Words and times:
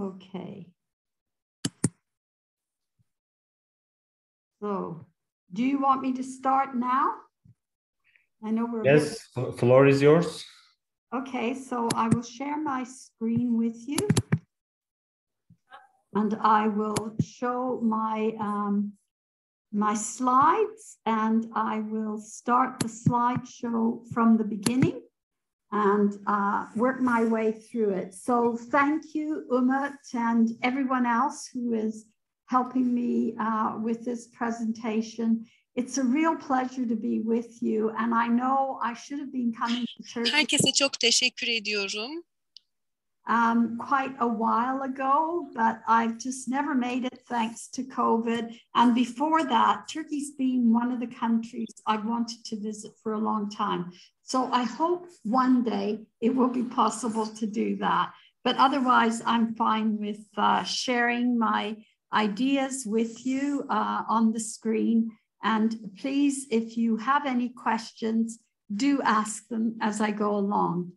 Okay. 0.00 0.66
So, 4.60 5.06
do 5.52 5.64
you 5.64 5.80
want 5.80 6.02
me 6.02 6.12
to 6.12 6.22
start 6.22 6.74
now? 6.74 7.14
I 8.44 8.50
know 8.50 8.66
we're. 8.70 8.84
Yes, 8.84 9.28
floor 9.56 9.86
is 9.86 10.00
yours. 10.00 10.44
Okay, 11.14 11.54
so 11.54 11.88
I 11.94 12.08
will 12.08 12.22
share 12.22 12.60
my 12.60 12.84
screen 12.84 13.56
with 13.56 13.76
you. 13.88 13.98
And 16.14 16.36
I 16.40 16.68
will 16.68 17.14
show 17.20 17.80
my 17.82 18.32
um, 18.38 18.92
my 19.72 19.94
slides 19.94 20.98
and 21.06 21.46
I 21.54 21.80
will 21.80 22.18
start 22.18 22.80
the 22.80 22.88
slideshow 22.88 24.06
from 24.12 24.36
the 24.36 24.44
beginning 24.44 25.02
and 25.70 26.14
uh, 26.26 26.66
work 26.76 27.00
my 27.00 27.24
way 27.24 27.52
through 27.52 27.90
it. 27.90 28.14
So 28.14 28.56
thank 28.56 29.14
you, 29.14 29.44
Umut, 29.50 29.92
and 30.14 30.48
everyone 30.62 31.06
else 31.06 31.48
who 31.52 31.74
is 31.74 32.06
helping 32.46 32.94
me 32.94 33.34
uh, 33.38 33.78
with 33.82 34.04
this 34.04 34.28
presentation. 34.28 35.44
It's 35.76 35.98
a 35.98 36.02
real 36.02 36.34
pleasure 36.34 36.86
to 36.86 36.96
be 36.96 37.20
with 37.20 37.62
you 37.62 37.90
and 37.98 38.14
I 38.14 38.26
know 38.26 38.80
I 38.82 38.94
should 38.94 39.20
have 39.20 39.32
been 39.32 39.52
coming 39.52 39.84
to 39.96 40.02
church. 40.02 40.32
Herkese 40.32 40.72
çok 40.72 41.00
teşekkür 41.00 41.48
ediyorum. 41.48 42.22
Um, 43.28 43.76
quite 43.78 44.14
a 44.20 44.26
while 44.26 44.82
ago, 44.82 45.48
but 45.54 45.80
I've 45.86 46.18
just 46.18 46.48
never 46.48 46.74
made 46.74 47.04
it 47.04 47.20
thanks 47.28 47.68
to 47.68 47.84
COVID. 47.84 48.58
And 48.74 48.94
before 48.94 49.44
that, 49.44 49.86
Turkey's 49.88 50.30
been 50.32 50.72
one 50.72 50.90
of 50.90 51.00
the 51.00 51.14
countries 51.14 51.68
I've 51.86 52.06
wanted 52.06 52.44
to 52.46 52.60
visit 52.60 52.92
for 53.02 53.12
a 53.12 53.18
long 53.18 53.50
time. 53.50 53.92
So 54.22 54.50
I 54.50 54.62
hope 54.62 55.06
one 55.24 55.62
day 55.62 56.00
it 56.20 56.34
will 56.34 56.48
be 56.48 56.62
possible 56.62 57.26
to 57.26 57.46
do 57.46 57.76
that. 57.76 58.12
But 58.44 58.56
otherwise, 58.56 59.20
I'm 59.26 59.54
fine 59.54 59.98
with 59.98 60.20
uh, 60.36 60.64
sharing 60.64 61.38
my 61.38 61.76
ideas 62.12 62.84
with 62.86 63.26
you 63.26 63.66
uh, 63.68 64.04
on 64.08 64.32
the 64.32 64.40
screen. 64.40 65.10
And 65.42 65.76
please, 66.00 66.46
if 66.50 66.78
you 66.78 66.96
have 66.96 67.26
any 67.26 67.50
questions, 67.50 68.38
do 68.74 69.02
ask 69.02 69.46
them 69.48 69.76
as 69.80 70.00
I 70.00 70.12
go 70.12 70.36
along. 70.36 70.92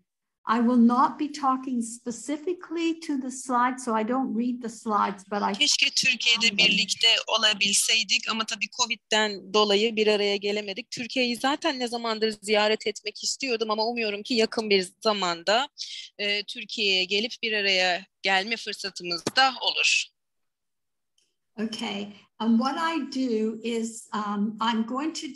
I 0.47 0.59
will 0.59 0.87
not 0.87 1.19
be 1.19 1.31
talking 1.31 1.81
specifically 1.81 2.99
to 2.99 3.21
the 3.21 3.31
slides, 3.31 3.85
so 3.85 3.93
I 3.93 4.07
don't 4.07 4.35
read 4.35 4.61
the 4.61 4.69
slides, 4.69 5.23
but 5.31 5.41
I 5.41 5.53
Keşke 5.53 5.89
Türkiye'de 5.89 6.57
birlikte 6.57 7.07
olabilseydik 7.27 8.29
ama 8.29 8.45
tabii 8.45 8.69
Covid'den 8.69 9.53
dolayı 9.53 9.95
bir 9.95 10.07
araya 10.07 10.35
gelemedik. 10.35 10.91
Türkiye'yi 10.91 11.35
zaten 11.35 11.79
ne 11.79 11.87
zamandır 11.87 12.35
ziyaret 12.41 12.87
etmek 12.87 13.23
istiyordum 13.23 13.71
ama 13.71 13.85
umuyorum 13.85 14.23
ki 14.23 14.33
yakın 14.33 14.69
bir 14.69 14.87
zamanda 15.03 15.69
e, 16.17 16.43
Türkiye'ye 16.43 17.03
gelip 17.03 17.33
bir 17.43 17.53
araya 17.53 18.05
gelme 18.21 18.57
fırsatımız 18.57 19.23
da 19.35 19.53
olur. 19.61 20.05
Okay, 21.59 22.13
and 22.39 22.59
what 22.59 22.77
I 22.77 22.99
do 22.99 23.59
is 23.63 24.09
um, 24.13 24.57
I'm 24.61 24.85
going 24.85 25.15
to 25.15 25.27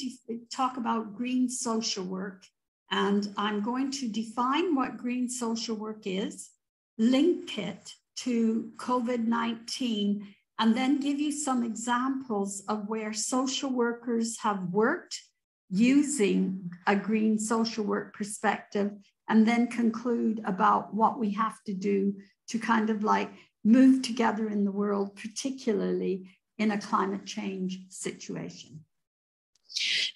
talk 0.50 0.78
about 0.78 1.18
green 1.18 1.48
social 1.48 2.06
work 2.06 2.55
And 2.92 3.34
I'm 3.38 3.62
going 3.62 3.92
to 3.92 4.08
define 4.08 4.76
what 4.76 4.98
green 4.98 5.28
social 5.30 5.76
work 5.76 6.04
is, 6.06 6.52
link 6.98 7.58
it 7.58 7.94
to 8.18 8.72
COVID 8.78 9.26
19, 9.26 10.28
and 10.60 10.76
then 10.76 11.00
give 11.00 11.20
you 11.20 11.32
some 11.32 11.64
examples 11.64 12.64
of 12.68 12.88
where 12.88 13.12
social 13.14 13.70
workers 13.70 14.40
have 14.40 14.70
worked 14.72 15.20
using 15.70 16.72
a 16.88 16.96
green 16.96 17.40
social 17.40 17.84
work 17.84 18.14
perspective, 18.14 18.92
and 19.28 19.48
then 19.48 19.68
conclude 19.68 20.42
about 20.46 20.94
what 20.94 21.20
we 21.20 21.32
have 21.32 21.62
to 21.66 21.74
do 21.74 22.14
to 22.48 22.60
kind 22.60 22.90
of 22.90 23.04
like 23.04 23.32
move 23.64 24.04
together 24.04 24.48
in 24.48 24.64
the 24.64 24.72
world, 24.72 25.16
particularly 25.16 26.30
in 26.58 26.72
a 26.72 26.80
climate 26.80 27.26
change 27.26 27.80
situation. 27.90 28.86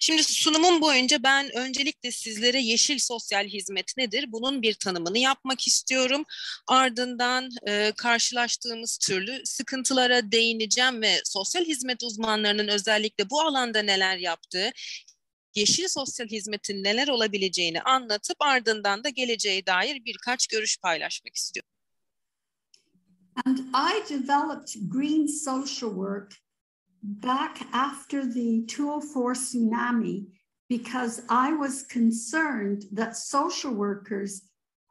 Şimdi 0.02 0.24
sunumum 0.24 0.80
boyunca 0.80 1.22
ben 1.22 1.56
öncelikle 1.56 2.10
sizlere 2.12 2.60
yeşil 2.60 2.98
sosyal 2.98 3.44
hizmet 3.44 3.96
nedir? 3.96 4.24
Bunun 4.28 4.62
bir 4.62 4.74
tanımını 4.74 5.18
yapmak 5.18 5.66
istiyorum. 5.66 6.24
Ardından 6.66 7.50
e, 7.68 7.92
karşılaştığımız 7.96 8.98
türlü 8.98 9.40
sıkıntılara 9.44 10.32
değineceğim 10.32 11.02
ve 11.02 11.20
sosyal 11.24 11.64
hizmet 11.64 12.02
uzmanlarının 12.02 12.68
özellikle 12.68 13.30
bu 13.30 13.40
alanda 13.40 13.82
neler 13.82 14.16
yaptığı, 14.16 14.70
yeşil 15.54 15.88
sosyal 15.88 16.26
hizmetin 16.26 16.84
neler 16.84 17.08
olabileceğini 17.08 17.82
anlatıp 17.82 18.36
ardından 18.40 19.04
da 19.04 19.08
geleceğe 19.08 19.66
dair 19.66 20.04
birkaç 20.04 20.46
görüş 20.46 20.78
paylaşmak 20.78 21.36
istiyorum. 21.36 21.70
And 23.46 23.58
I 23.58 24.10
developed 24.10 24.68
green 24.92 25.26
social 25.26 25.90
work 25.90 26.49
back 27.02 27.62
after 27.72 28.26
the 28.26 28.64
204 28.68 29.34
tsunami 29.34 30.26
because 30.68 31.22
I 31.28 31.52
was 31.52 31.82
concerned 31.84 32.84
that 32.92 33.16
social 33.16 33.74
workers 33.74 34.42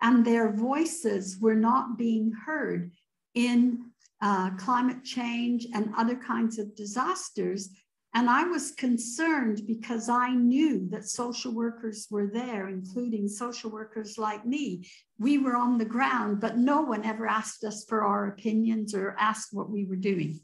and 0.02 0.26
their 0.26 0.52
voices 0.52 1.38
were 1.40 1.56
not 1.56 1.98
being 1.98 2.32
heard 2.46 2.92
in 3.34 3.86
uh, 4.22 4.52
climate 4.58 5.04
change 5.04 5.68
and 5.74 5.94
other 5.96 6.16
kinds 6.16 6.60
of 6.60 6.76
disasters. 6.76 7.70
And 8.14 8.30
I 8.30 8.44
was 8.44 8.72
concerned 8.72 9.62
because 9.68 10.10
I 10.10 10.32
knew 10.32 10.90
that 10.90 11.08
social 11.08 11.54
workers 11.54 12.08
were 12.10 12.28
there, 12.28 12.68
including 12.68 13.28
social 13.28 13.70
workers 13.70 14.18
like 14.18 14.46
me. 14.46 14.90
We 15.20 15.38
were 15.38 15.56
on 15.56 15.78
the 15.78 15.86
ground, 15.86 16.42
but 16.42 16.58
no 16.58 16.82
one 16.82 17.06
ever 17.06 17.28
asked 17.28 17.64
us 17.64 17.86
for 17.88 18.04
our 18.04 18.28
opinions 18.28 18.96
or 18.96 19.16
asked 19.20 19.50
what 19.54 19.70
we 19.70 19.86
were 19.86 19.96
doing. 19.96 20.40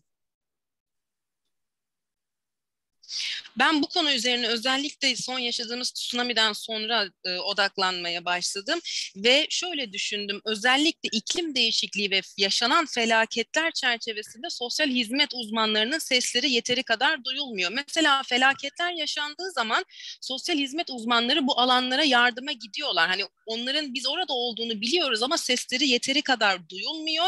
Ben 3.60 3.82
bu 3.82 3.88
konu 3.88 4.12
üzerine 4.12 4.48
özellikle 4.48 5.16
son 5.16 5.40
yaşadığımız 5.40 5.92
tsunami'den 5.92 6.54
sonra 6.54 7.10
e, 7.26 7.38
odaklanmaya 7.38 8.26
başladım 8.26 8.80
ve 9.16 9.48
şöyle 9.50 9.94
düşündüm. 9.94 10.42
Özellikle 10.46 11.10
iklim 11.12 11.56
değişikliği 11.56 12.12
ve 12.12 12.22
yaşanan 12.38 12.86
felaketler 12.86 13.72
çerçevesinde 13.72 14.50
sosyal 14.50 14.88
hizmet 14.88 15.34
uzmanlarının 15.34 16.00
sesleri 16.00 16.52
yeteri 16.52 16.84
kadar 16.84 17.24
duyulmuyor. 17.24 17.72
Mesela 17.72 18.24
felaketler 18.24 18.92
yaşandığı 18.92 19.52
zaman 19.52 19.86
sosyal 20.22 20.58
hizmet 20.58 20.90
uzmanları 20.90 21.48
bu 21.48 21.60
alanlara 21.60 22.04
yardıma 22.04 22.52
gidiyorlar. 22.52 23.10
Hani 23.10 23.24
onların 23.46 23.94
biz 23.94 24.08
orada 24.08 24.34
olduğunu 24.34 24.82
biliyoruz 24.82 25.24
ama 25.24 25.38
sesleri 25.38 25.88
yeteri 25.88 26.22
kadar 26.22 26.70
duyulmuyor 26.70 27.28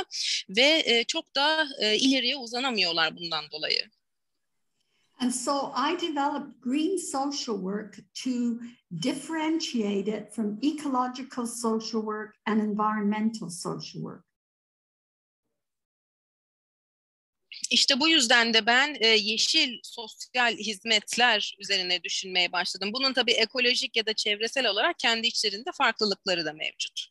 ve 0.50 0.84
e, 0.86 1.04
çok 1.04 1.36
da 1.36 1.68
e, 1.80 1.96
ileriye 1.98 2.36
uzanamıyorlar 2.38 3.18
bundan 3.18 3.52
dolayı. 3.52 3.90
And 5.20 5.34
so 5.34 5.72
I 5.76 5.96
developed 5.96 6.62
green 6.62 6.98
social 6.98 7.58
work 7.58 8.00
to 8.24 8.60
differentiate 9.00 10.08
it 10.08 10.34
from 10.34 10.60
ecological 10.64 11.48
social 11.48 12.02
work 12.02 12.36
and 12.46 12.62
environmental 12.62 13.50
social 13.50 14.02
work. 14.02 14.24
İşte 17.72 18.00
bu 18.00 18.10
yüzden 18.10 18.54
de 18.54 18.66
ben 18.66 18.98
e, 19.00 19.08
yeşil 19.08 19.80
sosyal 19.84 20.56
hizmetler 20.58 21.56
üzerine 21.60 22.04
düşünmeye 22.04 22.52
başladım. 22.52 22.90
Bunun 22.94 23.14
tabii 23.14 23.32
ekolojik 23.32 23.96
ya 23.96 24.06
da 24.06 24.14
çevresel 24.14 24.68
olarak 24.68 25.00
kendi 25.00 25.28
içlerinde 25.28 25.70
farklılıkları 25.74 26.46
da 26.46 26.54
mevcut. 26.54 27.08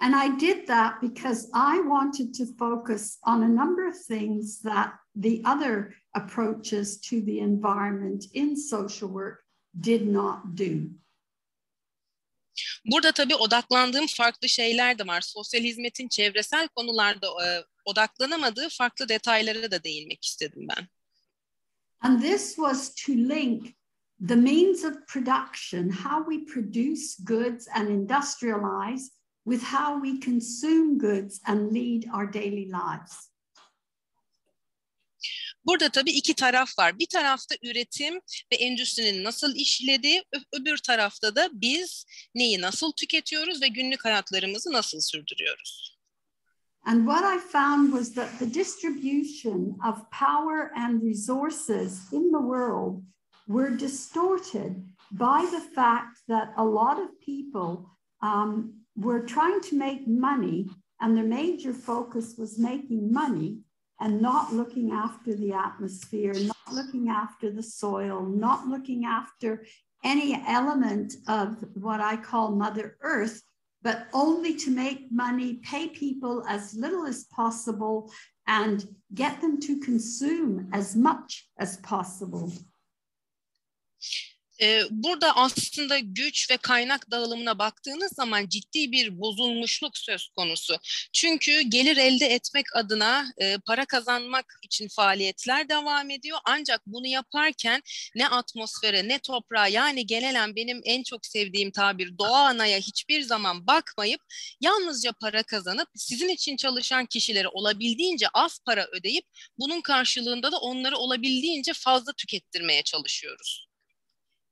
And 0.00 0.14
I 0.14 0.40
did 0.40 0.66
that 0.66 1.02
because 1.02 1.48
I 1.54 1.78
wanted 1.78 2.34
to 2.34 2.44
focus 2.58 3.18
on 3.26 3.42
a 3.42 3.48
number 3.48 3.88
of 3.88 3.94
things 4.06 4.62
that 4.62 5.03
the 5.22 5.42
other 5.44 5.94
approaches 6.14 7.00
to 7.00 7.20
the 7.20 7.38
environment 7.38 8.24
in 8.32 8.56
social 8.56 9.08
work 9.08 9.44
did 9.80 10.06
not 10.06 10.56
do. 10.56 10.90
Burada 12.84 13.12
tabii 13.12 13.34
odaklandığım 13.34 14.06
farklı 14.06 14.48
şeyler 14.48 14.98
de 14.98 15.06
var. 15.06 15.20
Sosyal 15.20 15.62
hizmetin 15.62 16.08
çevresel 16.08 16.68
konularda 16.68 17.26
e, 17.26 17.64
odaklanamadığı 17.84 18.68
farklı 18.68 19.08
detaylara 19.08 19.70
da 19.70 19.84
değinmek 19.84 20.24
istedim 20.24 20.66
ben. 20.68 20.88
And 22.00 22.22
this 22.22 22.46
was 22.46 22.94
to 22.94 23.12
link 23.12 23.76
the 24.28 24.36
means 24.36 24.84
of 24.84 24.94
production, 25.06 25.90
how 25.90 26.24
we 26.24 26.44
produce 26.44 27.16
goods 27.24 27.68
and 27.68 27.88
industrialize 27.88 29.10
with 29.44 29.62
how 29.62 30.00
we 30.02 30.20
consume 30.20 30.98
goods 30.98 31.40
and 31.46 31.72
lead 31.72 32.04
our 32.14 32.32
daily 32.32 32.66
lives. 32.66 33.33
Burada 35.66 35.88
tabii 35.88 36.10
iki 36.10 36.34
taraf 36.34 36.78
var. 36.78 36.98
Bir 36.98 37.06
tarafta 37.06 37.54
üretim 37.62 38.14
ve 38.52 38.56
endüstrinin 38.56 39.24
nasıl 39.24 39.54
işlediği, 39.54 40.24
öbür 40.52 40.76
tarafta 40.76 41.36
da 41.36 41.48
biz 41.52 42.06
neyi 42.34 42.60
nasıl 42.60 42.92
tüketiyoruz 42.92 43.62
ve 43.62 43.68
günlük 43.68 44.04
hayatlarımızı 44.04 44.72
nasıl 44.72 45.00
sürdürüyoruz. 45.00 45.94
And 46.86 47.06
what 47.06 47.24
I 47.24 47.38
found 47.38 47.92
was 47.92 48.14
that 48.14 48.38
the 48.38 48.54
distribution 48.54 49.78
of 49.88 50.10
power 50.10 50.70
and 50.76 51.02
resources 51.02 52.12
in 52.12 52.30
the 52.30 52.42
world 52.42 53.02
were 53.46 53.78
distorted 53.78 54.84
by 55.10 55.46
the 55.50 55.60
fact 55.74 56.26
that 56.28 56.52
a 56.56 56.64
lot 56.64 56.98
of 56.98 57.08
people 57.20 57.86
um, 58.22 58.84
were 58.96 59.26
trying 59.26 59.60
to 59.62 59.76
make 59.76 60.06
money 60.06 60.66
and 61.00 61.16
their 61.16 61.26
major 61.26 61.72
focus 61.72 62.36
was 62.38 62.58
making 62.58 63.12
money 63.12 63.63
and 64.00 64.20
not 64.20 64.52
looking 64.52 64.90
after 64.90 65.34
the 65.34 65.52
atmosphere, 65.52 66.34
not 66.34 66.72
looking 66.72 67.08
after 67.08 67.50
the 67.50 67.62
soil, 67.62 68.22
not 68.22 68.66
looking 68.66 69.04
after 69.04 69.64
any 70.02 70.42
element 70.46 71.14
of 71.28 71.64
what 71.74 72.00
I 72.00 72.16
call 72.16 72.54
Mother 72.54 72.96
Earth, 73.00 73.42
but 73.82 74.06
only 74.12 74.56
to 74.56 74.70
make 74.70 75.10
money, 75.10 75.54
pay 75.62 75.88
people 75.88 76.44
as 76.48 76.74
little 76.74 77.06
as 77.06 77.24
possible, 77.24 78.12
and 78.46 78.86
get 79.14 79.40
them 79.40 79.60
to 79.60 79.80
consume 79.80 80.68
as 80.72 80.96
much 80.96 81.48
as 81.58 81.78
possible. 81.78 82.52
Burada 84.90 85.36
aslında 85.36 85.98
güç 85.98 86.50
ve 86.50 86.56
kaynak 86.56 87.10
dağılımına 87.10 87.58
baktığınız 87.58 88.12
zaman 88.12 88.48
ciddi 88.48 88.92
bir 88.92 89.20
bozulmuşluk 89.20 89.98
söz 89.98 90.28
konusu. 90.28 90.76
Çünkü 91.12 91.60
gelir 91.60 91.96
elde 91.96 92.26
etmek 92.26 92.76
adına 92.76 93.26
para 93.66 93.84
kazanmak 93.84 94.46
için 94.62 94.88
faaliyetler 94.88 95.68
devam 95.68 96.10
ediyor. 96.10 96.38
Ancak 96.44 96.80
bunu 96.86 97.06
yaparken 97.06 97.82
ne 98.14 98.28
atmosfere 98.28 99.08
ne 99.08 99.18
toprağa 99.18 99.66
yani 99.66 100.06
genelen 100.06 100.56
benim 100.56 100.80
en 100.84 101.02
çok 101.02 101.26
sevdiğim 101.26 101.70
tabir 101.70 102.18
doğa 102.18 102.46
anaya 102.46 102.78
hiçbir 102.78 103.22
zaman 103.22 103.66
bakmayıp 103.66 104.20
yalnızca 104.60 105.12
para 105.12 105.42
kazanıp 105.42 105.88
sizin 105.96 106.28
için 106.28 106.56
çalışan 106.56 107.06
kişilere 107.06 107.48
olabildiğince 107.48 108.26
az 108.34 108.58
para 108.66 108.86
ödeyip 108.92 109.24
bunun 109.58 109.80
karşılığında 109.80 110.52
da 110.52 110.58
onları 110.58 110.96
olabildiğince 110.96 111.72
fazla 111.72 112.12
tükettirmeye 112.12 112.82
çalışıyoruz. 112.82 113.73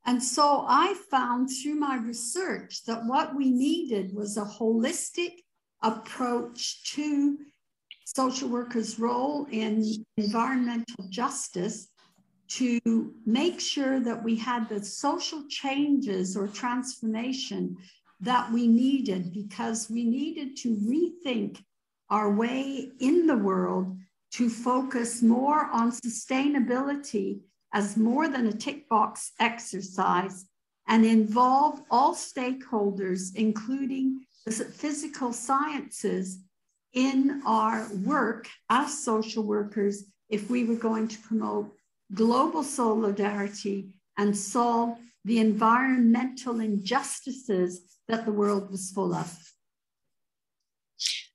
And 0.04 0.22
so 0.22 0.64
I 0.66 0.94
found 1.10 1.48
through 1.48 1.76
my 1.76 1.96
research 1.96 2.84
that 2.84 3.04
what 3.06 3.36
we 3.36 3.50
needed 3.50 4.14
was 4.14 4.36
a 4.36 4.44
holistic 4.44 5.34
approach 5.82 6.92
to 6.94 7.38
social 8.04 8.48
workers' 8.48 8.98
role 8.98 9.46
in 9.50 9.84
environmental 10.16 11.06
justice 11.08 11.88
to 12.48 13.14
make 13.24 13.60
sure 13.60 14.00
that 14.00 14.22
we 14.22 14.36
had 14.36 14.68
the 14.68 14.84
social 14.84 15.44
changes 15.48 16.36
or 16.36 16.46
transformation 16.48 17.76
that 18.20 18.52
we 18.52 18.66
needed 18.66 19.32
because 19.32 19.88
we 19.88 20.04
needed 20.04 20.56
to 20.56 20.76
rethink 20.76 21.62
our 22.10 22.30
way 22.30 22.90
in 23.00 23.26
the 23.26 23.36
world 23.36 23.96
to 24.32 24.50
focus 24.50 25.22
more 25.22 25.66
on 25.72 25.90
sustainability 25.90 27.40
as 27.72 27.96
more 27.96 28.28
than 28.28 28.46
a 28.46 28.52
tick 28.52 28.88
box 28.88 29.32
exercise 29.40 30.46
and 30.88 31.04
involve 31.04 31.80
all 31.90 32.14
stakeholders, 32.14 33.34
including 33.34 34.24
the 34.44 34.52
physical 34.52 35.32
sciences, 35.32 36.40
in 36.92 37.42
our 37.46 37.88
work 38.04 38.48
as 38.68 39.02
social 39.02 39.42
workers 39.42 40.04
if 40.28 40.50
we 40.50 40.64
were 40.64 40.76
going 40.76 41.08
to 41.08 41.18
promote 41.20 41.70
global 42.14 42.62
solidarity 42.62 43.88
and 44.18 44.36
solve 44.36 44.98
the 45.24 45.38
environmental 45.38 46.60
injustices 46.60 47.98
that 48.08 48.24
the 48.26 48.32
world 48.32 48.70
was 48.70 48.90
full 48.90 49.14
of. 49.14 49.38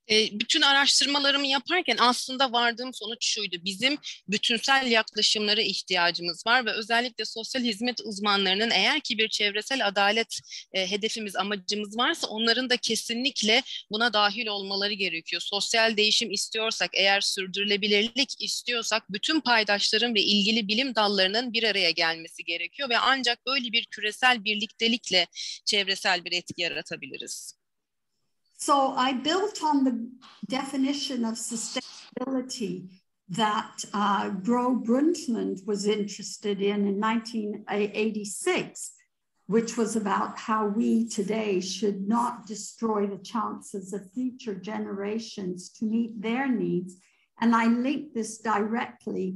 Bütün 0.10 0.62
araştırmalarımı 0.62 1.48
yaparken 1.48 1.98
aslında 2.00 2.52
vardığım 2.52 2.94
sonuç 2.94 3.26
şuydu. 3.26 3.56
Bizim 3.66 3.98
bütünsel 4.28 4.92
yaklaşımlara 4.92 5.62
ihtiyacımız 5.62 6.46
var 6.48 6.66
ve 6.66 6.72
özellikle 6.72 7.26
sosyal 7.26 7.64
hizmet 7.64 8.02
uzmanlarının 8.02 8.72
eğer 8.72 9.02
ki 9.02 9.18
bir 9.18 9.30
çevresel 9.30 9.88
adalet 9.88 10.40
hedefimiz, 10.74 11.36
amacımız 11.36 11.98
varsa 11.98 12.28
onların 12.28 12.70
da 12.70 12.78
kesinlikle 12.78 13.64
buna 13.92 14.14
dahil 14.14 14.48
olmaları 14.48 14.94
gerekiyor. 14.94 15.42
Sosyal 15.42 15.98
değişim 15.98 16.32
istiyorsak, 16.32 16.90
eğer 16.94 17.22
sürdürülebilirlik 17.22 18.42
istiyorsak 18.42 19.04
bütün 19.10 19.40
paydaşların 19.40 20.16
ve 20.16 20.22
ilgili 20.22 20.68
bilim 20.68 20.96
dallarının 20.96 21.54
bir 21.54 21.64
araya 21.64 21.92
gelmesi 21.92 22.44
gerekiyor 22.44 22.90
ve 22.90 22.98
ancak 22.98 23.46
böyle 23.46 23.72
bir 23.72 23.86
küresel 23.86 24.44
birliktelikle 24.44 25.28
çevresel 25.66 26.26
bir 26.26 26.32
etki 26.32 26.62
yaratabiliriz. 26.62 27.57
So 28.58 28.94
I 28.94 29.14
built 29.14 29.62
on 29.64 29.84
the 29.84 30.10
definition 30.48 31.24
of 31.24 31.36
sustainability 31.36 32.90
that 33.30 33.86
uh, 33.94 34.30
Gro 34.30 34.78
Brundtland 34.78 35.66
was 35.68 35.86
interested 35.86 36.60
in 36.60 36.88
in 36.88 37.00
1986, 37.00 38.92
which 39.46 39.78
was 39.78 39.96
about 39.96 40.40
how 40.40 40.66
we 40.66 41.08
today 41.08 41.60
should 41.60 42.08
not 42.08 42.48
destroy 42.48 43.06
the 43.06 43.20
chances 43.20 43.94
of 43.94 44.12
future 44.12 44.56
generations 44.56 45.70
to 45.74 45.86
meet 45.86 46.20
their 46.20 46.48
needs. 46.48 46.96
And 47.40 47.56
I 47.56 47.68
linked 47.68 48.16
this 48.16 48.40
directly 48.40 49.36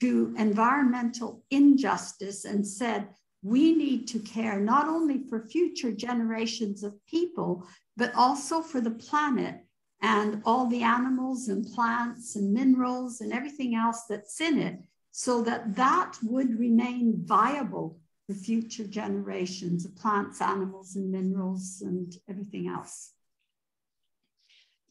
to 0.00 0.34
environmental 0.36 1.42
injustice 1.50 2.44
and 2.44 2.66
said, 2.66 3.08
we 3.42 3.72
need 3.74 4.08
to 4.08 4.18
care 4.18 4.60
not 4.60 4.88
only 4.88 5.22
for 5.28 5.40
future 5.40 5.92
generations 5.92 6.82
of 6.82 6.94
people, 7.06 7.64
but 7.98 8.14
also 8.14 8.62
for 8.62 8.80
the 8.80 8.92
planet 8.92 9.56
and 10.00 10.40
all 10.44 10.66
the 10.66 10.82
animals 10.82 11.48
and 11.48 11.66
plants 11.74 12.36
and 12.36 12.54
minerals 12.54 13.20
and 13.20 13.32
everything 13.32 13.74
else 13.74 14.04
that's 14.08 14.40
in 14.40 14.58
it 14.60 14.78
so 15.10 15.42
that 15.42 15.74
that 15.74 16.16
would 16.22 16.56
remain 16.60 17.20
viable 17.24 17.98
for 18.26 18.34
future 18.34 18.86
generations 18.86 19.84
of 19.84 19.96
plants, 19.96 20.40
animals, 20.40 20.94
and 20.94 21.10
minerals 21.10 21.82
and 21.84 22.14
everything 22.28 22.68
else. 22.68 23.14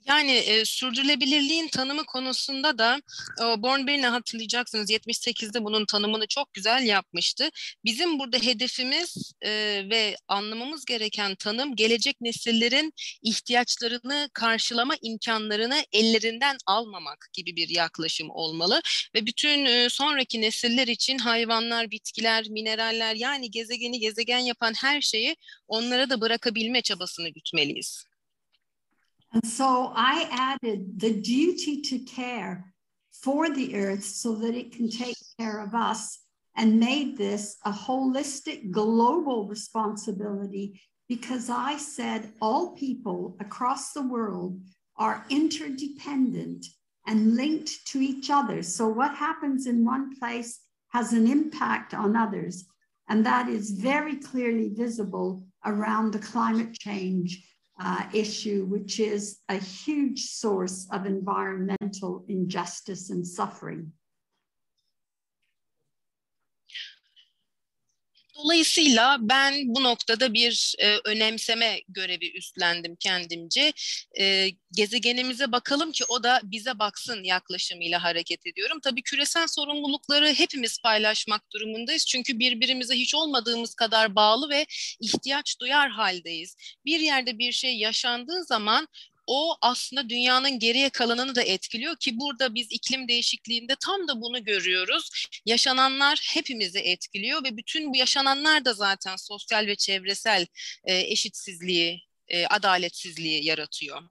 Yani 0.08 0.32
e, 0.32 0.66
sürdürülebilirliğin 0.66 1.68
tanımı 1.68 2.06
konusunda 2.06 2.78
da 2.78 3.02
e, 3.42 3.44
Bornberg'ini 3.64 4.08
hatırlayacaksınız 4.08 4.90
78'de 4.90 5.64
bunun 5.64 5.86
tanımını 5.86 6.28
çok 6.28 6.54
güzel 6.54 6.84
yapmıştı. 6.84 7.50
Bizim 7.86 8.20
burada 8.20 8.38
hedefimiz 8.38 9.34
e, 9.42 9.50
ve 9.90 10.16
anlamamız 10.28 10.86
gereken 10.86 11.36
tanım 11.36 11.76
gelecek 11.76 12.22
nesillerin 12.22 12.94
ihtiyaçlarını 13.22 14.30
karşılama 14.34 14.96
imkanlarını 15.02 15.84
ellerinden 15.92 16.58
almamak 16.66 17.30
gibi 17.34 17.56
bir 17.56 17.70
yaklaşım 17.70 18.30
olmalı 18.30 18.82
ve 19.16 19.26
bütün 19.26 19.66
e, 19.66 19.90
sonraki 19.90 20.42
nesiller 20.42 20.88
için 20.88 21.18
hayvanlar, 21.18 21.92
bitkiler, 21.92 22.50
mineraller 22.50 23.16
yani 23.16 23.52
gezegeni 23.52 24.00
gezegen 24.00 24.40
yapan 24.40 24.74
her 24.74 25.02
şeyi 25.02 25.36
onlara 25.68 26.10
da 26.10 26.22
bırakabilme 26.22 26.82
çabasını 26.82 27.30
gütmeliyiz. 27.30 28.17
And 29.34 29.46
so 29.46 29.92
I 29.96 30.28
added 30.32 31.00
the 31.00 31.14
duty 31.22 31.82
to 31.82 32.00
care 32.00 32.74
for 33.12 33.50
the 33.50 33.76
earth 33.76 34.04
so 34.04 34.36
that 34.36 34.56
it 34.56 34.72
can 34.72 34.90
take 34.90 35.18
care 35.40 35.60
of 35.60 35.74
us 35.74 36.20
and 36.56 36.80
made 36.80 37.18
this 37.18 37.58
a 37.66 37.72
holistic 37.72 38.72
global 38.72 39.48
responsibility 39.48 40.82
because 41.08 41.50
I 41.50 41.78
said 41.78 42.34
all 42.42 42.76
people 42.76 43.38
across 43.40 43.94
the 43.94 44.08
world 44.08 44.60
are 44.98 45.26
interdependent 45.30 46.66
and 47.06 47.36
linked 47.36 47.88
to 47.88 48.00
each 48.00 48.30
other. 48.30 48.62
So 48.64 48.88
what 48.88 49.16
happens 49.16 49.68
in 49.68 49.86
one 49.86 50.18
place 50.18 50.60
has 50.90 51.14
an 51.14 51.28
impact 51.28 51.94
on 51.94 52.16
others. 52.16 52.66
And 53.08 53.26
that 53.26 53.48
is 53.48 53.72
very 53.72 54.18
clearly 54.18 54.70
visible 54.70 55.48
around 55.66 56.12
the 56.12 56.20
climate 56.20 56.74
change 56.74 57.47
uh, 57.80 58.04
issue, 58.14 58.66
which 58.66 59.00
is 59.00 59.40
a 59.50 59.58
huge 59.58 60.26
source 60.26 60.88
of 60.92 61.06
environmental 61.06 62.26
injustice 62.28 63.10
and 63.10 63.26
suffering. 63.26 63.92
Dolayısıyla 68.38 69.18
ben 69.22 69.54
bu 69.66 69.84
noktada 69.84 70.34
bir 70.34 70.76
e, 70.80 70.98
önemseme 71.06 71.82
görevi 71.88 72.38
üstlendim 72.38 72.96
kendimce. 72.96 73.74
E, 74.20 74.50
gezegenimize 74.72 75.52
bakalım 75.52 75.92
ki 75.92 76.04
o 76.10 76.24
da 76.24 76.42
bize 76.44 76.80
baksın 76.80 77.24
yaklaşımıyla 77.24 78.04
hareket 78.04 78.48
ediyorum. 78.48 78.80
Tabii 78.84 79.02
küresel 79.02 79.48
sorumlulukları 79.48 80.34
hepimiz 80.34 80.82
paylaşmak 80.82 81.42
durumundayız. 81.54 82.06
Çünkü 82.06 82.40
birbirimize 82.40 82.96
hiç 82.96 83.16
olmadığımız 83.16 83.76
kadar 83.76 84.16
bağlı 84.16 84.50
ve 84.50 84.66
ihtiyaç 85.02 85.60
duyar 85.62 85.90
haldeyiz. 85.90 86.56
Bir 86.86 87.00
yerde 87.00 87.40
bir 87.40 87.52
şey 87.52 87.78
yaşandığı 87.78 88.44
zaman 88.44 88.88
o 89.28 89.58
aslında 89.62 90.10
dünyanın 90.10 90.60
geriye 90.60 90.90
kalanını 90.90 91.36
da 91.36 91.42
etkiliyor 91.42 91.96
ki 91.96 92.20
burada 92.20 92.56
biz 92.56 92.68
iklim 92.72 93.08
değişikliğinde 93.08 93.76
tam 93.80 94.08
da 94.08 94.22
bunu 94.22 94.44
görüyoruz. 94.44 95.28
Yaşananlar 95.46 96.30
hepimizi 96.34 96.80
etkiliyor 96.80 97.44
ve 97.44 97.58
bütün 97.58 97.94
bu 97.94 97.96
yaşananlar 97.98 98.66
da 98.66 98.74
zaten 98.74 99.16
sosyal 99.16 99.68
ve 99.68 99.76
çevresel 99.76 100.48
e, 100.84 100.98
eşitsizliği, 100.98 102.02
e, 102.28 102.48
adaletsizliği 102.48 103.46
yaratıyor. 103.46 104.02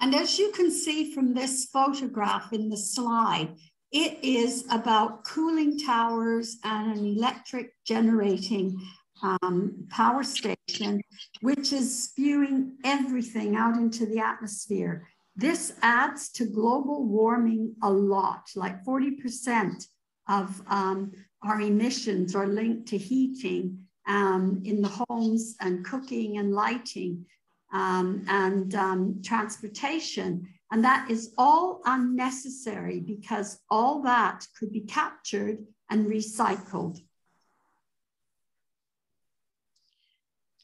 And 0.00 0.14
as 0.14 0.38
you 0.38 0.52
can 0.56 0.70
see 0.70 1.10
from 1.10 1.34
this 1.34 1.72
photograph 1.72 2.52
in 2.52 2.70
the 2.70 2.76
slide, 2.76 3.48
it 3.90 4.18
is 4.22 4.64
about 4.70 5.24
cooling 5.34 5.76
towers 5.78 6.58
and 6.62 6.98
an 6.98 7.04
electric 7.04 7.72
generating 7.84 8.80
um, 9.22 9.86
power 9.90 10.22
station, 10.22 11.00
which 11.40 11.72
is 11.72 12.04
spewing 12.04 12.76
everything 12.84 13.56
out 13.56 13.76
into 13.76 14.06
the 14.06 14.18
atmosphere. 14.18 15.06
This 15.36 15.74
adds 15.82 16.30
to 16.32 16.46
global 16.46 17.06
warming 17.06 17.74
a 17.82 17.90
lot, 17.90 18.50
like 18.56 18.84
40% 18.84 19.86
of 20.28 20.60
um, 20.66 21.12
our 21.42 21.60
emissions 21.60 22.34
are 22.34 22.46
linked 22.46 22.88
to 22.88 22.98
heating 22.98 23.78
um, 24.06 24.62
in 24.64 24.82
the 24.82 25.04
homes 25.08 25.54
and 25.60 25.84
cooking 25.84 26.38
and 26.38 26.52
lighting 26.52 27.24
um, 27.72 28.24
and 28.28 28.74
um, 28.74 29.20
transportation. 29.24 30.48
And 30.70 30.84
that 30.84 31.10
is 31.10 31.34
all 31.38 31.80
unnecessary 31.86 33.00
because 33.00 33.60
all 33.70 34.02
that 34.02 34.46
could 34.58 34.72
be 34.72 34.80
captured 34.80 35.58
and 35.90 36.06
recycled. 36.06 37.00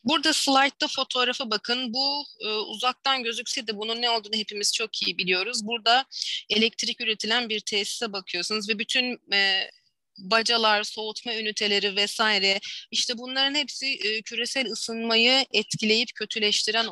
Burada 0.04 0.32
slaytta 0.32 0.88
fotoğrafa 0.88 1.50
bakın. 1.50 1.94
Bu 1.94 2.24
e, 2.40 2.48
uzaktan 2.48 3.22
gözükse 3.22 3.66
de 3.66 3.76
bunun 3.76 4.02
ne 4.02 4.10
olduğunu 4.10 4.36
hepimiz 4.36 4.72
çok 4.74 5.02
iyi 5.02 5.18
biliyoruz. 5.18 5.66
Burada 5.66 6.04
elektrik 6.50 7.00
üretilen 7.00 7.48
bir 7.48 7.60
tesise 7.60 8.12
bakıyorsunuz 8.12 8.68
ve 8.68 8.78
bütün 8.78 9.34
e, 9.34 9.70
bacalar, 10.18 10.82
soğutma 10.82 11.34
üniteleri 11.34 11.96
vesaire 11.96 12.60
işte 12.90 13.18
bunların 13.18 13.54
hepsi 13.54 13.86
e, 13.86 14.22
küresel 14.22 14.66
ısınmayı 14.66 15.46
etkileyip 15.52 16.08
kötüleştiren 16.14 16.86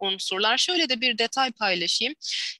unsurlar. 0.00 0.58
Şöyle 0.58 0.88
de 0.88 1.00
bir 1.00 1.18
detay 1.18 1.52
paylaşayım. 1.52 2.14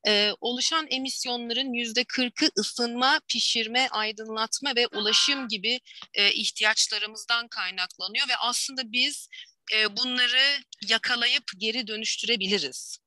E, 0.06 0.32
oluşan 0.40 0.87
emisyonların 0.90 1.73
yüzde 1.73 2.04
kırkı 2.04 2.49
ısınma, 2.59 3.20
pişirme, 3.28 3.88
aydınlatma 3.90 4.73
ve 4.76 4.87
ulaşım 4.87 5.49
gibi 5.49 5.80
e, 6.14 6.32
ihtiyaçlarımızdan 6.32 7.49
kaynaklanıyor 7.49 8.28
ve 8.28 8.37
aslında 8.37 8.92
biz 8.92 9.28
e, 9.74 9.96
bunları 9.96 10.62
yakalayıp 10.88 11.44
geri 11.58 11.86
dönüştürebiliriz. 11.86 12.98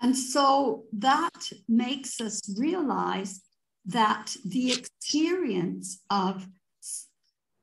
And 0.00 0.14
so 0.14 0.84
that 1.00 1.52
makes 1.68 2.20
us 2.20 2.40
realize 2.58 3.40
that 3.92 4.36
the 4.44 4.72
experience 4.72 6.00
of 6.10 6.46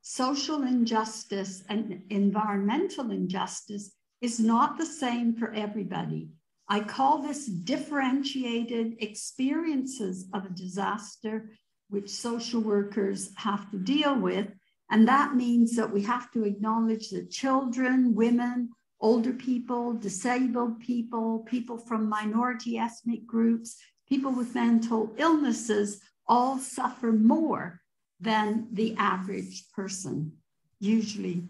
social 0.01 0.63
injustice 0.63 1.63
and 1.69 2.01
environmental 2.09 3.11
injustice 3.11 3.91
is 4.21 4.39
not 4.39 4.77
the 4.77 4.85
same 4.85 5.35
for 5.35 5.53
everybody. 5.53 6.29
I 6.67 6.81
call 6.81 7.21
this 7.21 7.45
differentiated 7.45 8.97
experiences 8.99 10.27
of 10.33 10.45
a 10.45 10.49
disaster, 10.49 11.51
which 11.89 12.09
social 12.09 12.61
workers 12.61 13.31
have 13.35 13.69
to 13.71 13.77
deal 13.77 14.15
with. 14.15 14.47
And 14.89 15.07
that 15.07 15.35
means 15.35 15.75
that 15.75 15.91
we 15.91 16.01
have 16.03 16.31
to 16.31 16.43
acknowledge 16.43 17.09
that 17.09 17.29
children, 17.29 18.15
women, 18.15 18.69
older 18.99 19.33
people, 19.33 19.93
disabled 19.93 20.79
people, 20.79 21.39
people 21.39 21.77
from 21.77 22.09
minority 22.09 22.77
ethnic 22.77 23.25
groups, 23.25 23.77
people 24.07 24.31
with 24.31 24.55
mental 24.55 25.13
illnesses 25.17 26.01
all 26.27 26.57
suffer 26.57 27.11
more 27.11 27.81
than 28.19 28.67
the 28.73 28.95
average 28.97 29.69
person, 29.73 30.33
usually 30.79 31.43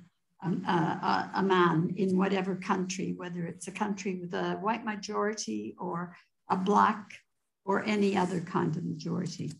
um, 0.44 0.64
a, 0.66 1.32
a, 1.36 1.44
man 1.44 1.94
in 1.98 2.18
whatever 2.18 2.56
country, 2.56 3.14
whether 3.18 3.46
it's 3.46 3.68
a 3.68 3.72
country 3.72 4.16
with 4.16 4.34
a 4.34 4.54
white 4.62 4.86
majority 4.86 5.76
or 5.80 6.16
a 6.50 6.56
black 6.56 7.14
or 7.66 7.84
any 7.84 8.16
other 8.16 8.40
kind 8.40 8.76
of 8.78 8.84
majority. 8.84 9.52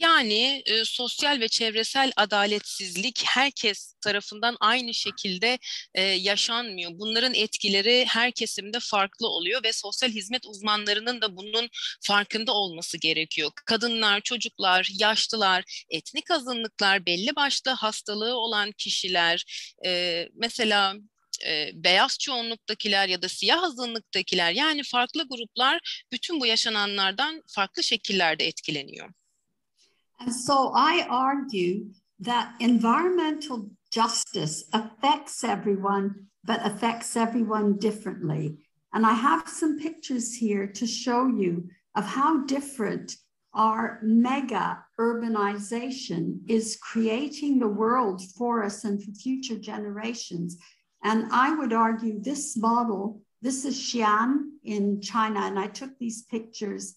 Yani 0.00 0.62
e, 0.66 0.84
sosyal 0.84 1.40
ve 1.40 1.48
çevresel 1.48 2.12
adaletsizlik 2.16 3.22
herkes 3.26 3.94
tarafından 4.00 4.56
aynı 4.60 4.94
şekilde 4.94 5.58
e, 5.94 6.02
yaşanmıyor. 6.02 6.90
Bunların 6.94 7.34
etkileri 7.34 8.04
her 8.08 8.32
kesimde 8.32 8.78
farklı 8.80 9.28
oluyor 9.28 9.62
ve 9.64 9.72
sosyal 9.72 10.10
hizmet 10.10 10.46
uzmanlarının 10.46 11.20
da 11.20 11.36
bunun 11.36 11.68
farkında 12.02 12.52
olması 12.52 12.98
gerekiyor. 12.98 13.50
Kadınlar, 13.66 14.20
çocuklar, 14.20 14.88
yaşlılar, 14.98 15.84
etnik 15.90 16.30
azınlıklar, 16.30 17.06
belli 17.06 17.36
başlı 17.36 17.70
hastalığı 17.70 18.34
olan 18.34 18.72
kişiler, 18.72 19.44
e, 19.86 20.28
mesela 20.34 20.94
e, 21.46 21.70
beyaz 21.74 22.18
çoğunluktakiler 22.18 23.08
ya 23.08 23.22
da 23.22 23.28
siyah 23.28 23.62
azınlıktakiler 23.62 24.52
yani 24.52 24.82
farklı 24.82 25.28
gruplar 25.28 26.04
bütün 26.12 26.40
bu 26.40 26.46
yaşananlardan 26.46 27.42
farklı 27.54 27.82
şekillerde 27.82 28.46
etkileniyor. 28.46 29.19
And 30.20 30.34
so 30.34 30.72
I 30.74 31.06
argue 31.08 31.86
that 32.20 32.54
environmental 32.60 33.70
justice 33.90 34.64
affects 34.72 35.42
everyone, 35.42 36.26
but 36.44 36.64
affects 36.64 37.16
everyone 37.16 37.78
differently. 37.78 38.58
And 38.92 39.06
I 39.06 39.14
have 39.14 39.48
some 39.48 39.78
pictures 39.78 40.34
here 40.34 40.66
to 40.66 40.86
show 40.86 41.26
you 41.26 41.68
of 41.94 42.04
how 42.04 42.44
different 42.44 43.16
our 43.54 43.98
mega 44.02 44.84
urbanization 44.98 46.38
is 46.48 46.78
creating 46.80 47.58
the 47.58 47.68
world 47.68 48.22
for 48.36 48.62
us 48.62 48.84
and 48.84 49.02
for 49.02 49.12
future 49.12 49.58
generations. 49.58 50.56
And 51.02 51.26
I 51.32 51.54
would 51.56 51.72
argue 51.72 52.20
this 52.20 52.56
model, 52.56 53.22
this 53.42 53.64
is 53.64 53.76
Xi'an 53.76 54.42
in 54.64 55.00
China, 55.00 55.40
and 55.40 55.58
I 55.58 55.66
took 55.66 55.98
these 55.98 56.22
pictures 56.24 56.96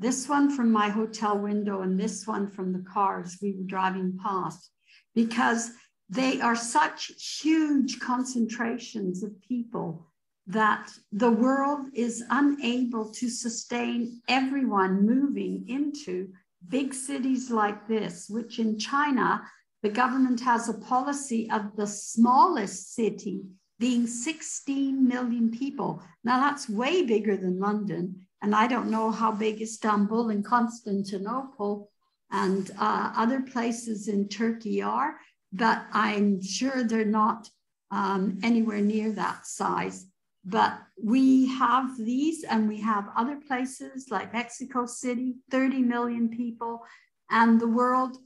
this 0.00 0.28
one 0.28 0.50
from 0.50 0.72
my 0.72 0.88
hotel 0.88 1.38
window 1.38 1.82
and 1.82 2.00
this 2.00 2.26
one 2.26 2.48
from 2.48 2.72
the 2.72 2.84
cars 2.90 3.36
we 3.42 3.52
were 3.52 3.66
driving 3.66 4.18
past, 4.20 4.70
because 5.14 5.70
they 6.08 6.40
are 6.40 6.56
such 6.56 7.12
huge 7.42 8.00
concentrations 8.00 9.22
of 9.22 9.40
people 9.42 10.06
that 10.46 10.90
the 11.12 11.30
world 11.30 11.86
is 11.94 12.24
unable 12.30 13.12
to 13.12 13.28
sustain 13.28 14.20
everyone 14.26 15.06
moving 15.06 15.64
into 15.68 16.30
big 16.66 16.94
cities 16.94 17.50
like 17.50 17.86
this, 17.86 18.26
which 18.30 18.58
in 18.58 18.78
China, 18.78 19.42
the 19.82 19.90
government 19.90 20.40
has 20.40 20.68
a 20.68 20.78
policy 20.78 21.48
of 21.50 21.76
the 21.76 21.86
smallest 21.86 22.94
city 22.94 23.42
being 23.78 24.06
16 24.06 25.06
million 25.06 25.50
people. 25.50 26.02
Now, 26.24 26.40
that's 26.40 26.68
way 26.68 27.02
bigger 27.02 27.36
than 27.36 27.60
London. 27.60 28.26
And 28.42 28.54
I 28.54 28.66
don't 28.66 28.90
know 28.90 29.10
how 29.10 29.32
big 29.32 29.60
Istanbul 29.60 30.30
and 30.30 30.44
Constantinople 30.44 31.90
and 32.30 32.70
uh, 32.78 33.12
other 33.16 33.42
places 33.42 34.08
in 34.08 34.28
Turkey 34.28 34.80
are, 34.80 35.16
but 35.52 35.84
I'm 35.92 36.42
sure 36.42 36.84
they're 36.84 37.04
not 37.04 37.50
um, 37.90 38.38
anywhere 38.42 38.80
near 38.80 39.12
that 39.12 39.46
size. 39.46 40.06
But 40.44 40.80
we 41.02 41.48
have 41.48 41.98
these, 41.98 42.44
and 42.44 42.66
we 42.66 42.80
have 42.80 43.10
other 43.14 43.36
places 43.46 44.06
like 44.10 44.32
Mexico 44.32 44.86
City, 44.86 45.36
30 45.50 45.82
million 45.82 46.30
people, 46.30 46.82
and 47.30 47.60
the 47.60 47.68
world 47.68 48.16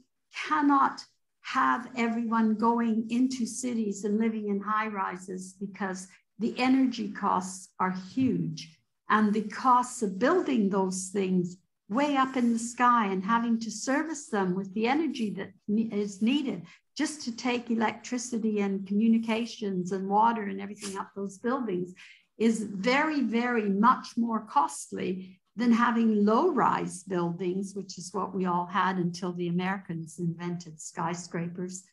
cannot 0.47 1.03
have 1.41 1.89
everyone 1.97 2.55
going 2.55 3.07
into 3.09 3.45
cities 3.45 4.05
and 4.05 4.17
living 4.17 4.47
in 4.47 4.61
high 4.61 4.87
rises 4.87 5.55
because 5.59 6.07
the 6.39 6.55
energy 6.57 7.11
costs 7.11 7.69
are 7.79 7.91
huge 7.91 8.74
and 9.09 9.33
the 9.33 9.43
costs 9.43 10.01
of 10.01 10.19
building 10.19 10.69
those 10.69 11.09
things 11.13 11.57
way 11.89 12.17
up 12.17 12.35
in 12.35 12.53
the 12.53 12.59
sky 12.59 13.07
and 13.07 13.23
having 13.23 13.59
to 13.59 13.69
service 13.69 14.27
them 14.27 14.55
with 14.55 14.73
the 14.73 14.87
energy 14.87 15.29
that 15.29 15.51
is 15.91 16.21
needed 16.21 16.63
just 16.97 17.21
to 17.21 17.35
take 17.35 17.69
electricity 17.69 18.61
and 18.61 18.87
communications 18.87 19.91
and 19.91 20.07
water 20.09 20.43
and 20.43 20.59
everything 20.61 20.97
up 20.97 21.11
those 21.15 21.37
buildings 21.37 21.93
is 22.37 22.63
very, 22.63 23.21
very 23.21 23.69
much 23.69 24.17
more 24.17 24.41
costly 24.41 25.39
than 25.55 25.71
having 25.71 26.25
low 26.25 26.51
rise 26.51 27.03
buildings, 27.03 27.73
which 27.75 27.97
is 27.97 28.13
what 28.13 28.35
we 28.35 28.45
all 28.45 28.65
had 28.65 28.97
until 28.97 29.31
the 29.33 29.47
Americans 29.47 30.19
invented 30.19 30.81
skyscrapers. 30.81 31.83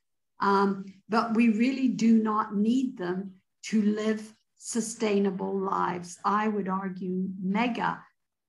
Um, 0.41 0.87
but 1.09 1.35
we 1.35 1.51
really 1.51 1.89
do 1.89 2.19
not 2.19 2.57
need 2.57 2.99
them 2.99 3.35
to 3.67 3.83
live 3.83 4.35
sustainable 4.65 5.59
lives. 5.59 6.19
I 6.25 6.47
would 6.47 6.69
argue 6.69 7.29
mega 7.43 7.99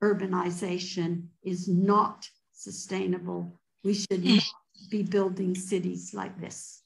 urbanization 0.04 1.30
is 1.44 1.68
not 1.68 2.30
sustainable. 2.54 3.60
We 3.84 3.96
should 3.96 4.24
hmm. 4.24 4.36
not 4.36 4.44
be 4.92 5.04
building 5.04 5.56
cities 5.56 6.14
like 6.14 6.40
this. 6.40 6.84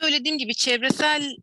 Söylediğim 0.00 0.38
gibi 0.38 0.54
çevresel 0.54 1.36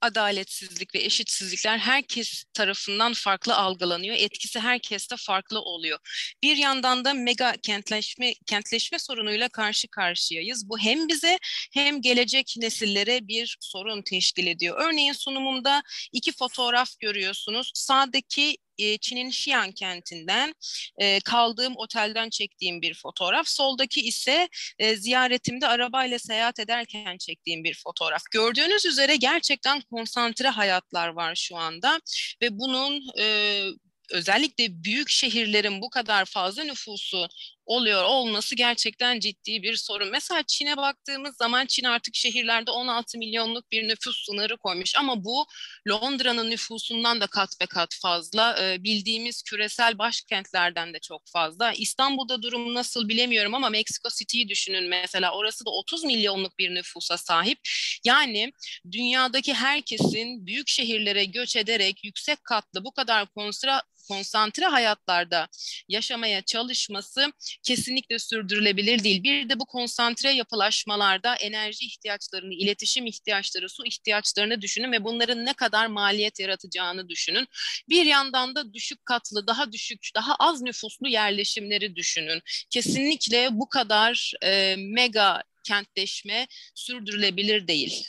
adaletsizlik 0.00 0.94
ve 0.94 0.98
eşitsizlikler 0.98 1.78
herkes 1.78 2.44
tarafından 2.54 3.12
farklı 3.12 3.56
algılanıyor. 3.56 4.16
Etkisi 4.16 4.60
herkeste 4.60 5.16
farklı 5.18 5.60
oluyor. 5.60 5.98
Bir 6.42 6.56
yandan 6.56 7.04
da 7.04 7.14
mega 7.14 7.52
kentleşme 7.62 8.34
kentleşme 8.46 8.98
sorunuyla 8.98 9.48
karşı 9.48 9.88
karşıyayız. 9.88 10.68
Bu 10.68 10.78
hem 10.78 11.08
bize 11.08 11.38
hem 11.72 12.02
gelecek 12.02 12.54
nesillere 12.58 13.28
bir 13.28 13.56
sorun 13.60 14.02
teşkil 14.02 14.46
ediyor. 14.46 14.76
Örneğin 14.88 15.12
sunumumda 15.12 15.82
iki 16.12 16.32
fotoğraf 16.32 16.88
görüyorsunuz. 17.00 17.70
Sağdaki 17.74 18.56
e, 18.78 18.98
Çin'in 18.98 19.28
Xi'an 19.28 19.72
kentinden 19.72 20.54
e, 20.98 21.20
kaldığım 21.20 21.76
otelden 21.76 22.30
çektiğim 22.30 22.82
bir 22.82 22.94
fotoğraf. 22.94 23.48
Soldaki 23.48 24.00
ise 24.00 24.48
e, 24.78 24.96
ziyaretimde 24.96 25.66
arabayla 25.66 26.18
seyahat 26.18 26.58
ederken 26.58 27.18
çektiğim 27.18 27.64
bir 27.64 27.74
fotoğraf. 27.74 28.22
Gördüğünüz 28.30 28.86
üzere 28.86 29.16
gerçekten 29.16 29.80
konsantre 29.80 30.48
hayatlar 30.48 31.08
var 31.08 31.34
şu 31.34 31.56
anda 31.56 32.00
ve 32.42 32.58
bunun 32.58 33.02
e, 33.18 33.64
özellikle 34.10 34.84
büyük 34.84 35.08
şehirlerin 35.08 35.82
bu 35.82 35.90
kadar 35.90 36.24
fazla 36.24 36.64
nüfusu 36.64 37.28
oluyor 37.68 38.04
olması 38.04 38.54
gerçekten 38.54 39.20
ciddi 39.20 39.62
bir 39.62 39.76
sorun. 39.76 40.08
Mesela 40.08 40.42
Çin'e 40.46 40.76
baktığımız 40.76 41.36
zaman 41.36 41.66
Çin 41.66 41.84
artık 41.84 42.14
şehirlerde 42.14 42.70
16 42.70 43.18
milyonluk 43.18 43.72
bir 43.72 43.88
nüfus 43.88 44.24
sınırı 44.26 44.56
koymuş 44.56 44.96
ama 44.96 45.24
bu 45.24 45.46
Londra'nın 45.88 46.50
nüfusundan 46.50 47.20
da 47.20 47.26
kat 47.26 47.50
ve 47.62 47.66
kat 47.66 47.94
fazla. 48.02 48.56
Ee, 48.62 48.84
bildiğimiz 48.84 49.42
küresel 49.42 49.98
başkentlerden 49.98 50.94
de 50.94 50.98
çok 50.98 51.22
fazla. 51.32 51.72
İstanbul'da 51.72 52.42
durum 52.42 52.74
nasıl 52.74 53.08
bilemiyorum 53.08 53.54
ama 53.54 53.70
Mexico 53.70 54.08
City'yi 54.18 54.48
düşünün 54.48 54.88
mesela. 54.88 55.32
Orası 55.32 55.64
da 55.64 55.70
30 55.70 56.04
milyonluk 56.04 56.58
bir 56.58 56.74
nüfusa 56.74 57.18
sahip. 57.18 57.58
Yani 58.04 58.52
dünyadaki 58.92 59.54
herkesin 59.54 60.46
büyük 60.46 60.68
şehirlere 60.68 61.24
göç 61.24 61.56
ederek 61.56 62.04
yüksek 62.04 62.44
katlı 62.44 62.84
bu 62.84 62.92
kadar 62.92 63.26
konsantre 63.26 63.80
konsantre 64.08 64.64
hayatlarda 64.64 65.48
yaşamaya 65.88 66.42
çalışması 66.42 67.32
kesinlikle 67.62 68.18
sürdürülebilir 68.18 69.04
değil. 69.04 69.22
Bir 69.22 69.48
de 69.48 69.60
bu 69.60 69.66
konsantre 69.66 70.30
yapılaşmalarda 70.30 71.34
enerji 71.34 71.86
ihtiyaçlarını, 71.86 72.54
iletişim 72.54 73.06
ihtiyaçları, 73.06 73.68
su 73.68 73.86
ihtiyaçlarını 73.86 74.62
düşünün 74.62 74.92
ve 74.92 75.04
bunların 75.04 75.46
ne 75.46 75.52
kadar 75.52 75.86
maliyet 75.86 76.40
yaratacağını 76.40 77.08
düşünün. 77.08 77.48
Bir 77.88 78.06
yandan 78.06 78.54
da 78.54 78.74
düşük 78.74 79.06
katlı, 79.06 79.46
daha 79.46 79.72
düşük, 79.72 80.08
daha 80.14 80.34
az 80.34 80.62
nüfuslu 80.62 81.08
yerleşimleri 81.08 81.96
düşünün. 81.96 82.42
Kesinlikle 82.70 83.48
bu 83.52 83.68
kadar 83.68 84.32
e, 84.42 84.76
mega 84.78 85.42
kentleşme 85.64 86.46
sürdürülebilir 86.74 87.68
değil. 87.68 88.04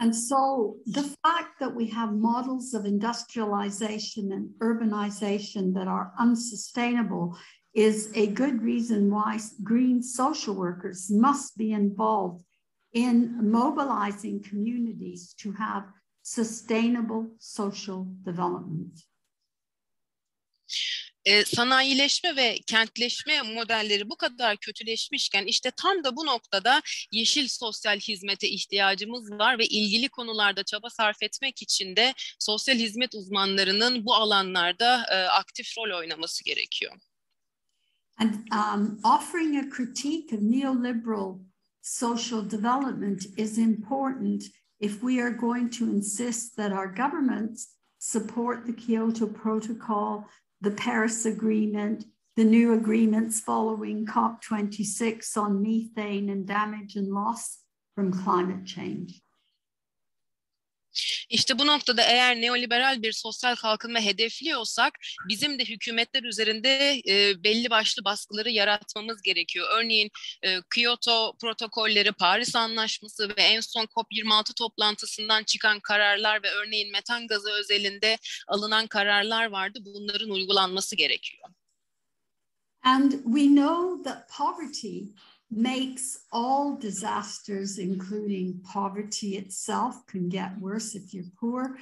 And 0.00 0.14
so 0.14 0.76
the 0.86 1.14
fact 1.24 1.58
that 1.58 1.74
we 1.74 1.86
have 1.88 2.12
models 2.12 2.72
of 2.72 2.84
industrialization 2.84 4.30
and 4.32 4.50
urbanization 4.60 5.74
that 5.74 5.88
are 5.88 6.12
unsustainable 6.18 7.36
is 7.74 8.10
a 8.14 8.28
good 8.28 8.62
reason 8.62 9.10
why 9.10 9.38
green 9.62 10.02
social 10.02 10.54
workers 10.54 11.10
must 11.10 11.56
be 11.56 11.72
involved 11.72 12.44
in 12.92 13.50
mobilizing 13.50 14.42
communities 14.42 15.34
to 15.40 15.52
have 15.52 15.84
sustainable 16.22 17.26
social 17.38 18.06
development. 18.24 19.00
E, 21.28 21.44
sanayileşme 21.44 22.36
ve 22.36 22.58
kentleşme 22.66 23.42
modelleri 23.42 24.10
bu 24.10 24.16
kadar 24.16 24.56
kötüleşmişken 24.56 25.44
işte 25.44 25.70
tam 25.76 26.04
da 26.04 26.16
bu 26.16 26.26
noktada 26.26 26.82
yeşil 27.12 27.48
sosyal 27.48 27.98
hizmete 27.98 28.48
ihtiyacımız 28.48 29.30
var 29.30 29.58
ve 29.58 29.66
ilgili 29.66 30.08
konularda 30.08 30.62
çaba 30.62 30.90
sarf 30.90 31.22
etmek 31.22 31.62
için 31.62 31.96
de 31.96 32.14
sosyal 32.38 32.76
hizmet 32.76 33.14
uzmanlarının 33.14 34.04
bu 34.04 34.14
alanlarda 34.14 35.04
e, 35.10 35.16
aktif 35.16 35.66
rol 35.78 35.98
oynaması 35.98 36.44
gerekiyor. 36.44 36.92
And 38.18 38.34
um, 38.52 39.00
offering 39.04 39.56
a 39.56 39.76
critique 39.76 40.38
of 40.38 40.42
neoliberal 40.42 41.38
social 41.82 42.50
development 42.50 43.38
is 43.38 43.58
important 43.58 44.42
if 44.80 44.92
we 44.92 45.22
are 45.22 45.36
going 45.36 45.78
to 45.78 45.84
insist 45.84 46.56
that 46.56 46.72
our 46.72 46.96
governments 46.96 47.76
support 47.98 48.66
the 48.66 48.76
Kyoto 48.76 49.32
Protocol 49.32 50.24
the 50.60 50.70
Paris 50.72 51.24
Agreement, 51.24 52.04
the 52.36 52.44
new 52.44 52.72
agreements 52.74 53.40
following 53.40 54.06
COP26 54.06 55.36
on 55.36 55.62
methane 55.62 56.30
and 56.30 56.46
damage 56.46 56.96
and 56.96 57.08
loss 57.08 57.58
from 57.94 58.12
climate 58.12 58.64
change. 58.64 59.20
İşte 61.28 61.58
bu 61.58 61.66
noktada 61.66 62.02
eğer 62.02 62.40
neoliberal 62.40 63.02
bir 63.02 63.12
sosyal 63.12 63.56
kalkınma 63.56 64.00
hedefliyorsak 64.00 64.98
bizim 65.28 65.58
de 65.58 65.64
hükümetler 65.64 66.22
üzerinde 66.22 67.02
e, 67.08 67.44
belli 67.44 67.70
başlı 67.70 68.04
baskıları 68.04 68.50
yaratmamız 68.50 69.22
gerekiyor. 69.22 69.68
Örneğin 69.74 70.10
e, 70.42 70.60
Kyoto 70.74 71.32
protokolleri, 71.40 72.12
Paris 72.12 72.56
Anlaşması 72.56 73.28
ve 73.28 73.42
en 73.42 73.60
son 73.60 73.84
COP26 73.84 74.54
toplantısından 74.54 75.44
çıkan 75.44 75.80
kararlar 75.80 76.42
ve 76.42 76.50
örneğin 76.50 76.92
metan 76.92 77.26
gazı 77.26 77.50
özelinde 77.50 78.18
alınan 78.48 78.86
kararlar 78.86 79.46
vardı. 79.50 79.78
Bunların 79.82 80.30
uygulanması 80.30 80.96
gerekiyor. 80.96 81.48
And 82.82 83.12
we 83.12 83.46
know 83.46 84.10
that 84.10 84.28
poverty 84.38 84.98
makes 85.50 86.18
all 86.30 86.76
disasters, 86.76 87.78
including 87.78 88.60
poverty 88.64 89.36
itself, 89.36 90.06
can 90.06 90.28
get 90.28 90.58
worse 90.58 90.94
if 90.94 91.14
you're 91.14 91.24
poor. 91.40 91.76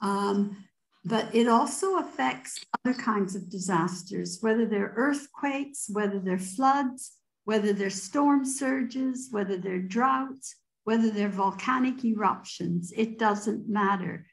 Um, 0.00 0.56
but 1.04 1.34
it 1.34 1.48
also 1.48 1.98
affects 1.98 2.64
other 2.84 2.94
kinds 2.94 3.34
of 3.34 3.50
disasters, 3.50 4.38
whether 4.40 4.66
they're 4.66 4.92
earthquakes, 4.96 5.88
whether 5.90 6.18
they're 6.18 6.38
floods, 6.38 7.12
whether 7.44 7.72
they're 7.72 7.90
storm 7.90 8.44
surges, 8.44 9.28
whether 9.30 9.56
they're 9.56 9.82
droughts, 9.82 10.56
whether 10.84 11.10
they're 11.10 11.28
volcanic 11.28 12.04
eruptions, 12.04 12.92
it 12.96 13.18
doesn't 13.18 13.68
matter. 13.68 14.26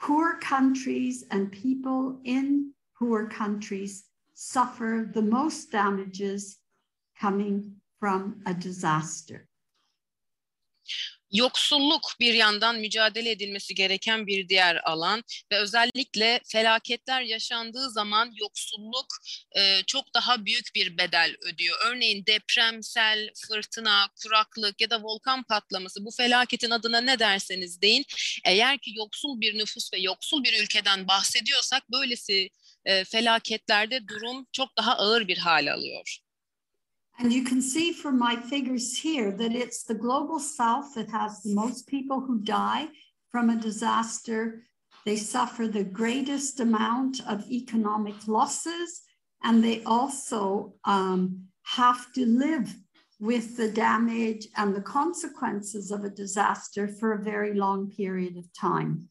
Poor 0.00 0.38
countries 0.38 1.24
and 1.30 1.50
people 1.50 2.20
in 2.24 2.72
poor 2.98 3.28
countries 3.28 4.04
suffer 4.34 5.10
the 5.12 5.22
most 5.22 5.72
damages 5.72 6.58
coming 7.18 7.76
from 8.00 8.42
a 8.46 8.62
disaster. 8.62 9.46
Yoksulluk 11.32 12.12
bir 12.20 12.34
yandan 12.34 12.76
mücadele 12.76 13.30
edilmesi 13.30 13.74
gereken 13.74 14.26
bir 14.26 14.48
diğer 14.48 14.90
alan 14.90 15.22
ve 15.52 15.58
özellikle 15.58 16.40
felaketler 16.46 17.22
yaşandığı 17.22 17.90
zaman 17.90 18.32
yoksulluk 18.40 19.06
e, 19.56 19.82
çok 19.86 20.14
daha 20.14 20.44
büyük 20.44 20.74
bir 20.74 20.98
bedel 20.98 21.36
ödüyor. 21.42 21.78
Örneğin 21.84 22.26
depremsel, 22.26 23.30
fırtına, 23.48 24.08
kuraklık 24.22 24.80
ya 24.80 24.90
da 24.90 25.02
volkan 25.02 25.42
patlaması 25.42 26.04
bu 26.04 26.10
felaketin 26.10 26.70
adına 26.70 27.00
ne 27.00 27.18
derseniz 27.18 27.82
deyin. 27.82 28.04
Eğer 28.44 28.78
ki 28.78 28.92
yoksul 28.96 29.40
bir 29.40 29.58
nüfus 29.58 29.92
ve 29.92 29.98
yoksul 29.98 30.44
bir 30.44 30.62
ülkeden 30.62 31.08
bahsediyorsak 31.08 31.82
böylesi 31.92 32.50
e, 32.84 33.04
felaketlerde 33.04 34.08
durum 34.08 34.46
çok 34.52 34.76
daha 34.76 34.96
ağır 34.96 35.28
bir 35.28 35.38
hale 35.38 35.72
alıyor. 35.72 36.25
And 37.18 37.32
you 37.32 37.44
can 37.44 37.62
see 37.62 37.92
from 37.92 38.18
my 38.18 38.36
figures 38.36 38.96
here 38.96 39.32
that 39.32 39.54
it's 39.54 39.84
the 39.84 39.94
global 39.94 40.38
south 40.38 40.94
that 40.94 41.08
has 41.10 41.42
the 41.42 41.54
most 41.54 41.86
people 41.86 42.20
who 42.20 42.40
die 42.40 42.88
from 43.30 43.48
a 43.48 43.56
disaster. 43.56 44.62
They 45.06 45.16
suffer 45.16 45.66
the 45.66 45.84
greatest 45.84 46.60
amount 46.60 47.26
of 47.26 47.50
economic 47.50 48.28
losses, 48.28 49.02
and 49.42 49.64
they 49.64 49.82
also 49.84 50.74
um, 50.84 51.44
have 51.62 52.12
to 52.14 52.26
live 52.26 52.74
with 53.18 53.56
the 53.56 53.70
damage 53.70 54.48
and 54.56 54.74
the 54.74 54.82
consequences 54.82 55.90
of 55.90 56.04
a 56.04 56.10
disaster 56.10 56.86
for 56.86 57.12
a 57.12 57.22
very 57.22 57.54
long 57.54 57.90
period 57.90 58.36
of 58.36 58.52
time. 58.52 59.08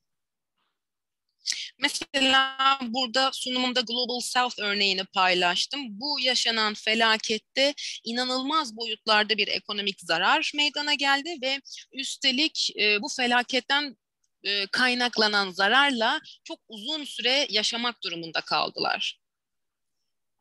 Mesela 1.79 2.79
burada 2.81 3.31
sunumumda 3.33 3.81
Global 3.81 4.19
South 4.19 4.59
örneğini 4.59 5.03
paylaştım. 5.03 5.81
Bu 5.89 6.19
yaşanan 6.19 6.73
felakette 6.73 7.73
inanılmaz 8.03 8.77
boyutlarda 8.77 9.37
bir 9.37 9.47
ekonomik 9.47 10.01
zarar 10.01 10.51
meydana 10.55 10.93
geldi 10.93 11.37
ve 11.41 11.61
üstelik 11.93 12.71
e, 12.79 13.01
bu 13.01 13.07
felaketten 13.17 13.97
e, 14.43 14.67
kaynaklanan 14.67 15.51
zararla 15.51 16.19
çok 16.43 16.59
uzun 16.67 17.03
süre 17.03 17.47
yaşamak 17.49 18.03
durumunda 18.03 18.41
kaldılar. 18.41 19.19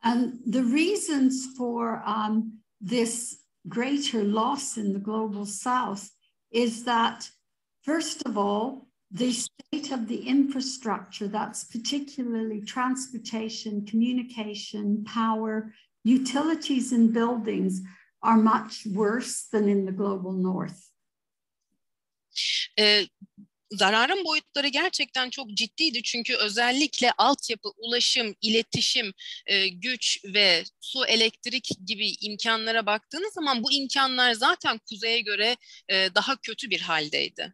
And 0.01 0.53
the 0.53 0.61
reasons 0.61 1.57
for 1.57 2.03
um, 2.07 2.63
this 2.89 3.45
greater 3.65 4.23
loss 4.23 4.77
in 4.77 4.93
the 4.93 4.99
global 4.99 5.45
south 5.45 6.03
is 6.51 6.85
that, 6.85 7.31
first 7.81 8.27
of 8.27 8.37
all, 8.37 8.85
the 9.15 9.31
state 9.31 9.91
of 9.91 10.07
the 10.07 10.27
infrastructure, 10.27 11.27
that's 11.27 11.63
particularly 11.63 12.61
transportation, 12.61 13.85
communication, 13.85 15.03
power, 15.05 15.73
utilities, 16.03 16.91
and 16.91 17.13
buildings, 17.13 17.81
are 18.21 18.37
much 18.37 18.85
worse 18.85 19.47
than 19.51 19.69
in 19.69 19.85
the 19.85 19.91
global 19.91 20.33
north. 20.33 20.91
Ee, 22.79 23.07
zararın 23.71 24.25
boyutları 24.25 24.67
gerçekten 24.67 25.29
çok 25.29 25.49
ciddiydi 25.49 26.03
çünkü 26.03 26.35
özellikle 26.35 27.11
altyapı, 27.11 27.69
ulaşım, 27.77 28.35
iletişim, 28.41 29.13
e, 29.45 29.67
güç 29.67 30.19
ve 30.25 30.63
su, 30.81 31.05
elektrik 31.05 31.69
gibi 31.85 32.09
imkanlara 32.21 32.85
baktığınız 32.85 33.33
zaman 33.33 33.63
bu 33.63 33.71
imkanlar 33.71 34.33
zaten 34.33 34.79
kuzeye 34.89 35.21
göre 35.21 35.57
e, 35.89 36.09
daha 36.15 36.35
kötü 36.35 36.69
bir 36.69 36.81
haldeydi. 36.81 37.53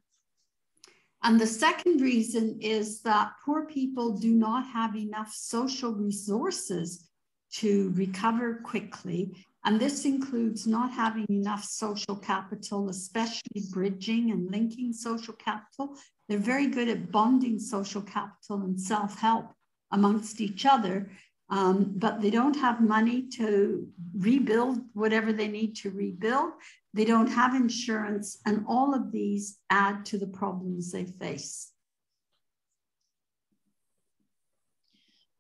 And 1.24 1.40
the 1.40 1.48
second 1.48 2.02
reason 2.02 2.58
is 2.62 3.02
that 3.02 3.34
poor 3.46 3.66
people 3.66 4.18
do 4.18 4.34
not 4.34 4.66
have 4.68 4.96
enough 4.96 5.32
social 5.34 5.94
resources 5.94 7.08
to 7.54 7.92
recover 7.96 8.62
quickly. 8.64 9.46
And 9.64 9.80
this 9.80 10.06
includes 10.06 10.66
not 10.66 10.92
having 10.92 11.28
enough 11.30 11.64
social 11.64 12.16
capital, 12.16 12.90
especially 12.90 13.62
bridging 13.72 14.32
and 14.32 14.50
linking 14.50 14.94
social 14.94 15.36
capital. 15.36 15.96
They're 16.28 16.40
very 16.40 16.68
good 16.68 16.88
at 16.88 17.12
bonding 17.12 17.60
social 17.60 18.02
capital 18.02 18.64
and 18.64 18.80
self 18.82 19.20
help 19.20 19.54
amongst 19.92 20.42
each 20.42 20.66
other, 20.66 21.12
um, 21.50 21.94
but 21.98 22.22
they 22.22 22.32
don't 22.32 22.56
have 22.56 22.82
money 22.82 23.28
to 23.38 23.88
rebuild 24.18 24.80
whatever 24.94 25.32
they 25.32 25.50
need 25.50 25.76
to 25.76 25.92
rebuild. 25.92 26.54
They 26.94 27.06
don't 27.06 27.28
have 27.28 27.56
insurance, 27.56 28.40
and 28.46 28.66
all 28.68 28.94
of 28.94 29.12
these 29.12 29.60
add 29.70 30.06
to 30.08 30.18
the 30.18 30.28
problems 30.28 30.92
they 30.92 31.06
face. 31.06 31.71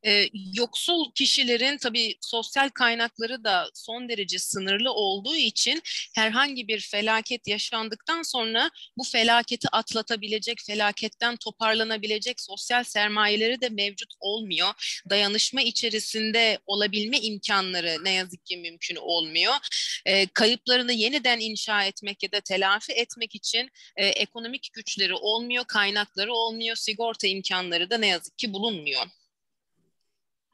E, 0.05 0.29
yoksul 0.53 1.11
kişilerin 1.15 1.77
tabii 1.77 2.15
sosyal 2.21 2.69
kaynakları 2.69 3.43
da 3.43 3.69
son 3.73 4.09
derece 4.09 4.39
sınırlı 4.39 4.93
olduğu 4.93 5.35
için 5.35 5.81
herhangi 6.15 6.67
bir 6.67 6.79
felaket 6.79 7.47
yaşandıktan 7.47 8.21
sonra 8.21 8.71
bu 8.97 9.03
felaketi 9.03 9.67
atlatabilecek, 9.71 10.57
felaketten 10.67 11.35
toparlanabilecek 11.35 12.41
sosyal 12.41 12.83
sermayeleri 12.83 13.61
de 13.61 13.69
mevcut 13.69 14.13
olmuyor. 14.19 15.01
Dayanışma 15.09 15.61
içerisinde 15.61 16.59
olabilme 16.65 17.19
imkanları 17.19 17.97
ne 18.03 18.11
yazık 18.11 18.45
ki 18.45 18.57
mümkün 18.57 18.95
olmuyor. 18.95 19.53
E, 20.05 20.27
kayıplarını 20.27 20.93
yeniden 20.93 21.39
inşa 21.39 21.83
etmek 21.83 22.23
ya 22.23 22.31
da 22.31 22.41
telafi 22.41 22.93
etmek 22.93 23.35
için 23.35 23.69
e, 23.95 24.07
ekonomik 24.07 24.73
güçleri 24.73 25.13
olmuyor, 25.13 25.65
kaynakları 25.67 26.33
olmuyor, 26.33 26.75
sigorta 26.75 27.27
imkanları 27.27 27.89
da 27.89 27.97
ne 27.97 28.07
yazık 28.07 28.37
ki 28.37 28.53
bulunmuyor. 28.53 29.20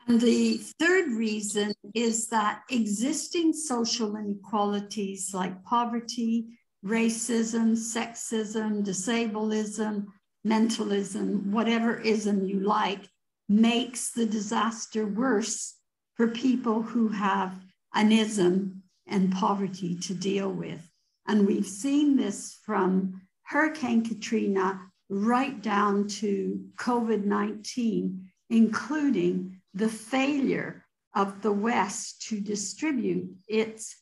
And 0.08 0.22
the 0.22 0.58
third 0.80 1.12
reason 1.12 1.74
is 1.94 2.28
that 2.30 2.62
existing 2.70 3.52
social 3.52 4.16
inequalities 4.16 5.34
like 5.34 5.66
poverty, 5.66 6.46
racism, 6.86 7.76
sexism, 7.76 8.86
disableism, 8.86 10.06
mentalism, 10.46 11.52
whatever 11.52 12.00
ism 12.00 12.46
you 12.46 12.62
like, 12.62 13.02
makes 13.50 14.12
the 14.12 14.26
disaster 14.26 15.06
worse 15.06 15.76
for 16.16 16.30
people 16.30 16.82
who 16.82 17.10
have 17.10 17.60
an 17.94 18.14
ism 18.14 18.84
and 19.08 19.34
poverty 19.34 19.98
to 20.00 20.14
deal 20.14 20.50
with. 20.50 20.90
And 21.28 21.46
we've 21.46 21.68
seen 21.68 22.16
this 22.16 22.58
from 22.66 23.22
Hurricane 23.44 24.06
Katrina 24.06 24.80
right 25.10 25.62
down 25.62 26.08
to 26.08 26.66
COVID 26.78 27.26
19, 27.26 28.30
including 28.50 29.57
the 29.74 29.90
failure 29.90 30.86
of 31.16 31.42
the 31.42 31.52
West 31.52 32.28
to 32.30 32.40
distribute 32.40 33.30
its 33.48 33.96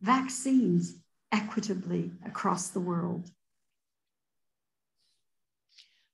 vaccines 0.00 0.94
equitably 1.32 2.10
across 2.24 2.70
the 2.70 2.80
world. 2.80 3.30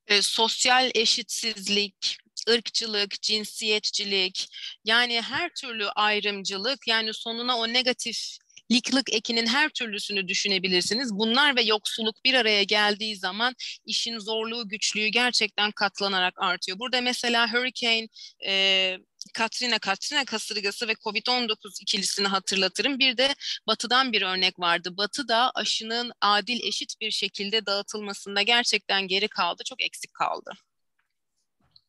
E, 0.09 0.23
sosyal 0.23 0.91
eşitsizlik, 0.95 2.19
ırkçılık, 2.49 3.23
cinsiyetçilik 3.23 4.49
yani 4.85 5.21
her 5.21 5.51
türlü 5.55 5.89
ayrımcılık 5.89 6.89
yani 6.89 7.15
sonuna 7.15 7.59
o 7.59 7.69
negatif 7.69 8.39
liklik 8.71 9.15
ekinin 9.15 9.47
her 9.47 9.69
türlüsünü 9.69 10.29
düşünebilirsiniz. 10.29 11.11
Bunlar 11.13 11.57
ve 11.57 11.63
yoksulluk 11.63 12.25
bir 12.25 12.35
araya 12.35 12.63
geldiği 12.63 13.17
zaman 13.17 13.55
işin 13.85 14.19
zorluğu, 14.19 14.69
güçlüğü 14.69 15.07
gerçekten 15.07 15.71
katlanarak 15.71 16.35
artıyor. 16.37 16.79
Burada 16.79 17.01
mesela 17.01 17.53
Hurricane 17.53 18.09
e, 18.47 18.97
Katrina, 19.35 19.79
Katrina 19.79 20.25
kasırgası 20.25 20.89
ve 20.89 20.93
Covid-19 20.93 21.83
ikilisini 21.83 22.27
hatırlatırım. 22.27 22.99
Bir 22.99 23.17
de 23.17 23.35
Batı'dan 23.67 24.13
bir 24.13 24.23
örnek 24.23 24.59
vardı. 24.59 24.97
Batı 24.97 25.29
da 25.29 25.51
aşının 25.55 26.13
adil, 26.21 26.61
eşit 26.65 27.01
bir 27.01 27.11
şekilde 27.11 27.67
dağıtılmasında 27.67 28.43
gerçekten 28.43 29.09
geri 29.09 29.29
kaldı, 29.29 29.63
çok 29.67 29.83
eksik 29.83 30.15
kaldı. 30.15 30.51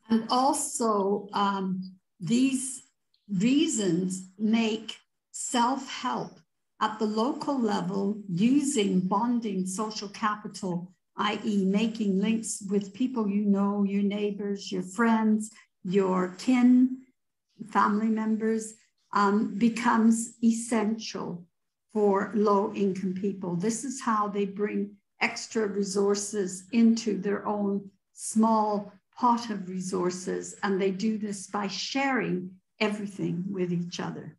And 0.10 0.24
also 0.30 1.28
um, 1.34 2.00
these 2.28 2.82
reasons 3.30 4.24
make 4.38 4.96
self-help 5.32 6.47
at 6.80 7.00
the 7.00 7.06
local 7.06 7.60
level 7.60 8.18
using 8.30 9.00
bonding 9.00 9.66
social 9.66 10.10
capital, 10.10 10.92
i.e., 11.18 11.66
making 11.66 12.20
links 12.20 12.64
with 12.70 12.94
people 12.94 13.28
you 13.28 13.46
know, 13.46 13.84
your 13.84 14.04
neighbors, 14.04 14.72
your 14.72 14.84
friends, 14.84 15.50
your 15.84 16.36
kin, 16.38 16.98
family 17.72 18.08
members, 18.08 18.74
um, 19.14 19.58
becomes 19.58 20.34
essential 20.44 21.46
for 21.94 22.32
low 22.36 22.72
income 22.74 23.16
people. 23.16 23.56
This 23.56 23.84
is 23.84 24.02
how 24.02 24.28
they 24.28 24.46
bring 24.46 24.96
extra 25.20 25.66
resources 25.66 26.66
into 26.72 27.20
their 27.20 27.48
own 27.48 27.90
small 28.14 28.94
pot 29.18 29.50
of 29.50 29.68
resources, 29.68 30.56
and 30.62 30.80
they 30.80 30.92
do 30.92 31.18
this 31.18 31.48
by 31.48 31.68
sharing 31.68 32.52
everything 32.80 33.44
with 33.50 33.74
each 33.74 34.00
other. 34.00 34.38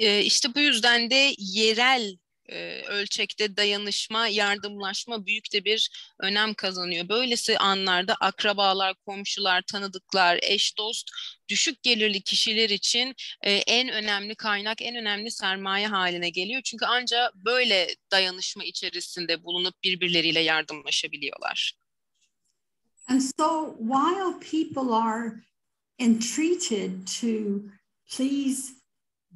E, 0.00 0.22
işte 0.24 0.54
bu 0.54 0.60
yüzden 0.60 1.10
de 1.10 1.34
yerel 1.38 2.16
e, 2.48 2.82
ölçekte 2.82 3.56
dayanışma, 3.56 4.28
yardımlaşma 4.28 5.26
büyük 5.26 5.52
de 5.52 5.64
bir 5.64 5.90
önem 6.20 6.54
kazanıyor. 6.54 7.08
Böylesi 7.08 7.58
anlarda 7.58 8.14
akrabalar, 8.14 8.94
komşular, 9.06 9.62
tanıdıklar, 9.62 10.38
eş 10.42 10.78
dost, 10.78 11.10
düşük 11.48 11.82
gelirli 11.82 12.22
kişiler 12.22 12.70
için 12.70 13.14
e, 13.42 13.52
en 13.52 13.88
önemli 13.88 14.34
kaynak, 14.34 14.82
en 14.82 14.96
önemli 14.96 15.30
sermaye 15.30 15.86
haline 15.86 16.30
geliyor. 16.30 16.62
Çünkü 16.64 16.84
ancak 16.88 17.34
böyle 17.34 17.94
dayanışma 18.12 18.64
içerisinde 18.64 19.44
bulunup 19.44 19.82
birbirleriyle 19.84 20.40
yardımlaşabiliyorlar. 20.40 21.72
And 23.08 23.20
so 23.20 23.76
while 23.78 24.40
people 24.50 24.94
are 24.94 25.32
entreated 25.98 27.06
to 27.20 27.26
please 28.06 28.79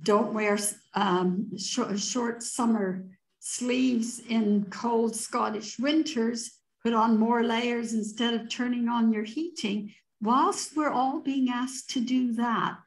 don't 0.03 0.35
wear 0.35 0.59
um, 0.95 1.57
short, 1.57 1.99
short 1.99 2.43
summer 2.43 3.05
sleeves 3.41 4.21
in 4.29 4.65
cold 4.71 5.15
Scottish 5.15 5.79
winters, 5.79 6.59
put 6.83 6.93
on 6.93 7.19
more 7.19 7.43
layers 7.43 7.93
instead 7.93 8.35
of 8.35 8.49
turning 8.49 8.89
on 8.89 9.13
your 9.13 9.25
heating. 9.25 9.93
Whilst 10.21 10.77
we're 10.77 10.91
all 10.91 11.21
being 11.21 11.51
asked 11.51 11.91
to 11.91 12.01
do 12.01 12.33
that, 12.35 12.79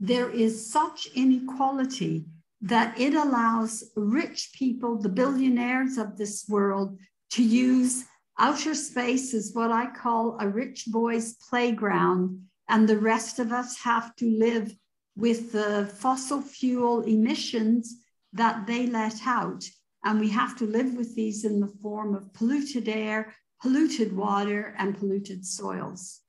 there 0.00 0.30
is 0.30 0.70
such 0.70 1.08
inequality 1.14 2.24
that 2.62 2.98
it 2.98 3.14
allows 3.14 3.90
rich 3.96 4.50
people, 4.54 4.96
the 4.96 5.08
billionaires 5.08 5.98
of 5.98 6.16
this 6.16 6.46
world, 6.48 6.98
to 7.30 7.42
use 7.42 8.04
outer 8.38 8.74
space 8.74 9.34
as 9.34 9.52
what 9.54 9.70
I 9.70 9.86
call 9.86 10.36
a 10.40 10.48
rich 10.48 10.84
boy's 10.86 11.34
playground. 11.34 12.42
And 12.68 12.88
the 12.88 12.98
rest 12.98 13.38
of 13.38 13.52
us 13.52 13.78
have 13.80 14.16
to 14.16 14.30
live 14.30 14.74
with 15.16 15.52
the 15.52 15.90
fossil 15.98 16.40
fuel 16.42 17.02
emissions 17.02 17.96
that 18.32 18.66
they 18.66 18.86
let 18.86 19.26
out. 19.26 19.64
And 20.04 20.20
we 20.20 20.28
have 20.28 20.56
to 20.58 20.66
live 20.66 20.94
with 20.94 21.14
these 21.14 21.44
in 21.44 21.58
the 21.60 21.72
form 21.82 22.14
of 22.14 22.32
polluted 22.34 22.88
air, 22.88 23.34
polluted 23.62 24.14
water, 24.14 24.74
and 24.78 24.96
polluted 24.96 25.44
soils. 25.44 26.20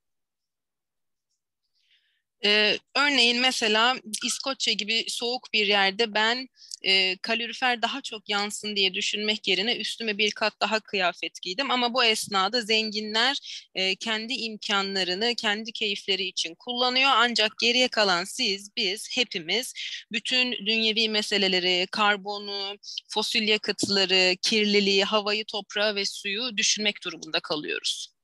Ee, 2.46 2.78
örneğin 2.96 3.42
mesela 3.42 3.96
İskoçya 4.26 4.74
gibi 4.74 5.06
soğuk 5.08 5.54
bir 5.54 5.68
yerde 5.68 6.14
ben 6.14 6.48
e, 6.84 7.18
kalorifer 7.18 7.82
daha 7.82 8.02
çok 8.02 8.30
yansın 8.30 8.76
diye 8.76 8.94
düşünmek 8.94 9.48
yerine 9.48 9.76
üstüme 9.76 10.18
bir 10.18 10.32
kat 10.32 10.54
daha 10.62 10.80
kıyafet 10.80 11.42
giydim. 11.42 11.72
Ama 11.72 11.94
bu 11.94 12.04
esnada 12.04 12.62
zenginler 12.62 13.68
e, 13.76 13.96
kendi 13.96 14.34
imkanlarını 14.34 15.34
kendi 15.38 15.72
keyifleri 15.72 16.24
için 16.24 16.56
kullanıyor. 16.56 17.10
Ancak 17.14 17.52
geriye 17.62 17.88
kalan 17.88 18.24
siz, 18.24 18.70
biz, 18.78 19.10
hepimiz 19.12 19.74
bütün 20.12 20.52
dünyevi 20.52 21.10
meseleleri, 21.10 21.88
karbonu, 21.92 22.78
fosil 23.10 23.48
yakıtları, 23.48 24.36
kirliliği, 24.42 25.04
havayı, 25.04 25.46
toprağı 25.46 25.96
ve 25.96 26.06
suyu 26.06 26.58
düşünmek 26.58 27.04
durumunda 27.04 27.40
kalıyoruz. 27.40 28.17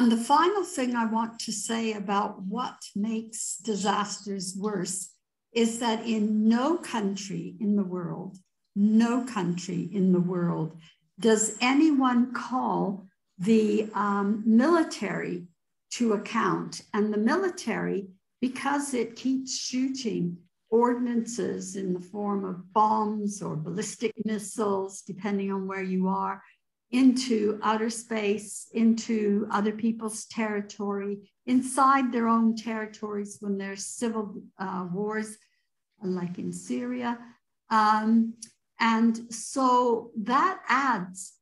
And 0.00 0.10
the 0.10 0.16
final 0.16 0.64
thing 0.64 0.96
I 0.96 1.04
want 1.04 1.38
to 1.40 1.52
say 1.52 1.92
about 1.92 2.40
what 2.40 2.78
makes 2.96 3.58
disasters 3.58 4.56
worse 4.56 5.10
is 5.52 5.78
that 5.80 6.06
in 6.06 6.48
no 6.48 6.78
country 6.78 7.54
in 7.60 7.76
the 7.76 7.84
world, 7.84 8.38
no 8.74 9.24
country 9.24 9.90
in 9.92 10.12
the 10.12 10.20
world, 10.20 10.78
does 11.18 11.54
anyone 11.60 12.32
call 12.32 13.08
the 13.38 13.90
um, 13.92 14.42
military 14.46 15.44
to 15.90 16.14
account. 16.14 16.80
And 16.94 17.12
the 17.12 17.18
military, 17.18 18.08
because 18.40 18.94
it 18.94 19.16
keeps 19.16 19.54
shooting 19.54 20.38
ordinances 20.70 21.76
in 21.76 21.92
the 21.92 22.00
form 22.00 22.46
of 22.46 22.72
bombs 22.72 23.42
or 23.42 23.54
ballistic 23.54 24.14
missiles, 24.24 25.02
depending 25.02 25.52
on 25.52 25.66
where 25.66 25.82
you 25.82 26.08
are, 26.08 26.42
into 26.90 27.58
outer 27.62 27.90
space, 27.90 28.68
into 28.72 29.46
other 29.50 29.72
people's 29.72 30.26
territory, 30.26 31.18
inside 31.46 32.10
their 32.10 32.28
own 32.28 32.56
territories 32.56 33.38
when 33.40 33.56
there's 33.56 33.86
civil 33.86 34.42
uh, 34.58 34.86
wars, 34.92 35.36
like 36.02 36.38
in 36.38 36.52
Syria. 36.52 37.18
Um, 37.70 38.34
and 38.80 39.32
so 39.32 40.10
that 40.16 40.60
adds 40.68 41.34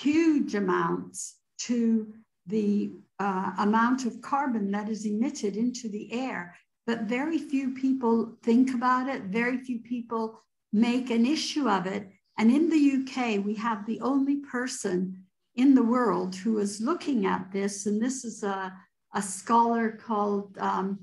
huge 0.00 0.54
amounts 0.54 1.36
to 1.58 2.12
the 2.46 2.92
uh, 3.18 3.52
amount 3.58 4.06
of 4.06 4.20
carbon 4.20 4.70
that 4.70 4.88
is 4.88 5.04
emitted 5.04 5.56
into 5.56 5.88
the 5.88 6.12
air. 6.12 6.54
But 6.86 7.02
very 7.02 7.38
few 7.38 7.74
people 7.74 8.36
think 8.42 8.72
about 8.72 9.08
it, 9.08 9.24
very 9.24 9.58
few 9.58 9.80
people 9.80 10.40
make 10.72 11.10
an 11.10 11.26
issue 11.26 11.68
of 11.68 11.86
it. 11.86 12.08
And 12.38 12.50
in 12.50 12.68
the 12.68 12.76
UK, 12.98 13.44
we 13.44 13.54
have 13.54 13.86
the 13.86 14.00
only 14.00 14.36
person 14.36 15.24
in 15.54 15.74
the 15.74 15.82
world 15.82 16.34
who 16.34 16.58
is 16.58 16.80
looking 16.80 17.24
at 17.26 17.50
this, 17.50 17.86
and 17.86 18.00
this 18.00 18.24
is 18.24 18.42
a, 18.42 18.72
a 19.14 19.22
scholar 19.22 19.90
called 19.90 20.56
um, 20.58 20.98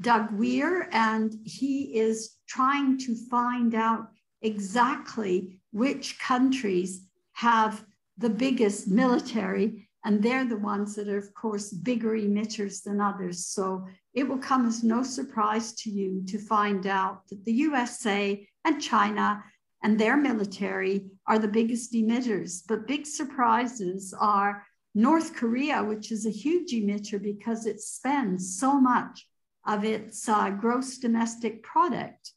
Doug 0.00 0.30
Weir, 0.32 0.88
and 0.92 1.34
he 1.44 1.98
is 1.98 2.36
trying 2.46 2.98
to 2.98 3.14
find 3.30 3.74
out 3.74 4.08
exactly 4.42 5.58
which 5.72 6.18
countries 6.18 7.06
have 7.32 7.84
the 8.18 8.30
biggest 8.30 8.88
military, 8.88 9.88
and 10.04 10.22
they're 10.22 10.44
the 10.44 10.58
ones 10.58 10.94
that 10.94 11.08
are, 11.08 11.18
of 11.18 11.32
course, 11.32 11.70
bigger 11.70 12.10
emitters 12.10 12.82
than 12.82 13.00
others. 13.00 13.46
So 13.46 13.86
it 14.12 14.28
will 14.28 14.38
come 14.38 14.66
as 14.66 14.84
no 14.84 15.02
surprise 15.02 15.72
to 15.76 15.90
you 15.90 16.22
to 16.26 16.38
find 16.38 16.86
out 16.86 17.26
that 17.28 17.42
the 17.44 17.52
USA 17.52 18.46
and 18.64 18.82
China 18.82 19.42
and 19.84 19.98
their 19.98 20.16
military 20.16 21.04
are 21.26 21.38
the 21.38 21.46
biggest 21.46 21.92
emitters. 21.92 22.62
But 22.66 22.88
big 22.88 23.06
surprises 23.06 24.14
are 24.18 24.66
North 24.94 25.36
Korea, 25.36 25.84
which 25.84 26.10
is 26.10 26.24
a 26.24 26.30
huge 26.30 26.72
emitter 26.72 27.22
because 27.22 27.66
it 27.66 27.80
spends 27.80 28.58
so 28.58 28.80
much 28.80 29.28
of 29.66 29.84
its 29.84 30.26
uh, 30.26 30.50
gross 30.50 30.96
domestic 30.96 31.62
product, 31.62 32.32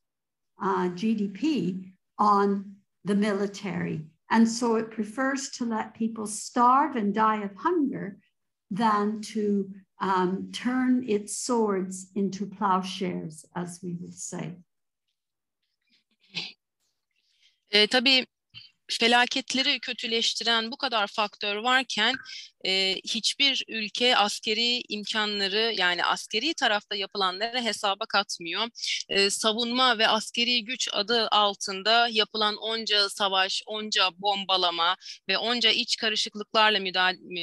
uh, 0.61 0.89
GDP, 0.89 1.93
on 2.19 2.73
the 3.05 3.15
military. 3.15 4.01
And 4.29 4.49
so 4.49 4.75
it 4.75 4.91
prefers 4.91 5.49
to 5.51 5.65
let 5.65 5.93
people 5.93 6.27
starve 6.27 6.97
and 6.97 7.13
die 7.13 7.43
of 7.43 7.55
hunger 7.55 8.17
than 8.71 9.21
to 9.21 9.69
um, 10.01 10.49
turn 10.51 11.05
its 11.07 11.37
swords 11.37 12.07
into 12.13 12.45
plowshares, 12.45 13.45
as 13.55 13.79
we 13.81 13.95
would 14.01 14.13
say. 14.13 14.57
E, 17.71 17.87
tabii 17.87 18.25
felaketleri 18.89 19.79
kötüleştiren 19.79 20.71
bu 20.71 20.77
kadar 20.77 21.07
faktör 21.07 21.55
varken 21.55 22.15
e, 22.65 22.95
hiçbir 22.95 23.63
ülke 23.67 24.17
askeri 24.17 24.81
imkanları 24.89 25.73
yani 25.77 26.05
askeri 26.05 26.53
tarafta 26.53 26.95
yapılanları 26.95 27.61
hesaba 27.61 28.05
katmıyor. 28.05 28.67
E, 29.09 29.29
savunma 29.29 29.97
ve 29.97 30.07
askeri 30.07 30.65
güç 30.65 30.89
adı 30.91 31.27
altında 31.31 32.07
yapılan 32.11 32.55
onca 32.55 33.09
savaş, 33.09 33.63
onca 33.65 34.09
bombalama 34.17 34.95
ve 35.29 35.37
onca 35.37 35.69
iç 35.69 35.97
karışıklıklarla 35.97 36.79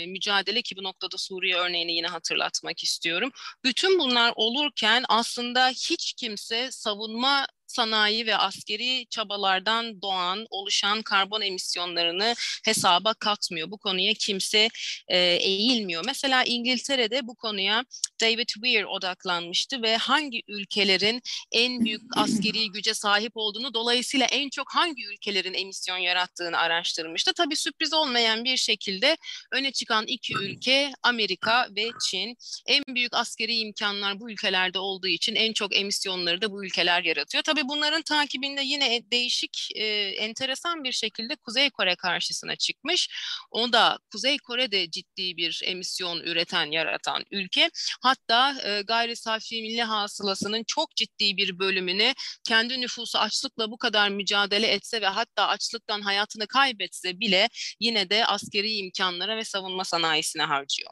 mücadele 0.06 0.62
ki 0.62 0.76
bu 0.76 0.82
noktada 0.82 1.18
Suriye 1.18 1.56
örneğini 1.56 1.92
yine 1.92 2.06
hatırlatmak 2.06 2.82
istiyorum. 2.84 3.30
Bütün 3.64 3.98
bunlar 3.98 4.32
olurken 4.37 5.04
aslında 5.08 5.68
hiç 5.68 6.12
kimse 6.12 6.70
savunma 6.70 7.46
sanayi 7.74 8.26
ve 8.26 8.37
askeri 8.37 9.06
çabalardan 9.10 10.02
doğan, 10.02 10.46
oluşan 10.50 11.02
karbon 11.02 11.40
emisyonlarını 11.40 12.34
hesaba 12.64 13.14
katmıyor. 13.14 13.70
Bu 13.70 13.78
konuya 13.78 14.14
kimse 14.14 14.68
e, 15.08 15.18
eğilmiyor. 15.18 16.04
Mesela 16.06 16.44
İngiltere'de 16.44 17.26
bu 17.26 17.34
konuya 17.34 17.84
David 18.20 18.48
Weir 18.48 18.84
odaklanmıştı 18.84 19.82
ve 19.82 19.96
hangi 19.96 20.42
ülkelerin 20.48 21.22
en 21.52 21.84
büyük 21.84 22.02
askeri 22.16 22.72
güce 22.72 22.94
sahip 22.94 23.32
olduğunu 23.34 23.74
dolayısıyla 23.74 24.26
en 24.26 24.50
çok 24.50 24.74
hangi 24.74 25.06
ülkelerin 25.06 25.54
emisyon 25.54 25.96
yarattığını 25.96 26.58
araştırmıştı. 26.58 27.32
Tabii 27.37 27.56
sürpriz 27.56 27.92
olmayan 27.92 28.44
bir 28.44 28.56
şekilde 28.56 29.16
öne 29.52 29.72
çıkan 29.72 30.06
iki 30.06 30.34
ülke 30.34 30.92
Amerika 31.02 31.68
ve 31.76 31.90
Çin. 32.06 32.37
En 32.66 32.82
büyük 32.88 33.14
askeri 33.14 33.56
imkanlar 33.56 34.20
bu 34.20 34.30
ülkelerde 34.30 34.78
olduğu 34.78 35.08
için 35.08 35.34
en 35.34 35.52
çok 35.52 35.76
emisyonları 35.76 36.42
da 36.42 36.50
bu 36.50 36.64
ülkeler 36.64 37.04
yaratıyor. 37.04 37.44
Tabii 37.44 37.63
bunların 37.68 38.03
takibinde 38.03 38.62
yine 38.62 39.11
değişik, 39.11 39.68
e, 39.74 39.85
enteresan 40.09 40.85
bir 40.85 40.92
şekilde 40.92 41.37
Kuzey 41.37 41.70
Kore 41.70 41.96
karşısına 41.96 42.57
çıkmış. 42.57 43.09
O 43.50 43.72
da 43.72 43.98
Kuzey 44.12 44.38
Kore 44.38 44.70
de 44.70 44.90
ciddi 44.90 45.37
bir 45.37 45.61
emisyon 45.64 46.20
üreten, 46.20 46.70
yaratan 46.70 47.24
ülke. 47.31 47.70
Hatta 48.03 48.57
e, 48.64 48.83
gayri 48.83 49.16
safi 49.16 49.62
milli 49.62 49.83
hasılasının 49.83 50.64
çok 50.66 50.96
ciddi 50.96 51.37
bir 51.37 51.59
bölümünü 51.59 52.14
kendi 52.44 52.81
nüfusu 52.81 53.18
açlıkla 53.18 53.70
bu 53.70 53.79
kadar 53.79 54.09
mücadele 54.09 54.66
etse 54.66 55.00
ve 55.00 55.07
hatta 55.07 55.48
açlıktan 55.48 56.00
hayatını 56.00 56.46
kaybetse 56.46 57.20
bile 57.20 57.48
yine 57.81 58.11
de 58.11 58.27
askeri 58.27 58.72
imkanlara 58.72 59.37
ve 59.37 59.44
savunma 59.44 59.85
sanayisine 59.85 60.42
harcıyor. 60.42 60.90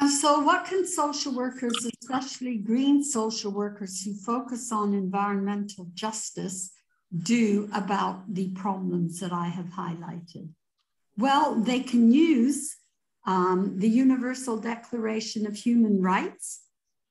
And 0.00 0.10
so, 0.10 0.40
what 0.40 0.66
can 0.66 0.86
social 0.86 1.34
workers, 1.34 1.86
especially 2.02 2.56
green 2.56 3.02
social 3.02 3.52
workers 3.52 4.02
who 4.02 4.14
focus 4.14 4.72
on 4.72 4.92
environmental 4.92 5.88
justice, 5.94 6.72
do 7.16 7.68
about 7.72 8.34
the 8.34 8.48
problems 8.50 9.20
that 9.20 9.32
I 9.32 9.46
have 9.48 9.66
highlighted? 9.66 10.48
Well, 11.16 11.54
they 11.54 11.80
can 11.80 12.12
use 12.12 12.76
um, 13.26 13.78
the 13.78 13.88
Universal 13.88 14.58
Declaration 14.58 15.46
of 15.46 15.54
Human 15.54 16.02
Rights 16.02 16.60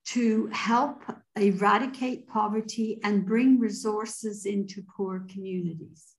to 0.05 0.47
help 0.47 1.03
eradicate 1.37 2.27
poverty 2.27 2.99
and 3.03 3.25
bring 3.25 3.59
resources 3.59 4.45
into 4.45 4.83
poor 4.95 5.25
communities. 5.29 6.12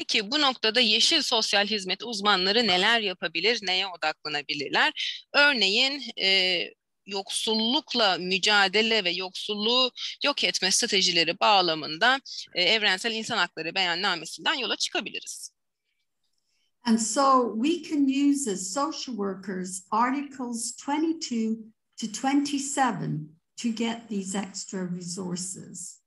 Peki 0.00 0.30
bu 0.30 0.40
noktada 0.40 0.80
yeşil 0.80 1.22
sosyal 1.22 1.66
hizmet 1.66 2.02
uzmanları 2.02 2.66
neler 2.66 3.00
yapabilir, 3.00 3.58
neye 3.62 3.86
odaklanabilirler? 3.86 4.92
Örneğin 5.32 6.02
e, 6.22 6.60
yoksullukla 7.06 8.18
mücadele 8.18 9.04
ve 9.04 9.10
yoksulluğu 9.10 9.90
yok 10.24 10.44
etme 10.44 10.70
stratejileri 10.70 11.40
bağlamında 11.40 12.20
e, 12.54 12.62
evrensel 12.62 13.12
insan 13.12 13.38
hakları 13.38 13.74
beyannamesinden 13.74 14.54
yola 14.54 14.76
çıkabiliriz. 14.76 15.50
And 16.84 16.98
so 16.98 17.54
we 17.64 17.90
can 17.90 18.30
use 18.30 18.52
as 18.52 18.72
social 18.72 19.16
workers 19.16 19.86
Articles 19.90 20.76
22 20.88 21.58
to 21.96 22.06
27 22.06 23.28
to 23.56 23.68
get 23.68 24.08
these 24.08 24.38
extra 24.38 24.96
resources. 24.96 25.99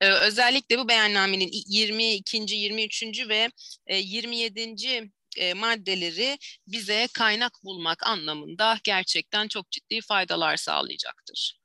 Ee, 0.00 0.10
özellikle 0.10 0.78
bu 0.78 0.88
beyannamenin 0.88 1.50
22. 1.66 2.36
23. 2.36 3.28
ve 3.28 3.50
27. 3.90 5.10
E, 5.36 5.54
maddeleri 5.54 6.38
bize 6.66 7.08
kaynak 7.14 7.52
bulmak 7.64 8.06
anlamında 8.06 8.78
gerçekten 8.84 9.48
çok 9.48 9.70
ciddi 9.70 10.00
faydalar 10.00 10.56
sağlayacaktır. 10.56 11.58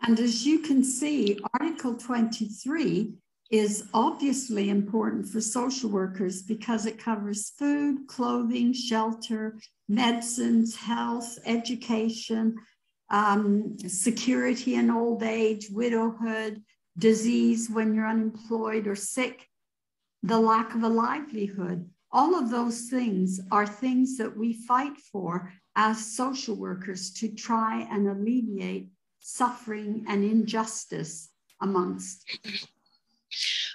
And 0.00 0.18
as 0.18 0.46
you 0.46 0.62
can 0.62 0.82
see, 0.82 1.36
Article 1.60 1.98
23 1.98 3.18
is 3.50 3.84
obviously 3.92 4.68
important 4.68 5.26
for 5.26 5.40
social 5.40 5.90
workers 5.90 6.48
because 6.48 6.90
it 6.90 7.04
covers 7.04 7.50
food, 7.58 8.06
clothing, 8.16 8.74
shelter, 8.74 9.54
medicines, 9.88 10.76
health, 10.76 11.38
education, 11.44 12.56
um, 13.10 13.76
security 13.88 14.74
in 14.74 14.90
old 14.90 15.22
age, 15.22 15.70
widowhood, 15.70 16.62
disease 16.98 17.70
when 17.70 17.94
you're 17.94 18.06
unemployed 18.06 18.86
or 18.86 18.96
sick, 18.96 19.46
the 20.22 20.38
lack 20.38 20.74
of 20.74 20.82
a 20.82 20.88
livelihood. 20.88 21.88
All 22.10 22.34
of 22.34 22.50
those 22.50 22.88
things 22.88 23.40
are 23.50 23.66
things 23.66 24.16
that 24.18 24.36
we 24.36 24.52
fight 24.52 24.96
for 24.96 25.52
as 25.76 26.14
social 26.14 26.56
workers 26.56 27.12
to 27.14 27.28
try 27.28 27.86
and 27.90 28.08
alleviate 28.08 28.88
suffering 29.20 30.04
and 30.08 30.24
injustice 30.24 31.28
amongst 31.60 32.24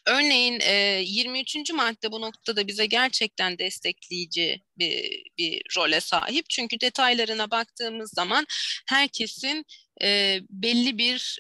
Örneğin 0.06 0.60
e, 0.60 1.02
23. 1.06 1.74
madde 1.74 2.12
bu 2.12 2.22
noktada 2.22 2.68
bize 2.68 2.86
gerçekten 2.86 3.58
destekleyici 3.58 4.62
bir, 4.78 5.24
bir 5.38 5.62
role 5.78 6.00
sahip. 6.00 6.50
Çünkü 6.50 6.80
detaylarına 6.80 7.52
baktığımız 7.52 8.12
zaman 8.14 8.46
herkesin 8.90 9.66
belli 10.50 10.98
bir 10.98 11.40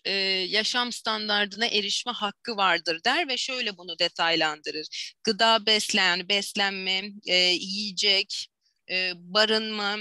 yaşam 0.49 0.91
standardına 0.91 1.65
erişme 1.65 2.11
hakkı 2.11 2.57
vardır 2.57 2.99
der 3.05 3.27
ve 3.27 3.37
şöyle 3.37 3.77
bunu 3.77 3.99
detaylandırır. 3.99 5.13
Gıda 5.23 5.65
beslen, 5.65 6.29
beslenme, 6.29 7.01
yiyecek, 7.53 8.47
barınma, 9.15 9.97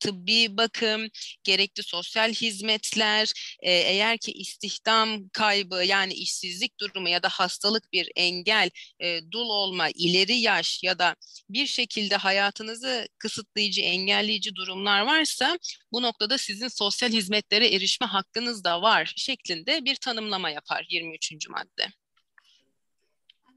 tıbbi 0.00 0.56
bakım, 0.56 1.08
gerekli 1.44 1.82
sosyal 1.82 2.32
hizmetler, 2.32 3.32
e, 3.62 3.72
eğer 3.72 4.18
ki 4.18 4.32
istihdam 4.32 5.28
kaybı 5.28 5.84
yani 5.84 6.12
işsizlik 6.12 6.80
durumu 6.80 7.08
ya 7.08 7.22
da 7.22 7.28
hastalık 7.28 7.92
bir 7.92 8.10
engel, 8.16 8.70
e, 9.00 9.20
dul 9.32 9.48
olma, 9.48 9.88
ileri 9.94 10.36
yaş 10.36 10.82
ya 10.82 10.98
da 10.98 11.16
bir 11.50 11.66
şekilde 11.66 12.16
hayatınızı 12.16 13.08
kısıtlayıcı, 13.18 13.80
engelleyici 13.80 14.54
durumlar 14.54 15.00
varsa 15.00 15.58
bu 15.92 16.02
noktada 16.02 16.38
sizin 16.38 16.68
sosyal 16.68 17.10
hizmetlere 17.12 17.68
erişme 17.74 18.06
hakkınız 18.06 18.64
da 18.64 18.82
var 18.82 19.12
şeklinde 19.16 19.84
bir 19.84 19.96
tanımlama 19.96 20.50
yapar 20.50 20.86
23. 20.90 21.48
madde. 21.48 21.99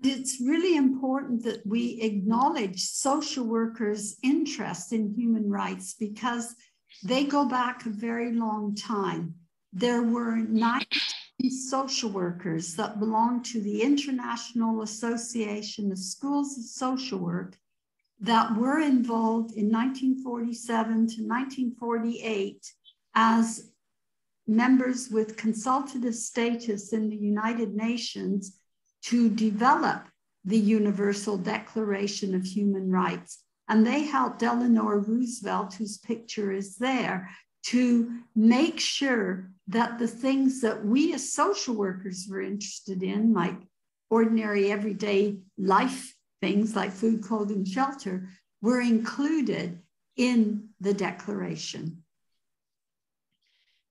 It's 0.03 0.41
really 0.41 0.75
important 0.75 1.43
that 1.43 1.65
we 1.65 2.01
acknowledge 2.01 2.81
social 2.81 3.45
workers' 3.45 4.17
interest 4.21 4.91
in 4.91 5.13
human 5.15 5.49
rights 5.49 5.95
because 5.97 6.55
they 7.03 7.23
go 7.23 7.47
back 7.47 7.85
a 7.85 7.89
very 7.89 8.33
long 8.33 8.75
time. 8.75 9.35
There 9.71 10.03
were 10.03 10.35
19 10.35 11.49
social 11.49 12.09
workers 12.09 12.75
that 12.75 12.99
belonged 12.99 13.45
to 13.45 13.61
the 13.61 13.81
International 13.81 14.81
Association 14.81 15.91
of 15.91 15.97
Schools 15.97 16.57
of 16.57 16.65
Social 16.65 17.19
Work 17.19 17.57
that 18.19 18.57
were 18.57 18.79
involved 18.79 19.53
in 19.55 19.71
1947 19.71 20.85
to 20.85 21.23
1948 21.23 22.73
as 23.15 23.71
members 24.47 25.09
with 25.09 25.37
consultative 25.37 26.15
status 26.15 26.91
in 26.91 27.09
the 27.09 27.15
United 27.15 27.73
Nations 27.73 28.59
to 29.05 29.29
develop 29.29 30.07
the 30.45 30.57
Universal 30.57 31.37
Declaration 31.37 32.35
of 32.35 32.45
Human 32.45 32.91
Rights. 32.91 33.43
And 33.69 33.85
they 33.85 34.03
helped 34.03 34.43
Eleanor 34.43 34.99
Roosevelt, 34.99 35.73
whose 35.75 35.97
picture 35.97 36.51
is 36.51 36.77
there, 36.77 37.29
to 37.67 38.19
make 38.35 38.79
sure 38.79 39.49
that 39.67 39.99
the 39.99 40.07
things 40.07 40.61
that 40.61 40.85
we 40.85 41.13
as 41.13 41.31
social 41.31 41.75
workers 41.75 42.27
were 42.29 42.41
interested 42.41 43.01
in, 43.01 43.33
like 43.33 43.55
ordinary 44.09 44.71
everyday 44.71 45.37
life 45.57 46.13
things 46.43 46.75
like 46.75 46.91
food, 46.91 47.23
clothing, 47.23 47.63
shelter, 47.63 48.27
were 48.61 48.81
included 48.81 49.79
in 50.17 50.67
the 50.81 50.93
declaration. 50.93 52.02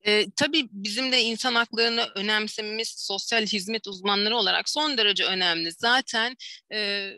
E, 0.07 0.31
tabii 0.37 0.69
bizim 0.73 1.13
de 1.13 1.23
insan 1.23 1.55
haklarını 1.55 2.09
önemsememiz 2.15 2.89
sosyal 2.89 3.47
hizmet 3.47 3.87
uzmanları 3.87 4.37
olarak 4.37 4.69
son 4.69 4.99
derece 4.99 5.25
önemli. 5.25 5.73
Zaten 5.73 6.37
e, 6.73 7.11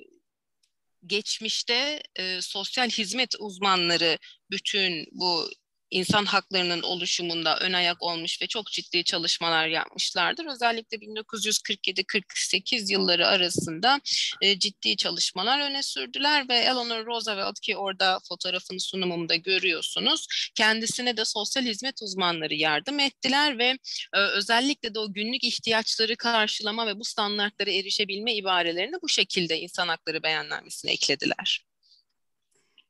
geçmişte 1.06 2.02
e, 2.16 2.40
sosyal 2.42 2.90
hizmet 2.90 3.34
uzmanları 3.38 4.18
bütün 4.50 5.06
bu 5.12 5.50
insan 5.94 6.24
haklarının 6.24 6.82
oluşumunda 6.82 7.58
ön 7.58 7.72
ayak 7.72 8.02
olmuş 8.02 8.42
ve 8.42 8.46
çok 8.46 8.66
ciddi 8.66 9.04
çalışmalar 9.04 9.66
yapmışlardır. 9.66 10.46
Özellikle 10.46 10.96
1947-48 10.96 12.92
yılları 12.92 13.26
arasında 13.26 14.00
e, 14.40 14.58
ciddi 14.58 14.96
çalışmalar 14.96 15.60
öne 15.70 15.82
sürdüler 15.82 16.48
ve 16.48 16.54
Eleanor 16.54 17.06
Roosevelt 17.06 17.60
ki 17.60 17.76
orada 17.76 18.18
fotoğrafını 18.28 18.80
sunumumda 18.80 19.34
görüyorsunuz. 19.34 20.26
Kendisine 20.54 21.16
de 21.16 21.24
sosyal 21.24 21.64
hizmet 21.64 22.02
uzmanları 22.02 22.54
yardım 22.54 23.00
ettiler 23.00 23.58
ve 23.58 23.78
e, 24.14 24.18
özellikle 24.18 24.94
de 24.94 24.98
o 24.98 25.12
günlük 25.12 25.44
ihtiyaçları 25.44 26.16
karşılama 26.16 26.86
ve 26.86 26.98
bu 26.98 27.04
standartlara 27.04 27.70
erişebilme 27.70 28.34
ibarelerini 28.34 28.96
bu 29.02 29.08
şekilde 29.08 29.60
insan 29.60 29.88
hakları 29.88 30.22
beyannamesine 30.22 30.92
eklediler. 30.92 31.64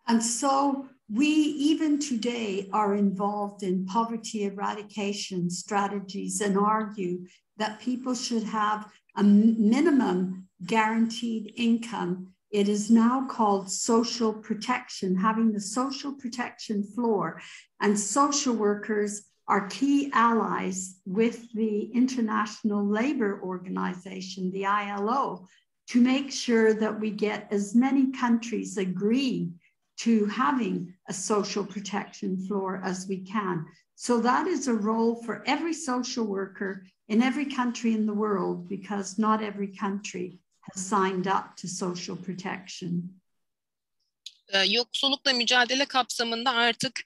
And 0.07 0.21
so 0.21 0.87
we 1.13 1.27
even 1.27 1.99
today 1.99 2.69
are 2.73 2.95
involved 2.95 3.63
in 3.63 3.87
poverty 3.87 4.45
eradication 4.45 5.51
strategies 5.51 6.41
and 6.41 6.57
argue 6.57 7.27
that 7.59 7.81
people 7.81 8.15
should 8.15 8.43
have 8.45 8.91
a 9.17 9.23
minimum 9.23 10.49
guaranteed 10.67 11.53
income. 11.57 12.29
It 12.51 12.69
is 12.69 12.91
now 12.91 13.27
called 13.27 13.71
social 13.71 14.33
protection, 14.33 15.17
having 15.17 15.53
the 15.53 15.61
social 15.61 16.15
protection 16.15 16.83
floor. 16.83 17.41
And 17.81 17.99
social 17.99 18.55
workers 18.55 19.25
are 19.47 19.69
key 19.69 20.11
allies 20.15 21.01
with 21.05 21.53
the 21.53 21.91
International 21.93 22.85
Labor 22.85 23.43
Organization, 23.43 24.51
the 24.53 24.65
ILO, 24.67 25.47
to 25.89 26.01
make 26.01 26.33
sure 26.33 26.73
that 26.73 26.99
we 26.99 27.11
get 27.11 27.49
as 27.51 27.75
many 27.75 28.11
countries 28.11 28.79
agree 28.79 29.51
to 29.99 30.27
having 30.27 30.94
a 31.09 31.13
social 31.13 31.65
protection 31.65 32.37
floor 32.47 32.81
as 32.85 33.07
we 33.09 33.25
can. 33.25 33.67
So 33.97 34.21
that 34.21 34.47
is 34.47 34.69
a 34.69 34.75
role 34.75 35.23
for 35.23 35.43
every 35.47 35.75
social 35.75 36.25
worker 36.25 36.85
in 37.09 37.23
every 37.23 37.47
country 37.47 37.93
in 37.93 38.07
the 38.07 38.15
world 38.15 38.69
because 38.69 39.19
not 39.19 39.43
every 39.43 39.77
country 39.77 40.39
has 40.61 40.87
signed 40.87 41.27
up 41.27 41.57
to 41.57 41.69
social 41.69 42.17
protection. 42.17 43.21
Yoksullukla 44.67 45.33
mücadele 45.33 45.85
kapsamında 45.85 46.51
artık 46.51 47.01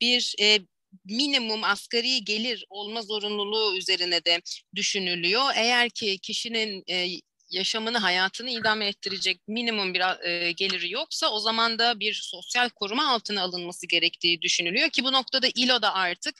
bir 0.00 0.34
e, 0.40 0.60
minimum 1.04 1.64
asgari 1.64 2.24
gelir 2.24 2.66
olma 2.68 3.02
zorunluluğu 3.02 3.76
üzerine 3.76 4.24
de 4.24 4.40
düşünülüyor. 4.74 5.42
Eğer 5.54 5.90
ki 5.90 6.18
kişinin 6.18 6.84
e, 6.90 7.06
yaşamını, 7.54 7.98
hayatını 7.98 8.50
idame 8.50 8.86
ettirecek 8.86 9.48
minimum 9.48 9.94
bir 9.94 10.28
e, 10.28 10.52
geliri 10.52 10.92
yoksa 10.92 11.28
o 11.28 11.40
zaman 11.40 11.78
da 11.78 12.00
bir 12.00 12.14
sosyal 12.14 12.68
koruma 12.68 13.08
altına 13.08 13.42
alınması 13.42 13.86
gerektiği 13.86 14.42
düşünülüyor 14.42 14.90
ki 14.90 15.04
bu 15.04 15.12
noktada 15.12 15.46
ILO 15.54 15.82
da 15.82 15.94
artık 15.94 16.34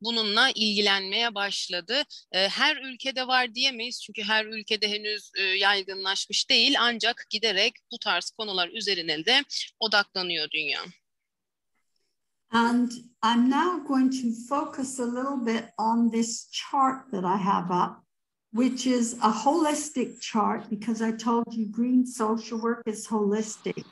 bununla 0.00 0.50
ilgilenmeye 0.50 1.34
başladı. 1.34 2.02
E, 2.32 2.48
her 2.48 2.76
ülkede 2.76 3.26
var 3.26 3.54
diyemeyiz 3.54 4.02
çünkü 4.02 4.22
her 4.22 4.46
ülkede 4.46 4.90
henüz 4.90 5.30
e, 5.36 5.42
yaygınlaşmış 5.42 6.50
değil 6.50 6.74
ancak 6.80 7.26
giderek 7.30 7.72
bu 7.92 7.98
tarz 7.98 8.30
konular 8.30 8.68
üzerine 8.68 9.24
de 9.24 9.44
odaklanıyor 9.80 10.50
dünya. 10.50 10.80
And 12.50 12.90
I'm 13.22 13.50
now 13.50 13.78
going 13.88 14.10
to 14.10 14.32
focus 14.48 14.98
a 15.00 15.04
little 15.04 15.44
bit 15.44 15.64
on 15.78 16.10
this 16.10 16.48
chart 16.50 17.10
that 17.10 17.24
I 17.24 17.36
have 17.36 17.70
up. 17.70 18.07
Which 18.52 18.86
is 18.86 19.14
a 19.22 19.30
holistic 19.30 20.20
chart 20.20 20.68
because 20.70 21.02
I 21.02 21.12
told 21.12 21.52
you 21.52 21.66
green 21.66 22.06
social 22.06 22.58
work 22.58 22.82
is 22.86 23.06
holistic. 23.06 23.84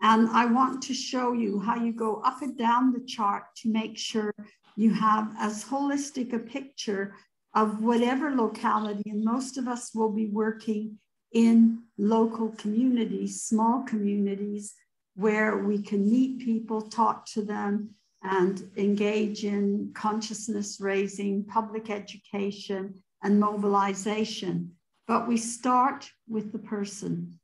And 0.00 0.28
I 0.28 0.46
want 0.46 0.82
to 0.84 0.94
show 0.94 1.32
you 1.32 1.58
how 1.60 1.76
you 1.76 1.92
go 1.92 2.22
up 2.24 2.40
and 2.42 2.56
down 2.56 2.92
the 2.92 3.04
chart 3.04 3.44
to 3.62 3.68
make 3.68 3.98
sure 3.98 4.32
you 4.76 4.94
have 4.94 5.34
as 5.38 5.64
holistic 5.64 6.32
a 6.32 6.38
picture 6.38 7.14
of 7.54 7.82
whatever 7.82 8.30
locality. 8.30 9.10
And 9.10 9.24
most 9.24 9.58
of 9.58 9.66
us 9.66 9.92
will 9.94 10.12
be 10.12 10.26
working 10.26 10.98
in 11.32 11.82
local 11.98 12.50
communities, 12.50 13.42
small 13.42 13.82
communities, 13.82 14.74
where 15.16 15.58
we 15.58 15.82
can 15.82 16.08
meet 16.08 16.38
people, 16.38 16.80
talk 16.80 17.26
to 17.26 17.42
them, 17.42 17.90
and 18.22 18.70
engage 18.76 19.44
in 19.44 19.90
consciousness 19.94 20.78
raising, 20.80 21.44
public 21.44 21.90
education, 21.90 22.94
and 23.22 23.40
mobilization, 23.40 24.76
but 25.06 25.28
we 25.28 25.36
start 25.36 26.10
with 26.26 26.52
the 26.52 26.58
person. 26.58 27.38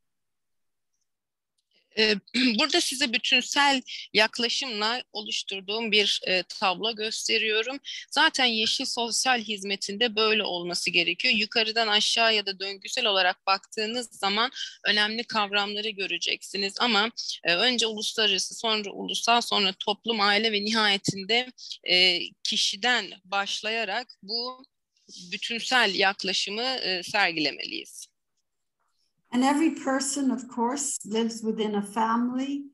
Burada 2.59 2.81
size 2.81 3.13
bütünsel 3.13 3.83
yaklaşımla 4.13 5.03
oluşturduğum 5.13 5.93
bir 5.93 6.21
e, 6.27 6.43
tablo 6.43 6.97
gösteriyorum. 6.97 7.79
Zaten 8.11 8.45
yeşil 8.45 8.85
sosyal 8.85 9.41
hizmetinde 9.41 10.17
böyle 10.17 10.43
olması 10.43 10.91
gerekiyor. 10.91 11.35
Yukarıdan 11.35 11.89
aşağı 11.89 12.35
ya 12.35 12.47
da 12.47 12.61
döngüsel 12.61 13.07
olarak 13.07 13.47
baktığınız 13.47 14.09
zaman 14.13 14.51
önemli 14.85 15.25
kavramları 15.25 15.89
göreceksiniz. 15.89 16.75
Ama 16.81 17.11
e, 17.45 17.55
önce 17.55 17.87
uluslararası, 17.87 18.55
sonra 18.55 18.91
ulusal, 18.91 19.41
sonra 19.41 19.73
toplum, 19.79 20.21
aile 20.21 20.53
ve 20.53 20.65
nihayetinde 20.65 21.53
e, 21.85 22.21
kişiden 22.45 23.07
başlayarak 23.25 24.07
bu 24.23 24.65
bütünsel 25.33 25.95
yaklaşımı 25.95 26.77
sergilemeliyiz. 27.03 28.07
And 29.35 29.43
every 29.43 29.75
person, 29.75 30.31
of 30.31 30.49
course, 30.49 30.99
lives 31.05 31.43
within 31.43 31.75
a 31.75 31.83
family, 31.83 32.67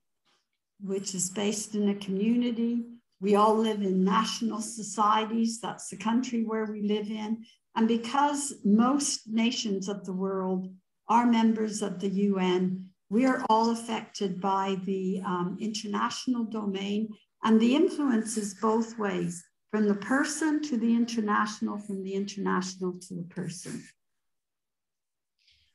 which 0.79 1.15
is 1.15 1.31
based 1.31 1.75
in 1.75 1.89
a 1.89 1.95
community. 1.95 2.85
We 3.19 3.35
all 3.35 3.57
live 3.57 3.81
in 3.81 4.05
national 4.05 4.61
societies. 4.61 5.61
That's 5.61 5.89
the 5.89 5.97
country 5.97 6.45
where 6.45 6.67
we 6.67 6.83
live 6.83 7.11
in. 7.11 7.45
And 7.77 7.89
because 7.89 8.55
most 8.63 9.27
nations 9.27 9.89
of 9.89 10.05
the 10.05 10.13
world 10.13 10.69
are 11.09 11.27
members 11.27 11.81
of 11.81 11.99
the 11.99 12.09
UN, 12.09 12.91
we 13.09 13.25
are 13.25 13.45
all 13.49 13.71
affected 13.71 14.41
by 14.41 14.77
the 14.85 15.23
um, 15.25 15.57
international 15.61 16.45
domain, 16.45 17.09
and 17.43 17.59
the 17.59 17.75
influence 17.75 18.37
is 18.37 18.55
both 18.55 18.99
ways 18.99 19.43
from 19.71 19.89
the 19.89 19.95
person 19.95 20.61
to 20.63 20.77
the 20.77 20.93
international, 20.93 21.79
from 21.79 22.03
the 22.03 22.15
international 22.15 22.93
to 23.01 23.15
the 23.15 23.29
person. 23.35 23.83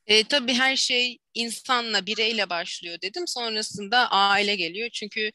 E, 0.08 0.24
tabii 0.24 0.54
her 0.54 0.76
şey 0.76 1.20
insanla, 1.34 2.06
bireyle 2.06 2.50
başlıyor 2.50 2.98
dedim. 3.02 3.28
Sonrasında 3.28 4.12
aile 4.12 4.56
geliyor. 4.56 4.90
Çünkü 4.90 5.32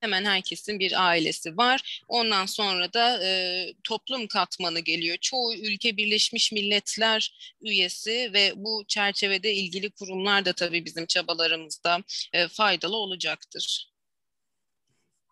hemen 0.00 0.24
herkesin 0.24 0.78
bir 0.78 1.06
ailesi 1.08 1.56
var. 1.56 2.02
Ondan 2.08 2.46
sonra 2.46 2.92
da 2.92 3.24
e, 3.24 3.66
toplum 3.84 4.28
katmanı 4.28 4.80
geliyor. 4.80 5.16
Çoğu 5.20 5.54
ülke 5.54 5.96
Birleşmiş 5.96 6.52
Milletler 6.52 7.36
üyesi 7.62 8.30
ve 8.34 8.52
bu 8.56 8.84
çerçevede 8.88 9.54
ilgili 9.54 9.90
kurumlar 9.90 10.44
da 10.44 10.52
tabii 10.52 10.84
bizim 10.84 11.06
çabalarımızda 11.06 11.98
e, 12.32 12.48
faydalı 12.48 12.96
olacaktır. 12.96 13.90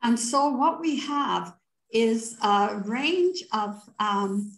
And 0.03 0.19
so 0.19 0.51
what 0.51 0.85
we 0.85 1.07
have 1.07 1.62
is 1.93 2.37
a 2.43 2.83
range 2.85 3.43
of 3.53 3.81
um, 3.99 4.53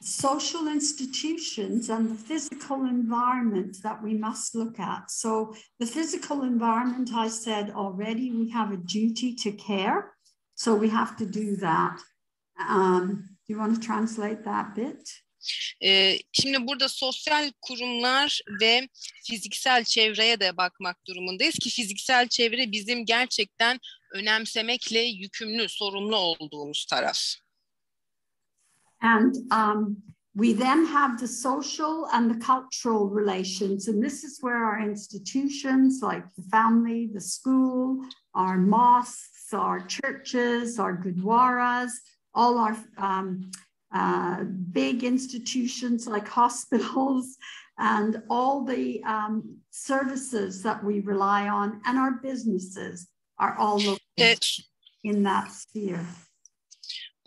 social 0.00 0.68
institutions 0.68 1.90
and 1.90 2.10
the 2.10 2.14
physical 2.14 2.84
environment 2.84 3.76
that 3.82 4.02
we 4.02 4.14
must 4.14 4.54
look 4.54 4.78
at. 4.78 5.10
So, 5.10 5.54
the 5.78 5.86
physical 5.86 6.42
environment, 6.42 7.10
I 7.12 7.28
said 7.28 7.70
already, 7.70 8.30
we 8.30 8.50
have 8.50 8.72
a 8.72 8.76
duty 8.76 9.34
to 9.36 9.52
care. 9.52 10.12
So, 10.54 10.74
we 10.74 10.88
have 10.88 11.16
to 11.18 11.26
do 11.26 11.56
that. 11.56 11.98
Um, 12.60 13.28
do 13.46 13.52
you 13.52 13.58
want 13.58 13.74
to 13.74 13.86
translate 13.86 14.44
that 14.44 14.74
bit? 14.74 15.08
Ee, 15.84 16.18
şimdi 16.32 16.66
burada 16.66 16.88
sosyal 16.88 17.52
kurumlar 17.60 18.40
ve 18.60 18.88
fiziksel 19.24 19.84
çevreye 19.84 20.40
de 20.40 20.56
bakmak 20.56 21.06
durumundayız 21.06 21.54
ki 21.54 21.70
fiziksel 21.70 22.28
çevre 22.28 22.72
bizim 22.72 23.04
gerçekten 23.04 23.78
önemsemekle 24.12 25.00
yükümlü, 25.00 25.68
sorumlu 25.68 26.16
olduğumuz 26.16 26.86
taraf. 26.86 27.18
And 29.00 29.34
um, 29.52 30.02
we 30.34 30.52
then 30.52 30.84
have 30.84 31.18
the 31.18 31.26
social 31.26 32.06
and 32.12 32.30
the 32.30 32.38
cultural 32.38 33.10
relations. 33.10 33.88
And 33.88 34.02
this 34.02 34.24
is 34.24 34.40
where 34.40 34.64
our 34.64 34.78
institutions 34.78 36.02
like 36.02 36.24
the 36.36 36.42
family, 36.50 37.10
the 37.12 37.20
school, 37.20 38.04
our 38.34 38.56
mosques, 38.56 39.52
our 39.52 39.80
churches, 39.86 40.78
our 40.78 40.96
gurdwaras, 40.96 41.90
all 42.34 42.58
our 42.58 42.76
um, 42.98 43.50
uh, 43.92 44.44
big 44.44 45.04
institutions 45.04 46.06
like 46.06 46.28
hospitals 46.42 47.36
and 47.78 48.22
all 48.28 48.64
the 48.64 49.02
um, 49.04 49.56
services 49.70 50.62
that 50.62 50.82
we 50.82 51.00
rely 51.00 51.48
on 51.48 51.80
and 51.86 51.96
our 51.96 52.12
businesses 52.22 53.08
are 53.38 53.56
all 53.56 53.78
located 53.78 54.44
in 55.04 55.22
that 55.22 55.50
sphere. 55.52 56.04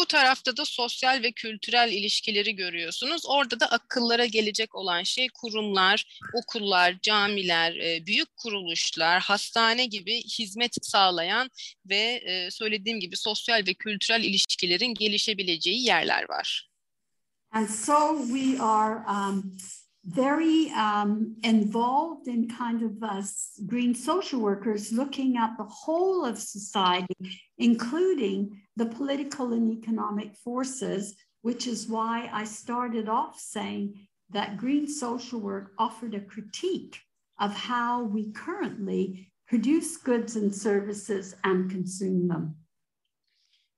Bu 0.02 0.06
tarafta 0.06 0.58
da 0.58 0.66
sosyal 0.66 1.24
ve 1.24 1.32
kültürel 1.32 1.92
ilişkileri 1.92 2.56
görüyorsunuz. 2.56 3.22
Orada 3.26 3.60
da 3.60 3.66
akıllara 3.66 4.26
gelecek 4.26 4.76
olan 4.76 5.04
şey 5.04 5.28
kurumlar, 5.30 6.20
okullar, 6.34 7.00
camiler, 7.02 7.76
e, 7.76 8.06
büyük 8.06 8.38
kuruluşlar, 8.38 9.22
hastane 9.22 9.86
gibi 9.86 10.24
hizmet 10.24 10.78
sağlayan 10.82 11.50
ve 11.86 12.22
e, 12.26 12.52
söylediğim 12.52 13.00
gibi 13.00 13.18
sosyal 13.18 13.64
ve 13.68 13.74
kültürel 13.74 14.24
ilişkilerin 14.24 14.94
gelişebileceği 14.94 15.86
yerler 15.86 16.30
var. 16.30 16.70
And 17.52 17.68
so 17.68 18.28
we 18.34 18.62
are 18.62 18.96
um, 19.08 19.58
very 20.06 20.72
um, 20.72 21.36
involved 21.44 22.28
in 22.28 22.50
kind 22.50 22.82
of 22.82 23.04
us 23.04 23.60
green 23.68 23.94
social 23.94 24.40
workers 24.40 24.92
looking 24.92 25.38
at 25.38 25.52
the 25.58 25.64
whole 25.66 26.26
of 26.26 26.40
society, 26.40 27.16
including 27.58 28.62
the 28.76 28.88
political 28.88 29.54
and 29.54 29.72
economic 29.72 30.36
forces, 30.36 31.16
which 31.44 31.68
is 31.68 31.88
why 31.88 32.30
I 32.34 32.46
started 32.46 33.10
off 33.10 33.40
saying 33.40 34.08
that 34.32 34.58
green 34.58 34.88
social 34.88 35.40
work 35.40 35.74
offered 35.78 36.16
a 36.16 36.22
critique 36.22 36.98
of 37.40 37.54
how 37.54 38.04
we 38.04 38.32
currently 38.32 39.32
produce 39.48 39.98
goods 39.98 40.36
and 40.36 40.54
services 40.54 41.36
and 41.44 41.70
consume 41.70 42.28
them. 42.28 42.56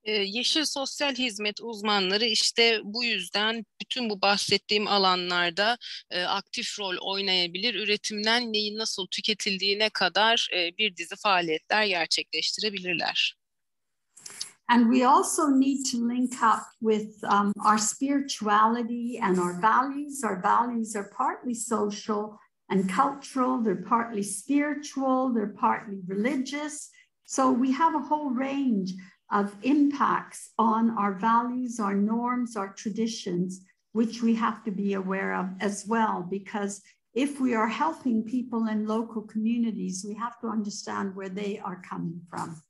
Yeşil 0.05 0.65
sosyal 0.65 1.15
hizmet 1.15 1.61
uzmanları 1.61 2.25
işte 2.25 2.79
bu 2.83 3.03
yüzden 3.03 3.65
bütün 3.81 4.09
bu 4.09 4.21
bahsettiğim 4.21 4.87
alanlarda 4.87 5.77
aktif 6.27 6.79
rol 6.79 6.95
oynayabilir. 7.01 7.73
Üretimden 7.75 8.53
neyin 8.53 8.77
nasıl 8.77 9.07
tüketildiğine 9.07 9.89
kadar 9.89 10.49
bir 10.77 10.95
dizi 10.97 11.15
faaliyetler 11.15 11.85
gerçekleştirebilirler. 11.85 13.35
And 14.69 14.93
we 14.93 15.07
also 15.07 15.49
need 15.49 15.85
to 15.91 15.97
link 15.97 16.41
up 16.41 16.63
with 16.79 17.23
um, 17.23 17.53
our 17.65 17.77
spirituality 17.77 19.19
and 19.21 19.37
our 19.37 19.61
values. 19.61 20.23
Our 20.23 20.41
values 20.43 20.95
are 20.95 21.09
partly 21.17 21.53
social 21.53 22.39
and 22.69 22.89
cultural, 22.89 23.63
they're 23.63 23.83
partly 23.89 24.23
spiritual, 24.23 25.33
they're 25.33 25.53
partly 25.59 26.01
religious. 26.07 26.89
So 27.25 27.51
we 27.51 27.71
have 27.71 27.95
a 27.95 27.99
whole 27.99 28.31
range 28.31 28.93
of 29.33 29.55
impacts 29.63 30.51
on 30.59 30.91
our 30.91 31.13
values, 31.13 31.79
our 31.79 31.95
norms, 31.95 32.55
our 32.55 32.71
traditions, 32.73 33.61
which 33.91 34.21
we 34.21 34.35
have 34.35 34.63
to 34.63 34.71
be 34.71 34.93
aware 34.93 35.33
of 35.33 35.49
as 35.59 35.85
well. 35.87 36.25
Because 36.29 36.81
if 37.13 37.41
we 37.41 37.55
are 37.55 37.67
helping 37.67 38.23
people 38.23 38.67
in 38.67 38.87
local 38.87 39.23
communities, 39.23 40.05
we 40.07 40.13
have 40.15 40.39
to 40.41 40.47
understand 40.47 41.15
where 41.15 41.29
they 41.29 41.59
are 41.59 41.81
coming 41.87 42.21
from. 42.29 42.61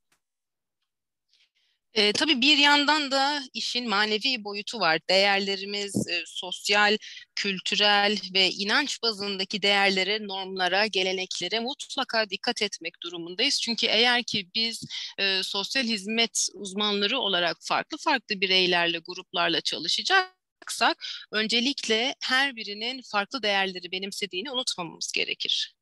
E, 1.94 2.12
tabii 2.12 2.40
bir 2.40 2.58
yandan 2.58 3.10
da 3.10 3.42
işin 3.54 3.88
manevi 3.88 4.44
boyutu 4.44 4.80
var. 4.80 4.98
Değerlerimiz, 5.10 6.08
e, 6.08 6.22
sosyal, 6.26 6.98
kültürel 7.36 8.18
ve 8.34 8.50
inanç 8.50 9.02
bazındaki 9.02 9.62
değerlere, 9.62 10.26
normlara, 10.26 10.86
geleneklere 10.86 11.60
mutlaka 11.60 12.30
dikkat 12.30 12.62
etmek 12.62 13.02
durumundayız. 13.02 13.60
Çünkü 13.62 13.86
eğer 13.86 14.22
ki 14.22 14.48
biz 14.54 14.84
e, 15.18 15.40
sosyal 15.42 15.84
hizmet 15.84 16.48
uzmanları 16.54 17.18
olarak 17.18 17.56
farklı 17.60 17.98
farklı 17.98 18.40
bireylerle, 18.40 18.98
gruplarla 19.06 19.60
çalışacaksak 19.60 21.04
öncelikle 21.32 22.14
her 22.22 22.56
birinin 22.56 23.02
farklı 23.12 23.42
değerleri 23.42 23.92
benimsediğini 23.92 24.50
unutmamamız 24.50 25.12
gerekir. 25.12 25.74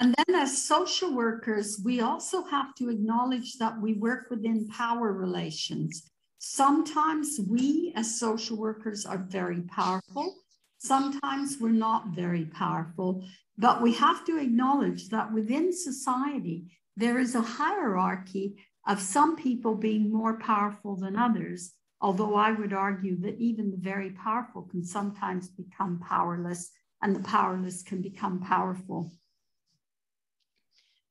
And 0.00 0.14
then, 0.16 0.34
as 0.34 0.62
social 0.66 1.14
workers, 1.14 1.78
we 1.84 2.00
also 2.00 2.42
have 2.44 2.74
to 2.76 2.88
acknowledge 2.88 3.58
that 3.58 3.78
we 3.82 3.92
work 3.92 4.28
within 4.30 4.66
power 4.68 5.12
relations. 5.12 6.10
Sometimes 6.38 7.38
we, 7.46 7.92
as 7.94 8.18
social 8.18 8.56
workers, 8.56 9.04
are 9.04 9.18
very 9.18 9.60
powerful. 9.60 10.36
Sometimes 10.78 11.58
we're 11.60 11.68
not 11.68 12.14
very 12.14 12.46
powerful. 12.46 13.22
But 13.58 13.82
we 13.82 13.92
have 13.92 14.24
to 14.24 14.38
acknowledge 14.38 15.10
that 15.10 15.34
within 15.34 15.70
society, 15.70 16.64
there 16.96 17.18
is 17.18 17.34
a 17.34 17.42
hierarchy 17.42 18.56
of 18.86 19.02
some 19.02 19.36
people 19.36 19.74
being 19.74 20.10
more 20.10 20.38
powerful 20.38 20.96
than 20.96 21.14
others. 21.14 21.74
Although 22.00 22.36
I 22.36 22.52
would 22.52 22.72
argue 22.72 23.20
that 23.20 23.38
even 23.38 23.70
the 23.70 23.76
very 23.76 24.12
powerful 24.12 24.62
can 24.62 24.82
sometimes 24.82 25.50
become 25.50 26.00
powerless, 26.00 26.70
and 27.02 27.14
the 27.14 27.20
powerless 27.20 27.82
can 27.82 28.00
become 28.00 28.40
powerful. 28.40 29.12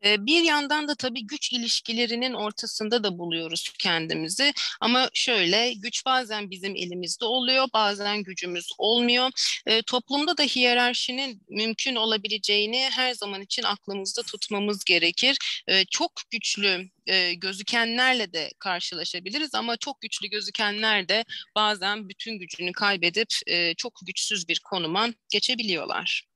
Bir 0.03 0.41
yandan 0.41 0.87
da 0.87 0.95
tabii 0.95 1.27
güç 1.27 1.53
ilişkilerinin 1.53 2.33
ortasında 2.33 3.03
da 3.03 3.17
buluyoruz 3.17 3.73
kendimizi. 3.79 4.53
Ama 4.81 5.09
şöyle 5.13 5.73
güç 5.73 6.05
bazen 6.05 6.49
bizim 6.51 6.75
elimizde 6.75 7.25
oluyor, 7.25 7.67
bazen 7.73 8.23
gücümüz 8.23 8.69
olmuyor. 8.77 9.29
E, 9.65 9.81
toplumda 9.81 10.37
da 10.37 10.43
hiyerarşinin 10.43 11.41
mümkün 11.49 11.95
olabileceğini 11.95 12.89
her 12.91 13.13
zaman 13.13 13.41
için 13.41 13.63
aklımızda 13.63 14.23
tutmamız 14.23 14.83
gerekir. 14.83 15.37
E, 15.67 15.85
çok 15.85 16.11
güçlü 16.31 16.89
e, 17.07 17.33
gözükenlerle 17.33 18.33
de 18.33 18.51
karşılaşabiliriz 18.59 19.55
ama 19.55 19.77
çok 19.77 20.01
güçlü 20.01 20.27
gözükenler 20.27 21.09
de 21.09 21.25
bazen 21.55 22.09
bütün 22.09 22.39
gücünü 22.39 22.71
kaybedip 22.71 23.29
e, 23.47 23.75
çok 23.75 23.93
güçsüz 24.05 24.47
bir 24.47 24.59
konuma 24.59 25.09
geçebiliyorlar. 25.29 26.28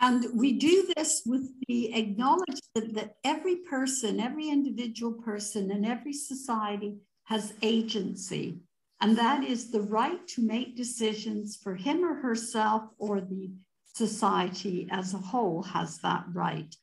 And 0.00 0.26
we 0.34 0.52
do 0.52 0.90
this 0.96 1.22
with 1.26 1.46
the 1.68 1.94
acknowledgement 1.94 2.94
that 2.94 3.16
every 3.22 3.56
person, 3.56 4.18
every 4.18 4.48
individual 4.48 5.12
person, 5.12 5.70
and 5.70 5.84
every 5.84 6.14
society 6.14 6.96
has 7.24 7.52
agency. 7.60 8.60
And 9.02 9.16
that 9.18 9.44
is 9.44 9.70
the 9.70 9.82
right 9.82 10.26
to 10.28 10.42
make 10.42 10.76
decisions 10.76 11.58
for 11.62 11.74
him 11.74 12.02
or 12.02 12.14
herself, 12.14 12.84
or 12.98 13.20
the 13.20 13.50
society 13.94 14.88
as 14.90 15.12
a 15.12 15.18
whole 15.18 15.62
has 15.62 15.98
that 15.98 16.24
right. 16.32 16.74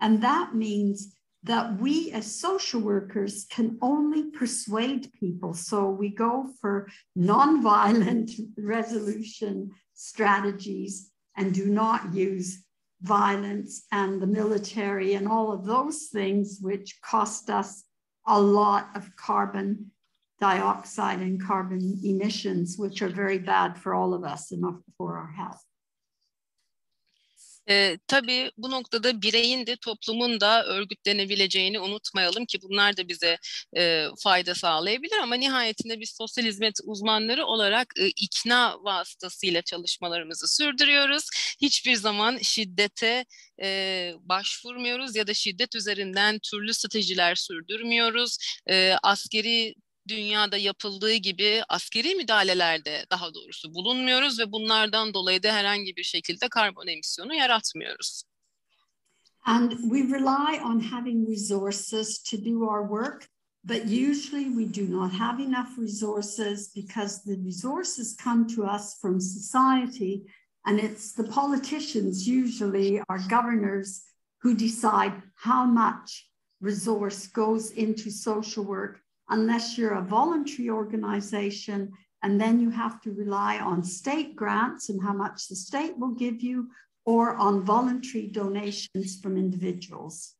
And 0.00 0.22
that 0.22 0.54
means 0.54 1.14
that 1.44 1.80
we 1.80 2.12
as 2.12 2.40
social 2.40 2.80
workers 2.80 3.46
can 3.48 3.78
only 3.80 4.30
persuade 4.30 5.10
people. 5.18 5.54
So 5.54 5.88
we 5.88 6.10
go 6.10 6.50
for 6.60 6.88
nonviolent 7.16 8.32
resolution 8.58 9.70
strategies 9.94 11.10
and 11.36 11.54
do 11.54 11.66
not 11.66 12.12
use 12.12 12.65
violence 13.02 13.86
and 13.92 14.20
the 14.20 14.26
military 14.26 15.14
and 15.14 15.28
all 15.28 15.52
of 15.52 15.64
those 15.64 16.08
things, 16.12 16.58
which 16.60 16.98
cost 17.02 17.50
us 17.50 17.84
a 18.26 18.40
lot 18.40 18.88
of 18.94 19.14
carbon 19.16 19.90
dioxide 20.40 21.20
and 21.20 21.42
carbon 21.42 21.98
emissions, 22.04 22.76
which 22.76 23.02
are 23.02 23.08
very 23.08 23.38
bad 23.38 23.78
for 23.78 23.94
all 23.94 24.14
of 24.14 24.24
us 24.24 24.52
and 24.52 24.64
for 24.98 25.16
our 25.16 25.30
health. 25.30 25.62
E, 27.68 27.98
tabii 28.06 28.50
bu 28.56 28.70
noktada 28.70 29.22
bireyin 29.22 29.66
de 29.66 29.76
toplumun 29.76 30.40
da 30.40 30.64
örgütlenebileceğini 30.66 31.80
unutmayalım 31.80 32.46
ki 32.46 32.58
bunlar 32.62 32.96
da 32.96 33.08
bize 33.08 33.38
e, 33.76 34.06
fayda 34.22 34.54
sağlayabilir 34.54 35.18
ama 35.22 35.34
nihayetinde 35.34 36.00
biz 36.00 36.10
sosyal 36.10 36.44
hizmet 36.44 36.74
uzmanları 36.84 37.46
olarak 37.46 37.86
e, 37.98 38.06
ikna 38.08 38.76
vasıtasıyla 38.84 39.62
çalışmalarımızı 39.62 40.48
sürdürüyoruz. 40.56 41.28
Hiçbir 41.60 41.94
zaman 41.94 42.38
şiddete 42.38 43.24
e, 43.62 44.12
başvurmuyoruz 44.20 45.16
ya 45.16 45.26
da 45.26 45.34
şiddet 45.34 45.74
üzerinden 45.74 46.38
türlü 46.38 46.74
stratejiler 46.74 47.34
sürdürmüyoruz. 47.34 48.38
E, 48.70 48.94
askeri 49.02 49.74
dünyada 50.08 50.56
yapıldığı 50.56 51.14
gibi 51.14 51.62
askeri 51.68 52.14
müdahalelerde 52.14 53.06
daha 53.10 53.34
doğrusu 53.34 53.74
bulunmuyoruz 53.74 54.38
ve 54.38 54.52
bunlardan 54.52 55.14
dolayı 55.14 55.42
da 55.42 55.52
herhangi 55.52 55.96
bir 55.96 56.02
şekilde 56.02 56.48
karbon 56.48 56.86
emisyonu 56.86 57.34
yaratmıyoruz. 57.34 58.22
And 59.44 59.70
we 59.70 60.02
rely 60.02 60.60
on 60.64 60.80
having 60.80 61.28
resources 61.28 62.22
to 62.22 62.36
do 62.36 62.66
our 62.66 62.88
work, 62.88 63.28
but 63.64 63.84
usually 63.84 64.44
we 64.44 64.64
do 64.64 64.90
not 64.90 65.12
have 65.12 65.42
enough 65.42 65.78
resources 65.78 66.74
because 66.76 67.22
the 67.22 67.36
resources 67.44 68.16
come 68.24 68.46
to 68.56 68.64
us 68.76 69.00
from 69.00 69.20
society 69.20 70.26
and 70.64 70.80
it's 70.80 71.12
the 71.12 71.24
politicians, 71.24 72.26
usually 72.26 73.00
our 73.08 73.20
governors, 73.28 74.02
who 74.42 74.54
decide 74.54 75.12
how 75.34 75.64
much 75.64 76.28
resource 76.60 77.28
goes 77.28 77.70
into 77.70 78.10
social 78.10 78.64
work 78.64 79.05
unless 79.28 79.76
you're 79.76 79.94
a 79.94 80.02
voluntary 80.02 80.70
organization 80.70 81.92
and 82.22 82.40
then 82.40 82.60
you 82.60 82.70
have 82.70 83.00
to 83.02 83.12
rely 83.12 83.58
on 83.58 83.82
state 83.82 84.36
grants 84.36 84.88
and 84.88 85.02
how 85.02 85.12
much 85.12 85.48
the 85.48 85.56
state 85.56 85.96
will 85.98 86.14
give 86.14 86.42
you 86.42 86.68
or 87.04 87.36
on 87.36 87.62
voluntary 87.62 88.26
donations 88.26 89.20
from 89.20 89.36
individuals. 89.36 90.35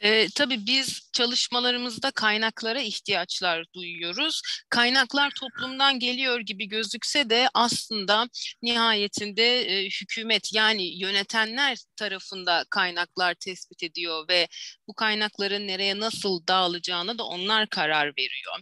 E, 0.00 0.28
tabii 0.28 0.66
biz 0.66 1.10
çalışmalarımızda 1.12 2.10
kaynaklara 2.10 2.80
ihtiyaçlar 2.80 3.64
duyuyoruz. 3.74 4.42
Kaynaklar 4.68 5.30
toplumdan 5.30 5.98
geliyor 5.98 6.40
gibi 6.40 6.68
gözükse 6.68 7.30
de 7.30 7.48
aslında 7.54 8.28
nihayetinde 8.62 9.60
e, 9.60 9.84
hükümet 9.84 10.52
yani 10.54 11.00
yönetenler 11.02 11.78
tarafında 11.96 12.64
kaynaklar 12.70 13.34
tespit 13.34 13.82
ediyor 13.82 14.28
ve 14.28 14.48
bu 14.88 14.94
kaynakların 14.94 15.66
nereye 15.66 16.00
nasıl 16.00 16.46
dağılacağını 16.46 17.18
da 17.18 17.24
onlar 17.24 17.68
karar 17.68 18.06
veriyor. 18.06 18.60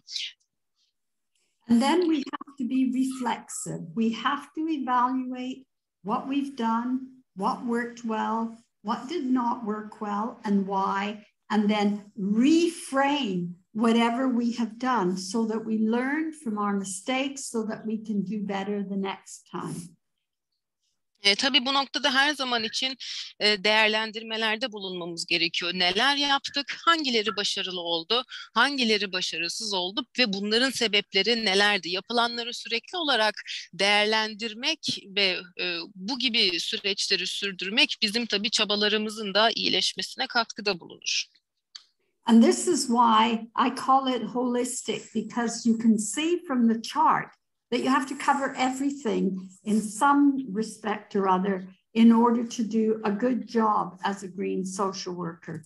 And 1.71 1.83
then 1.83 2.01
we 2.01 2.17
have 2.17 2.57
to 2.59 2.65
be 2.65 2.87
reflexive. 2.99 3.95
We 3.95 4.13
have 4.13 4.43
to 4.55 4.69
evaluate 4.69 5.67
what 6.03 6.27
we've 6.27 6.57
done, 6.57 7.01
what 7.37 7.61
worked 7.61 8.03
well, 8.05 8.57
what 8.83 9.09
did 9.11 9.25
not 9.25 9.67
work 9.67 10.01
well, 10.01 10.41
and 10.45 10.67
why, 10.67 11.25
and 11.51 11.71
then 11.71 12.13
reframe 12.19 13.55
whatever 13.73 14.29
we 14.29 14.53
have 14.53 14.79
done 14.79 15.17
so 15.17 15.47
that 15.47 15.65
we 15.65 15.79
learn 15.79 16.33
from 16.33 16.59
our 16.59 16.75
mistakes 16.75 17.45
so 17.45 17.65
that 17.65 17.87
we 17.87 17.99
can 17.99 18.23
do 18.23 18.43
better 18.45 18.83
the 18.83 18.97
next 18.97 19.49
time. 19.51 19.97
E, 21.23 21.35
tabii 21.35 21.67
bu 21.67 21.75
noktada 21.75 22.15
her 22.15 22.35
zaman 22.35 22.65
için 22.65 22.97
e, 23.41 23.65
değerlendirmelerde 23.65 24.73
bulunmamız 24.73 25.27
gerekiyor. 25.27 25.73
Neler 25.75 26.17
yaptık, 26.17 26.77
hangileri 26.85 27.37
başarılı 27.37 27.81
oldu, 27.81 28.25
hangileri 28.55 29.13
başarısız 29.13 29.75
oldu 29.75 30.07
ve 30.19 30.33
bunların 30.33 30.71
sebepleri 30.71 31.45
nelerdi? 31.45 31.89
Yapılanları 31.89 32.55
sürekli 32.55 32.97
olarak 32.99 33.35
değerlendirmek 33.73 34.99
ve 35.17 35.39
e, 35.61 35.79
bu 35.95 36.19
gibi 36.19 36.61
süreçleri 36.61 37.27
sürdürmek 37.27 37.97
bizim 38.03 38.27
tabii 38.27 38.51
çabalarımızın 38.51 39.35
da 39.35 39.51
iyileşmesine 39.51 40.27
katkıda 40.27 40.81
bulunur. 40.81 41.25
And 42.29 42.43
this 42.43 42.69
is 42.69 42.89
why 42.91 43.47
I 43.57 43.71
call 43.71 44.07
it 44.07 44.23
holistic 44.23 45.03
because 45.15 45.65
you 45.65 45.79
can 45.79 45.99
see 45.99 46.43
from 46.47 46.69
the 46.69 46.79
chart 46.79 47.29
that 47.71 47.81
you 47.81 47.89
have 47.89 48.07
to 48.09 48.15
cover 48.15 48.55
everything 48.57 49.49
in 49.65 49.81
some 49.81 50.47
respect 50.53 51.17
or 51.17 51.27
other 51.27 51.67
in 51.95 52.13
order 52.13 52.45
to 52.45 52.63
do 52.63 53.01
a 53.05 53.11
good 53.11 53.49
job 53.49 53.99
as 54.05 54.23
a 54.23 54.29
green 54.29 54.65
social 54.67 55.15
worker. 55.15 55.65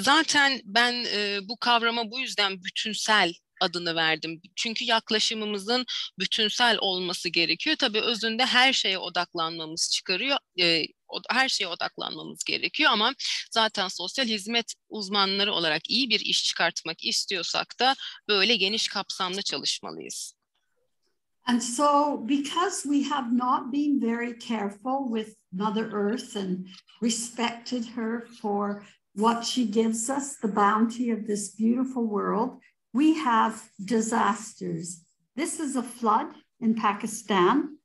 Zaten 0.00 0.60
ben 0.64 1.04
bu 1.48 1.56
kavrama 1.56 2.10
bu 2.10 2.20
yüzden 2.20 2.64
bütünsel 2.64 3.32
adını 3.60 3.94
verdim. 3.94 4.42
Çünkü 4.56 4.84
yaklaşımımızın 4.84 5.86
bütünsel 6.18 6.78
olması 6.80 7.28
gerekiyor. 7.28 7.76
Tabii 7.76 8.00
özünde 8.00 8.46
her 8.46 8.72
şeye 8.72 8.98
odaklanmamız 8.98 9.90
çıkarıyor. 9.92 10.38
E, 10.60 10.84
her 11.30 11.48
şeye 11.48 11.68
odaklanmamız 11.68 12.44
gerekiyor 12.44 12.90
ama 12.92 13.14
zaten 13.50 13.88
sosyal 13.88 14.26
hizmet 14.26 14.74
uzmanları 14.88 15.52
olarak 15.52 15.90
iyi 15.90 16.10
bir 16.10 16.20
iş 16.20 16.44
çıkartmak 16.44 17.04
istiyorsak 17.04 17.80
da 17.80 17.94
böyle 18.28 18.56
geniş 18.56 18.88
kapsamlı 18.88 19.42
çalışmalıyız. 19.42 20.34
And 21.46 21.62
so, 21.62 22.16
because 22.28 22.82
we 22.84 23.02
have 23.02 23.32
not 23.32 23.72
been 23.72 24.00
very 24.00 24.38
careful 24.38 25.08
with 25.08 25.36
Mother 25.52 25.90
Earth 25.92 26.36
and 26.36 26.66
respected 27.02 27.84
her 27.96 28.26
for 28.40 28.82
what 29.14 29.44
she 29.44 29.64
gives 29.64 30.10
us, 30.10 30.36
the 30.36 30.48
bounty 30.48 31.10
of 31.10 31.26
this 31.26 31.56
beautiful 31.56 32.06
world, 32.06 32.60
we 32.92 33.14
have 33.14 33.62
disasters. 33.84 35.04
This 35.36 35.60
is 35.60 35.76
a 35.76 35.82
flood 35.82 36.34
in 36.60 36.74
Pakistan. 36.74 37.80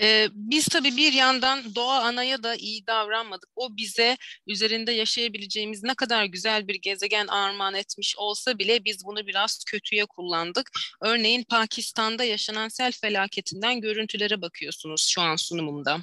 Ee, 0.00 0.28
biz 0.32 0.68
tabii 0.68 0.96
bir 0.96 1.12
yandan 1.12 1.74
doğa 1.74 2.00
anaya 2.00 2.42
da 2.42 2.54
iyi 2.54 2.86
davranmadık. 2.86 3.50
O 3.56 3.76
bize 3.76 4.16
üzerinde 4.46 4.92
yaşayabileceğimiz 4.92 5.82
ne 5.82 5.94
kadar 5.94 6.24
güzel 6.24 6.68
bir 6.68 6.74
gezegen 6.74 7.26
armağan 7.26 7.74
etmiş 7.74 8.14
olsa 8.16 8.58
bile 8.58 8.84
biz 8.84 9.04
bunu 9.04 9.26
biraz 9.26 9.64
kötüye 9.66 10.06
kullandık. 10.06 10.70
Örneğin 11.00 11.44
Pakistan'da 11.44 12.24
yaşanan 12.24 12.68
sel 12.68 12.92
felaketinden 12.92 13.80
görüntülere 13.80 14.42
bakıyorsunuz 14.42 15.08
şu 15.08 15.22
an 15.22 15.36
sunumumda. 15.36 16.00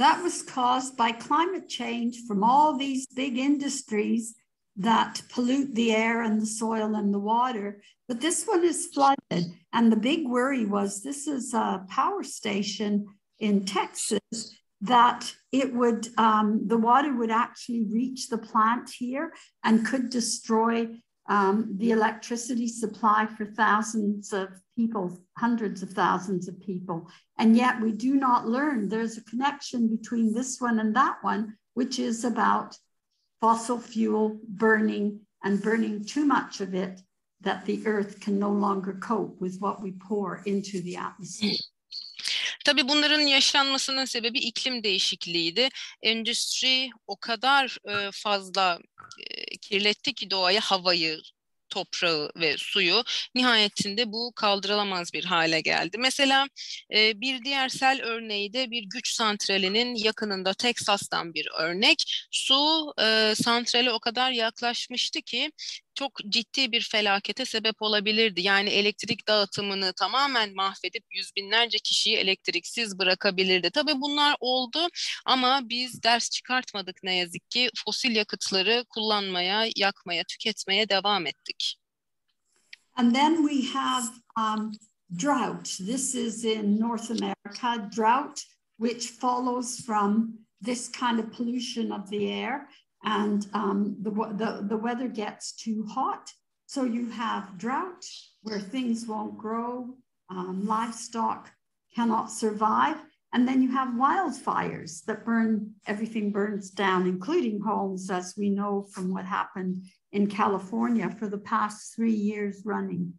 That 0.00 0.22
was 0.22 0.42
caused 0.42 0.96
by 0.96 1.12
climate 1.12 1.68
change 1.68 2.22
from 2.26 2.42
all 2.42 2.74
these 2.74 3.06
big 3.08 3.36
industries 3.36 4.34
that 4.78 5.20
pollute 5.28 5.74
the 5.74 5.94
air 5.94 6.22
and 6.22 6.40
the 6.40 6.46
soil 6.46 6.94
and 6.94 7.12
the 7.12 7.18
water. 7.18 7.82
But 8.08 8.22
this 8.22 8.46
one 8.46 8.64
is 8.64 8.86
flooded. 8.94 9.52
And 9.74 9.92
the 9.92 9.98
big 9.98 10.26
worry 10.26 10.64
was 10.64 11.02
this 11.02 11.26
is 11.26 11.52
a 11.52 11.84
power 11.90 12.22
station 12.22 13.08
in 13.40 13.66
Texas 13.66 14.56
that 14.80 15.30
it 15.52 15.74
would, 15.74 16.08
um, 16.16 16.66
the 16.66 16.78
water 16.78 17.14
would 17.14 17.30
actually 17.30 17.84
reach 17.92 18.28
the 18.28 18.38
plant 18.38 18.88
here 18.88 19.34
and 19.64 19.84
could 19.84 20.08
destroy 20.08 20.88
um, 21.28 21.76
the 21.76 21.90
electricity 21.90 22.68
supply 22.68 23.26
for 23.26 23.44
thousands 23.44 24.32
of 24.32 24.48
people, 24.80 25.06
hundreds 25.44 25.78
of 25.82 25.90
thousands 26.02 26.44
of 26.48 26.54
people. 26.70 26.98
And 27.40 27.50
yet 27.62 27.74
we 27.84 27.92
do 28.08 28.12
not 28.26 28.42
learn. 28.56 28.88
There's 28.88 29.16
a 29.18 29.28
connection 29.32 29.80
between 29.96 30.26
this 30.38 30.50
one 30.66 30.76
and 30.82 30.94
that 30.94 31.16
one, 31.32 31.42
which 31.78 31.98
is 31.98 32.24
about 32.24 32.68
fossil 33.40 33.78
fuel 33.92 34.26
burning 34.62 35.06
and 35.44 35.62
burning 35.66 36.04
too 36.12 36.24
much 36.36 36.60
of 36.66 36.70
it 36.84 36.94
that 37.46 37.64
the 37.68 37.78
earth 37.86 38.12
can 38.24 38.38
no 38.46 38.52
longer 38.66 38.94
cope 39.10 39.34
with 39.44 39.54
what 39.64 39.76
we 39.84 39.90
pour 40.08 40.28
into 40.44 40.76
the 40.86 40.96
atmosphere. 41.08 41.58
Tabii 42.64 42.88
bunların 42.88 43.20
yaşanmasının 43.20 44.04
sebebi 44.04 44.38
iklim 44.38 44.84
değişikliğiydi. 44.84 45.68
Endüstri 46.02 46.90
o 47.06 47.16
kadar 47.16 47.78
fazla 48.12 48.78
kirletti 49.60 50.14
ki 50.14 50.30
doğayı, 50.30 50.60
havayı, 50.60 51.18
toprağı 51.70 52.30
ve 52.36 52.56
suyu 52.58 53.04
nihayetinde 53.34 54.12
bu 54.12 54.32
kaldırılamaz 54.36 55.12
bir 55.12 55.24
hale 55.24 55.60
geldi. 55.60 55.98
Mesela 55.98 56.46
e, 56.94 57.20
bir 57.20 57.44
diğer 57.44 57.68
sel 57.68 58.00
örneği 58.02 58.52
de 58.52 58.70
bir 58.70 58.82
güç 58.82 59.12
santralinin 59.12 59.94
yakınında 59.94 60.54
Teksas'tan 60.54 61.34
bir 61.34 61.48
örnek. 61.58 62.26
Su 62.30 62.92
e, 63.00 63.34
santrale 63.42 63.92
o 63.92 64.00
kadar 64.00 64.30
yaklaşmıştı 64.30 65.22
ki 65.22 65.50
çok 66.00 66.18
ciddi 66.28 66.72
bir 66.72 66.80
felakete 66.80 67.44
sebep 67.44 67.82
olabilirdi. 67.82 68.40
Yani 68.40 68.70
elektrik 68.70 69.28
dağıtımını 69.28 69.92
tamamen 69.92 70.54
mahvedip 70.54 71.04
yüz 71.10 71.36
binlerce 71.36 71.78
kişiyi 71.78 72.16
elektriksiz 72.16 72.98
bırakabilirdi. 72.98 73.70
Tabii 73.70 74.00
bunlar 74.00 74.36
oldu 74.40 74.88
ama 75.26 75.60
biz 75.68 76.02
ders 76.02 76.30
çıkartmadık 76.30 76.96
ne 77.02 77.14
yazık 77.14 77.50
ki. 77.50 77.70
Fosil 77.84 78.16
yakıtları 78.16 78.84
kullanmaya, 78.88 79.66
yakmaya, 79.76 80.24
tüketmeye 80.24 80.88
devam 80.88 81.26
ettik. 81.26 81.76
And 82.96 83.14
then 83.14 83.48
we 83.48 83.78
have 83.78 84.04
um, 84.36 84.72
drought. 85.18 85.64
This 85.64 86.14
is 86.14 86.44
in 86.44 86.80
North 86.80 87.10
America, 87.10 87.90
drought, 87.96 88.40
which 88.78 89.06
follows 89.20 89.86
from 89.86 90.32
this 90.64 90.92
kind 90.92 91.18
of 91.18 91.36
pollution 91.36 91.90
of 91.90 92.10
the 92.10 92.24
air. 92.26 92.68
And 93.04 93.46
um, 93.54 93.96
the, 94.02 94.10
the, 94.10 94.66
the 94.68 94.76
weather 94.76 95.08
gets 95.08 95.52
too 95.52 95.86
hot. 95.88 96.30
So 96.66 96.84
you 96.84 97.10
have 97.10 97.58
drought, 97.58 98.04
where 98.42 98.60
things 98.60 99.06
won't 99.06 99.36
grow, 99.36 99.96
um, 100.28 100.66
livestock 100.66 101.50
cannot 101.94 102.30
survive. 102.30 102.96
And 103.32 103.46
then 103.46 103.62
you 103.62 103.70
have 103.72 103.94
wildfires 103.94 105.04
that 105.04 105.24
burn, 105.24 105.72
everything 105.86 106.32
burns 106.32 106.70
down, 106.70 107.06
including 107.06 107.60
homes, 107.60 108.10
as 108.10 108.34
we 108.36 108.50
know 108.50 108.86
from 108.92 109.12
what 109.12 109.24
happened 109.24 109.84
in 110.12 110.26
California 110.26 111.08
for 111.18 111.28
the 111.28 111.38
past 111.38 111.94
three 111.94 112.12
years 112.12 112.62
running. 112.64 113.14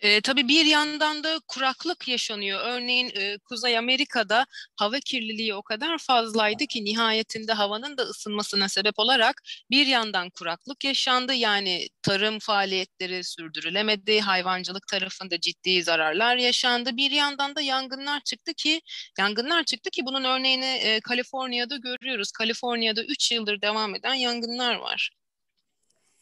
E, 0.00 0.20
tabii 0.20 0.48
bir 0.48 0.66
yandan 0.66 1.24
da 1.24 1.40
kuraklık 1.48 2.08
yaşanıyor. 2.08 2.60
Örneğin 2.64 3.10
e, 3.14 3.38
Kuzey 3.38 3.78
Amerika'da 3.78 4.46
hava 4.76 5.00
kirliliği 5.00 5.54
o 5.54 5.62
kadar 5.62 5.98
fazlaydı 5.98 6.66
ki 6.66 6.84
nihayetinde 6.84 7.52
havanın 7.52 7.98
da 7.98 8.02
ısınmasına 8.02 8.68
sebep 8.68 8.98
olarak 8.98 9.42
bir 9.70 9.86
yandan 9.86 10.30
kuraklık 10.30 10.84
yaşandı. 10.84 11.34
Yani 11.34 11.88
tarım 12.02 12.38
faaliyetleri 12.38 13.24
sürdürülemedi, 13.24 14.20
hayvancılık 14.20 14.86
tarafında 14.88 15.40
ciddi 15.40 15.82
zararlar 15.82 16.36
yaşandı. 16.36 16.96
Bir 16.96 17.10
yandan 17.10 17.56
da 17.56 17.60
yangınlar 17.60 18.20
çıktı 18.20 18.54
ki 18.54 18.80
yangınlar 19.18 19.64
çıktı 19.64 19.90
ki 19.90 20.02
bunun 20.06 20.24
örneğini 20.24 20.64
e, 20.64 21.00
Kaliforniya'da 21.00 21.76
görüyoruz. 21.76 22.32
Kaliforniya'da 22.32 23.04
3 23.04 23.32
yıldır 23.32 23.62
devam 23.62 23.94
eden 23.94 24.14
yangınlar 24.14 24.74
var. 24.74 25.10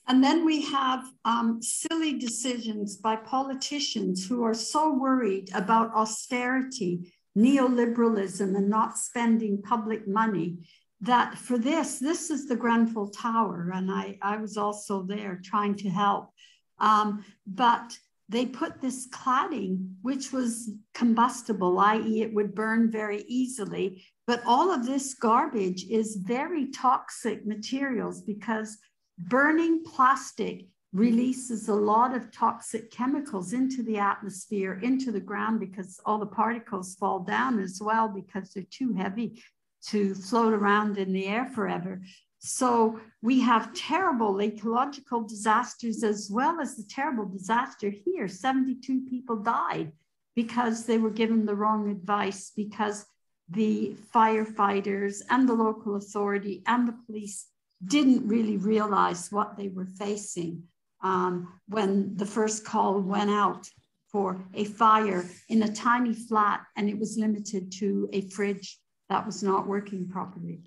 And 0.09 0.23
then 0.23 0.45
we 0.45 0.63
have 0.63 1.05
um, 1.25 1.61
silly 1.61 2.19
decisions 2.19 2.97
by 2.97 3.17
politicians 3.17 4.27
who 4.27 4.45
are 4.45 4.55
so 4.55 4.93
worried 4.93 5.51
about 5.53 5.95
austerity, 5.95 7.13
neoliberalism, 7.37 8.57
and 8.57 8.69
not 8.69 8.99
spending 8.99 9.63
public 9.63 10.07
money 10.07 10.59
that 11.01 11.37
for 11.37 11.59
this, 11.59 11.99
this 11.99 12.31
is 12.31 12.47
the 12.47 12.57
Grenfell 12.57 13.11
Tower. 13.11 13.73
And 13.75 13.91
I, 13.91 14.17
I 14.23 14.37
was 14.37 14.57
also 14.57 15.03
there 15.03 15.41
trying 15.45 15.75
to 15.77 15.91
help. 15.91 16.31
Um, 16.79 17.25
but 17.47 17.99
they 18.29 18.47
put 18.47 18.81
this 18.81 19.09
cladding, 19.09 19.91
which 20.03 20.33
was 20.33 20.71
combustible, 20.95 21.79
i.e., 21.79 22.23
it 22.23 22.33
would 22.33 22.55
burn 22.55 22.91
very 22.91 23.25
easily. 23.29 24.05
But 24.27 24.43
all 24.47 24.73
of 24.73 24.87
this 24.87 25.15
garbage 25.15 25.85
is 25.85 26.17
very 26.17 26.71
toxic 26.71 27.47
materials 27.47 28.23
because 28.23 28.79
burning 29.19 29.83
plastic 29.85 30.67
releases 30.93 31.69
a 31.69 31.75
lot 31.75 32.15
of 32.15 32.31
toxic 32.31 32.91
chemicals 32.91 33.53
into 33.53 33.83
the 33.83 33.99
atmosphere, 33.99 34.81
into 34.83 35.13
the 35.13 35.21
ground, 35.21 35.61
because 35.61 36.01
all 36.07 36.19
the 36.19 36.27
particles 36.27 36.95
fall 36.95 37.21
down 37.21 37.59
as 37.59 37.81
well 37.83 38.09
because 38.09 38.53
they're 38.53 38.65
too 38.71 38.93
heavy 38.95 39.43
to 39.87 40.15
float 40.15 40.53
around 40.53 40.97
in 40.97 41.13
the 41.13 41.27
air 41.27 41.45
forever. 41.45 42.01
So 42.39 43.01
we 43.23 43.41
have 43.41 43.75
terrible 43.75 44.41
ecological 44.41 45.23
disasters 45.23 46.03
as 46.03 46.31
well 46.31 46.61
as 46.61 46.77
the 46.77 46.85
terrible 46.85 47.27
disaster 47.27 47.91
here. 47.91 48.29
72 48.29 49.03
people 49.09 49.37
died 49.37 49.93
because 50.35 50.87
they 50.87 50.99
were 50.99 51.11
given 51.11 51.47
the 51.47 51.55
wrong 51.55 51.91
advice, 51.91 52.53
because 52.55 53.07
the 53.49 53.97
firefighters 54.15 55.23
and 55.31 55.49
the 55.49 55.55
local 55.55 55.97
authority 55.97 56.63
and 56.67 56.87
the 56.87 56.97
police 57.07 57.47
didn't 57.85 58.27
really 58.27 58.57
realize 58.57 59.31
what 59.31 59.57
they 59.57 59.69
were 59.69 59.87
facing 59.87 60.63
um, 61.03 61.61
when 61.69 62.17
the 62.17 62.27
first 62.27 62.65
call 62.65 63.01
went 63.01 63.31
out 63.31 63.69
for 64.11 64.45
a 64.55 64.65
fire 64.65 65.25
in 65.49 65.63
a 65.63 65.73
tiny 65.73 66.15
flat 66.15 66.61
and 66.77 66.89
it 66.89 66.99
was 66.99 67.19
limited 67.19 67.71
to 67.71 68.09
a 68.13 68.23
fridge 68.31 68.79
that 69.09 69.25
was 69.27 69.43
not 69.43 69.67
working 69.67 70.09
properly. 70.09 70.61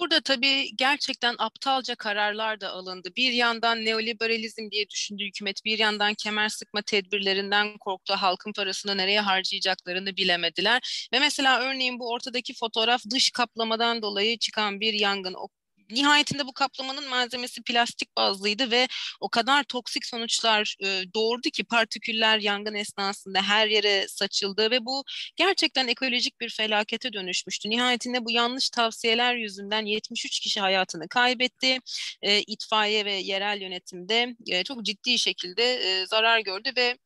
Burada 0.00 0.20
tabii 0.20 0.76
gerçekten 0.76 1.34
aptalca 1.38 1.94
kararlar 1.94 2.60
da 2.60 2.70
alındı. 2.70 3.08
Bir 3.16 3.32
yandan 3.32 3.84
neoliberalizm 3.84 4.70
diye 4.70 4.88
düşündü 4.88 5.24
hükümet, 5.24 5.64
bir 5.64 5.78
yandan 5.78 6.14
kemer 6.14 6.48
sıkma 6.48 6.82
tedbirlerinden 6.82 7.78
korktu. 7.78 8.14
Halkın 8.16 8.52
parasını 8.52 8.96
nereye 8.96 9.20
harcayacaklarını 9.20 10.16
bilemediler. 10.16 11.08
Ve 11.12 11.18
mesela 11.18 11.60
örneğin 11.60 11.98
bu 11.98 12.10
ortadaki 12.10 12.54
fotoğraf 12.54 13.02
dış 13.10 13.30
kaplamadan 13.30 14.02
dolayı 14.02 14.38
çıkan 14.38 14.80
bir 14.80 14.92
yangın. 14.94 15.34
O 15.34 15.48
nihayetinde 15.90 16.46
bu 16.46 16.52
kaplamanın 16.52 17.08
malzemesi 17.08 17.62
plastik 17.62 18.16
bazlıydı 18.16 18.70
ve 18.70 18.88
o 19.20 19.28
kadar 19.28 19.64
toksik 19.64 20.06
sonuçlar 20.06 20.76
e, 20.84 21.02
doğurdu 21.14 21.50
ki 21.50 21.64
partiküller 21.64 22.38
yangın 22.38 22.74
esnasında 22.74 23.42
her 23.42 23.66
yere 23.66 24.08
saçıldı 24.08 24.70
ve 24.70 24.84
bu 24.86 25.04
gerçekten 25.36 25.88
ekolojik 25.88 26.40
bir 26.40 26.48
felakete 26.48 27.12
dönüşmüştü. 27.12 27.70
Nihayetinde 27.70 28.24
bu 28.24 28.30
yanlış 28.30 28.70
tavsiyeler 28.70 29.34
yüzünden 29.34 29.84
73 29.86 30.40
kişi 30.40 30.60
hayatını 30.60 31.08
kaybetti. 31.08 31.78
E, 32.22 32.40
itfaiye 32.42 33.04
ve 33.04 33.12
yerel 33.12 33.60
yönetimde 33.60 34.36
e, 34.46 34.64
çok 34.64 34.82
ciddi 34.82 35.18
şekilde 35.18 35.74
e, 35.74 36.06
zarar 36.06 36.40
gördü 36.40 36.70
ve 36.76 36.98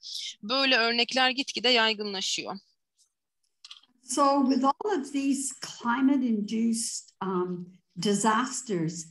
böyle 0.42 0.76
örnekler 0.76 1.30
gitgide 1.30 1.68
yaygınlaşıyor. 1.68 2.54
So 4.02 4.44
with 4.48 4.64
all 4.64 5.00
of 5.00 5.12
these 5.12 5.54
climate 5.60 6.22
induced 6.22 7.10
um, 7.22 7.72
disasters, 7.98 9.06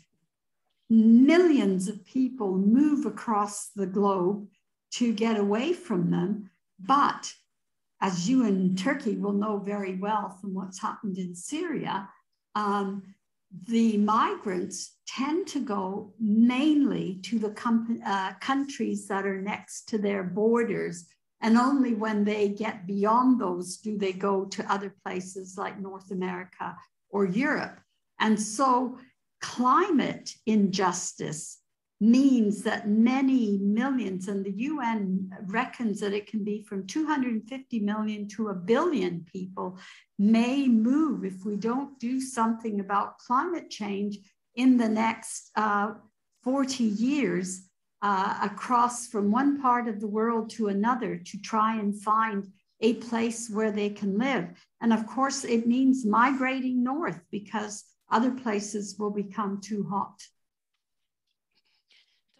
millions 0.89 1.87
of 1.87 2.05
people 2.05 2.57
move 2.57 3.05
across 3.05 3.69
the 3.75 3.87
globe 3.87 4.47
to 4.91 5.13
get 5.13 5.37
away 5.37 5.73
from 5.73 6.11
them. 6.11 6.49
But 6.79 7.33
as 8.01 8.29
you 8.29 8.45
in 8.45 8.75
Turkey 8.75 9.15
will 9.15 9.33
know 9.33 9.57
very 9.57 9.95
well 9.95 10.37
from 10.41 10.53
what's 10.53 10.81
happened 10.81 11.17
in 11.17 11.35
Syria, 11.35 12.09
um, 12.55 13.03
the 13.67 13.97
migrants 13.97 14.97
tend 15.07 15.47
to 15.47 15.59
go 15.59 16.13
mainly 16.19 17.19
to 17.23 17.39
the 17.39 17.51
com- 17.51 18.01
uh, 18.05 18.33
countries 18.41 19.07
that 19.07 19.25
are 19.25 19.41
next 19.41 19.87
to 19.89 19.97
their 19.97 20.23
borders. 20.23 21.05
And 21.41 21.57
only 21.57 21.93
when 21.93 22.23
they 22.23 22.49
get 22.49 22.87
beyond 22.87 23.39
those 23.39 23.77
do 23.77 23.97
they 23.97 24.13
go 24.13 24.45
to 24.45 24.71
other 24.71 24.93
places 25.03 25.55
like 25.57 25.79
North 25.79 26.11
America 26.11 26.75
or 27.09 27.25
Europe. 27.25 27.79
And 28.23 28.41
so 28.41 28.97
climate 29.41 30.33
injustice 30.45 31.59
means 31.99 32.63
that 32.63 32.87
many 32.87 33.57
millions, 33.57 34.29
and 34.29 34.45
the 34.45 34.57
UN 34.69 35.29
reckons 35.47 35.99
that 35.99 36.13
it 36.13 36.27
can 36.27 36.43
be 36.43 36.63
from 36.63 36.87
250 36.87 37.79
million 37.81 38.27
to 38.29 38.47
a 38.47 38.53
billion 38.53 39.25
people, 39.31 39.77
may 40.17 40.69
move 40.69 41.25
if 41.25 41.45
we 41.45 41.57
don't 41.57 41.99
do 41.99 42.21
something 42.21 42.79
about 42.79 43.19
climate 43.19 43.69
change 43.69 44.19
in 44.55 44.77
the 44.77 44.87
next 44.87 45.51
uh, 45.57 45.91
40 46.43 46.83
years 46.83 47.67
uh, 48.01 48.39
across 48.41 49.07
from 49.07 49.31
one 49.31 49.61
part 49.61 49.89
of 49.89 49.99
the 49.99 50.07
world 50.07 50.49
to 50.51 50.69
another 50.69 51.17
to 51.17 51.41
try 51.41 51.77
and 51.77 52.01
find 52.01 52.47
a 52.79 52.93
place 52.95 53.49
where 53.49 53.71
they 53.71 53.89
can 53.89 54.17
live. 54.17 54.47
And 54.81 54.93
of 54.93 55.07
course, 55.07 55.43
it 55.43 55.67
means 55.67 56.05
migrating 56.05 56.83
north 56.83 57.19
because 57.29 57.83
other 58.13 58.43
places 58.43 58.97
will 58.97 59.15
become 59.15 59.59
too 59.61 59.83
hot. 59.83 60.33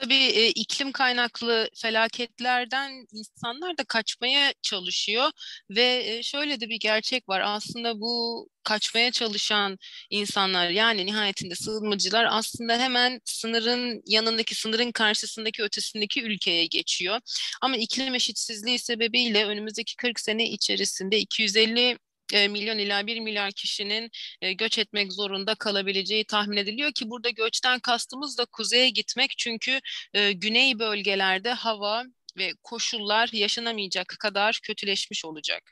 Tabii 0.03 0.13
e, 0.15 0.49
iklim 0.49 0.91
kaynaklı 0.91 1.69
felaketlerden 1.75 3.05
insanlar 3.13 3.77
da 3.77 3.83
kaçmaya 3.83 4.53
çalışıyor 4.61 5.31
ve 5.69 6.03
e, 6.05 6.23
şöyle 6.23 6.59
de 6.61 6.69
bir 6.69 6.79
gerçek 6.79 7.29
var. 7.29 7.41
Aslında 7.45 7.99
bu 7.99 8.47
kaçmaya 8.63 9.11
çalışan 9.11 9.77
insanlar 10.09 10.69
yani 10.69 11.05
nihayetinde 11.05 11.55
sığınmacılar 11.55 12.27
aslında 12.29 12.77
hemen 12.77 13.19
sınırın 13.25 14.01
yanındaki 14.05 14.55
sınırın 14.55 14.91
karşısındaki 14.91 15.63
ötesindeki 15.63 16.23
ülkeye 16.23 16.65
geçiyor. 16.65 17.19
Ama 17.61 17.77
iklim 17.77 18.15
eşitsizliği 18.15 18.79
sebebiyle 18.79 19.45
önümüzdeki 19.45 19.95
40 19.95 20.19
sene 20.19 20.49
içerisinde 20.49 21.19
250 21.19 21.79
e, 21.79 21.97
milyon 22.31 22.77
ila 22.77 23.07
1 23.07 23.19
milyar 23.19 23.51
kişinin 23.51 24.09
e, 24.41 24.53
göç 24.53 24.79
etmek 24.79 25.13
zorunda 25.13 25.55
kalabileceği 25.55 26.25
tahmin 26.25 26.57
ediliyor 26.57 26.91
ki 26.91 27.09
burada 27.09 27.29
göçten 27.29 27.79
kastımız 27.79 28.37
da 28.37 28.45
kuzeye 28.45 28.89
gitmek 28.89 29.33
çünkü 29.37 29.79
e, 30.13 30.31
güney 30.31 30.79
bölgelerde 30.79 31.53
hava 31.53 32.03
ve 32.37 32.53
koşullar 32.63 33.29
yaşanamayacak 33.33 34.15
kadar 34.19 34.59
kötüleşmiş 34.63 35.25
olacak. 35.25 35.63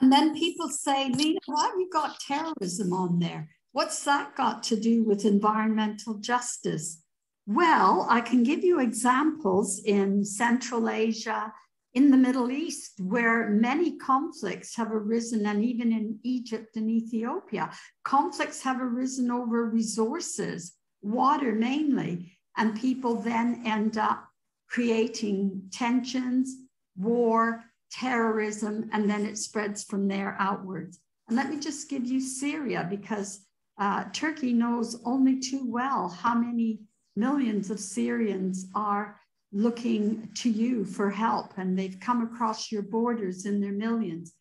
And 0.00 0.12
then 0.12 0.32
people 0.32 0.68
say, 0.68 1.04
Lena, 1.04 1.38
why 1.46 1.62
have 1.62 1.80
you 1.80 1.90
got 1.90 2.20
terrorism 2.28 2.92
on 2.92 3.20
there? 3.20 3.48
What's 3.72 4.04
that 4.04 4.36
got 4.36 4.62
to 4.64 4.76
do 4.76 5.04
with 5.04 5.24
environmental 5.24 6.20
justice? 6.20 7.02
Well, 7.46 8.06
I 8.08 8.20
can 8.20 8.44
give 8.44 8.66
you 8.66 8.80
examples 8.80 9.80
in 9.84 10.24
Central 10.24 10.88
Asia, 10.88 11.52
in 11.94 12.10
the 12.10 12.16
Middle 12.16 12.50
East, 12.50 13.00
where 13.00 13.50
many 13.50 13.98
conflicts 13.98 14.74
have 14.76 14.90
arisen, 14.90 15.44
and 15.46 15.62
even 15.64 15.92
in 15.92 16.18
Egypt 16.22 16.76
and 16.76 16.90
Ethiopia, 16.90 17.70
conflicts 18.04 18.62
have 18.62 18.80
arisen 18.80 19.30
over 19.30 19.68
resources, 19.68 20.72
water 21.02 21.52
mainly, 21.52 22.38
and 22.56 22.80
people 22.80 23.16
then 23.16 23.62
end 23.66 23.98
up 23.98 24.26
creating 24.68 25.62
tensions, 25.70 26.56
war, 26.96 27.62
terrorism, 27.90 28.88
and 28.92 29.08
then 29.08 29.26
it 29.26 29.36
spreads 29.36 29.84
from 29.84 30.08
there 30.08 30.34
outwards. 30.38 30.98
And 31.28 31.36
let 31.36 31.50
me 31.50 31.60
just 31.60 31.90
give 31.90 32.06
you 32.06 32.20
Syria 32.20 32.86
because 32.88 33.46
uh, 33.78 34.04
Turkey 34.12 34.52
knows 34.52 35.00
only 35.04 35.40
too 35.40 35.70
well 35.70 36.08
how 36.08 36.34
many 36.34 36.80
millions 37.16 37.70
of 37.70 37.78
Syrians 37.78 38.66
are 38.74 39.20
looking 39.52 40.28
to 40.34 40.50
you 40.50 40.84
for 40.84 41.10
help 41.10 41.52
and 41.58 41.78
they've 41.78 42.00
come 42.00 42.22
across 42.22 42.72
your 42.72 42.82
borders 42.82 43.44
in 43.44 43.60
their 43.60 43.72
millions. 43.72 44.32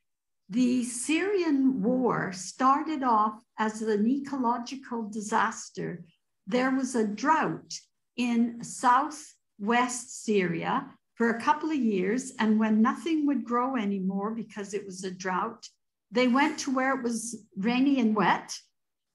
The 0.50 0.84
Syrian 0.84 1.82
war 1.82 2.32
started 2.34 3.04
off 3.04 3.42
as 3.58 3.82
an 3.82 4.08
ecological 4.08 5.10
disaster. 5.10 6.04
There 6.48 6.72
was 6.72 6.96
a 6.96 7.08
drought 7.08 7.74
in 8.18 8.64
southwest 8.64 10.24
Syria 10.24 10.88
for 11.16 11.30
a 11.30 11.42
couple 11.42 11.70
of 11.70 11.78
years, 11.78 12.34
and 12.40 12.60
when 12.60 12.82
nothing 12.82 13.28
would 13.28 13.44
grow 13.44 13.76
anymore 13.76 14.32
because 14.32 14.74
it 14.74 14.86
was 14.86 15.04
a 15.04 15.12
drought, 15.12 15.68
they 16.12 16.28
went 16.28 16.60
to 16.60 16.74
where 16.74 16.98
it 16.98 17.04
was 17.04 17.46
rainy 17.56 18.00
and 18.00 18.16
wet, 18.16 18.54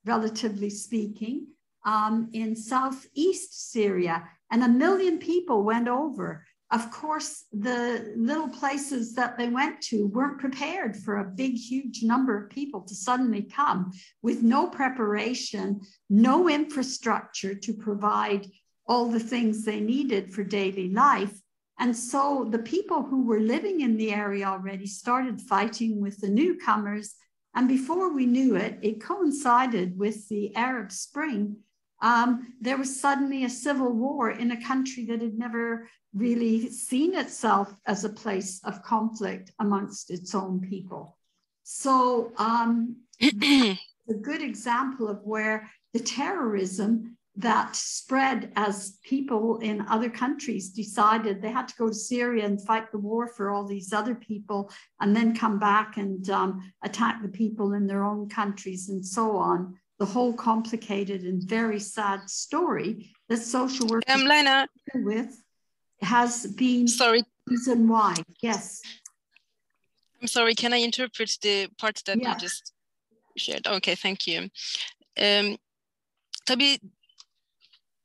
relatively 0.05 0.71
speaking, 0.71 1.49
um, 1.85 2.31
in 2.33 2.57
southeast 2.57 3.71
Syria, 3.71 4.29
and 4.51 4.63
a 4.63 4.69
million 4.69 5.19
people 5.19 5.65
went 5.65 5.89
over. 5.89 6.45
Of 6.73 6.91
course, 6.91 7.45
the 7.53 8.13
little 8.17 8.49
places 8.49 9.15
that 9.15 9.39
they 9.39 9.49
went 9.49 9.81
to 9.83 10.09
weren't 10.09 10.41
prepared 10.41 10.97
for 10.97 11.19
a 11.19 11.25
big, 11.25 11.55
huge 11.55 12.03
number 12.03 12.37
of 12.37 12.51
people 12.51 12.81
to 12.83 12.95
suddenly 12.95 13.43
come 13.43 13.93
with 14.21 14.43
no 14.43 14.67
preparation, 14.67 15.81
no 16.11 16.49
infrastructure 16.49 17.55
to 17.55 17.73
provide 17.73 18.49
all 18.89 19.09
the 19.09 19.21
things 19.21 19.65
they 19.65 19.81
needed 19.81 20.33
for 20.33 20.43
daily 20.43 20.89
life. 20.91 21.41
And 21.79 21.95
so 21.95 22.49
the 22.51 22.59
people 22.59 23.03
who 23.03 23.27
were 23.27 23.41
living 23.41 23.81
in 23.81 23.97
the 23.97 24.13
area 24.13 24.47
already 24.47 24.87
started 24.87 25.41
fighting 25.41 26.01
with 26.01 26.19
the 26.21 26.29
newcomers. 26.29 27.15
And 27.55 27.69
before 27.69 28.13
we 28.13 28.27
knew 28.27 28.57
it, 28.57 28.79
it 28.83 29.01
coincided 29.01 29.99
with 29.99 30.29
the 30.29 30.55
Arab 30.57 30.91
Spring. 30.91 31.59
Um, 32.03 32.55
there 32.61 32.77
was 32.77 33.01
suddenly 33.01 33.45
a 33.45 33.51
civil 33.51 33.93
war 33.93 34.31
in 34.31 34.51
a 34.51 34.63
country 34.63 35.07
that 35.07 35.23
had 35.23 35.39
never 35.39 35.89
really 36.15 36.71
seen 36.71 37.15
itself 37.15 37.75
as 37.87 38.05
a 38.05 38.11
place 38.11 38.61
of 38.65 38.83
conflict 38.83 39.53
amongst 39.59 40.11
its 40.11 40.35
own 40.35 40.61
people. 40.61 41.17
So, 41.63 42.33
um, 42.37 42.97
a 43.23 44.15
good 44.21 44.43
example 44.43 45.09
of 45.09 45.21
where 45.25 45.71
the 45.93 46.01
terrorism 46.01 47.17
that 47.37 47.77
spread 47.77 48.51
as 48.57 48.99
people 49.03 49.59
in 49.59 49.83
other 49.89 50.09
countries 50.09 50.71
decided 50.71 51.43
they 51.43 51.51
had 51.51 51.69
to 51.69 51.77
go 51.77 51.89
to 51.89 51.95
Syria 51.95 52.47
and 52.47 52.65
fight 52.65 52.91
the 52.91 52.99
war 52.99 53.29
for 53.29 53.51
all 53.51 53.65
these 53.65 53.93
other 53.93 54.15
people 54.15 54.71
and 55.01 55.15
then 55.15 55.37
come 55.37 55.59
back 55.59 55.99
and 55.99 56.29
um, 56.31 56.73
attack 56.83 57.21
the 57.23 57.29
people 57.29 57.75
in 57.75 57.87
their 57.87 58.05
own 58.05 58.29
countries 58.29 58.89
and 58.89 59.05
so 59.05 59.37
on. 59.37 59.75
The 59.99 60.05
whole 60.05 60.35
complicated 60.35 61.23
and 61.23 61.43
very 61.43 61.81
sad 61.81 62.29
story 62.29 63.13
that 63.29 63.39
social 63.39 63.87
work 63.87 64.03
um, 64.09 64.29
with 64.95 65.43
has 66.03 66.47
been 66.47 66.87
sorry 66.87 67.25
reason 67.47 67.89
why. 67.89 68.15
Yes. 68.43 68.83
I'm 70.21 70.29
sorry, 70.29 70.55
can 70.55 70.73
I 70.73 70.79
interpret 70.79 71.39
the 71.43 71.69
part 71.79 72.03
that 72.07 72.21
yeah. 72.21 72.33
you 72.33 72.39
just 72.39 72.73
shared? 73.37 73.67
Okay, 73.67 73.95
thank 73.95 74.27
you. 74.27 74.51
Um, 75.19 75.57
tabii 76.47 76.79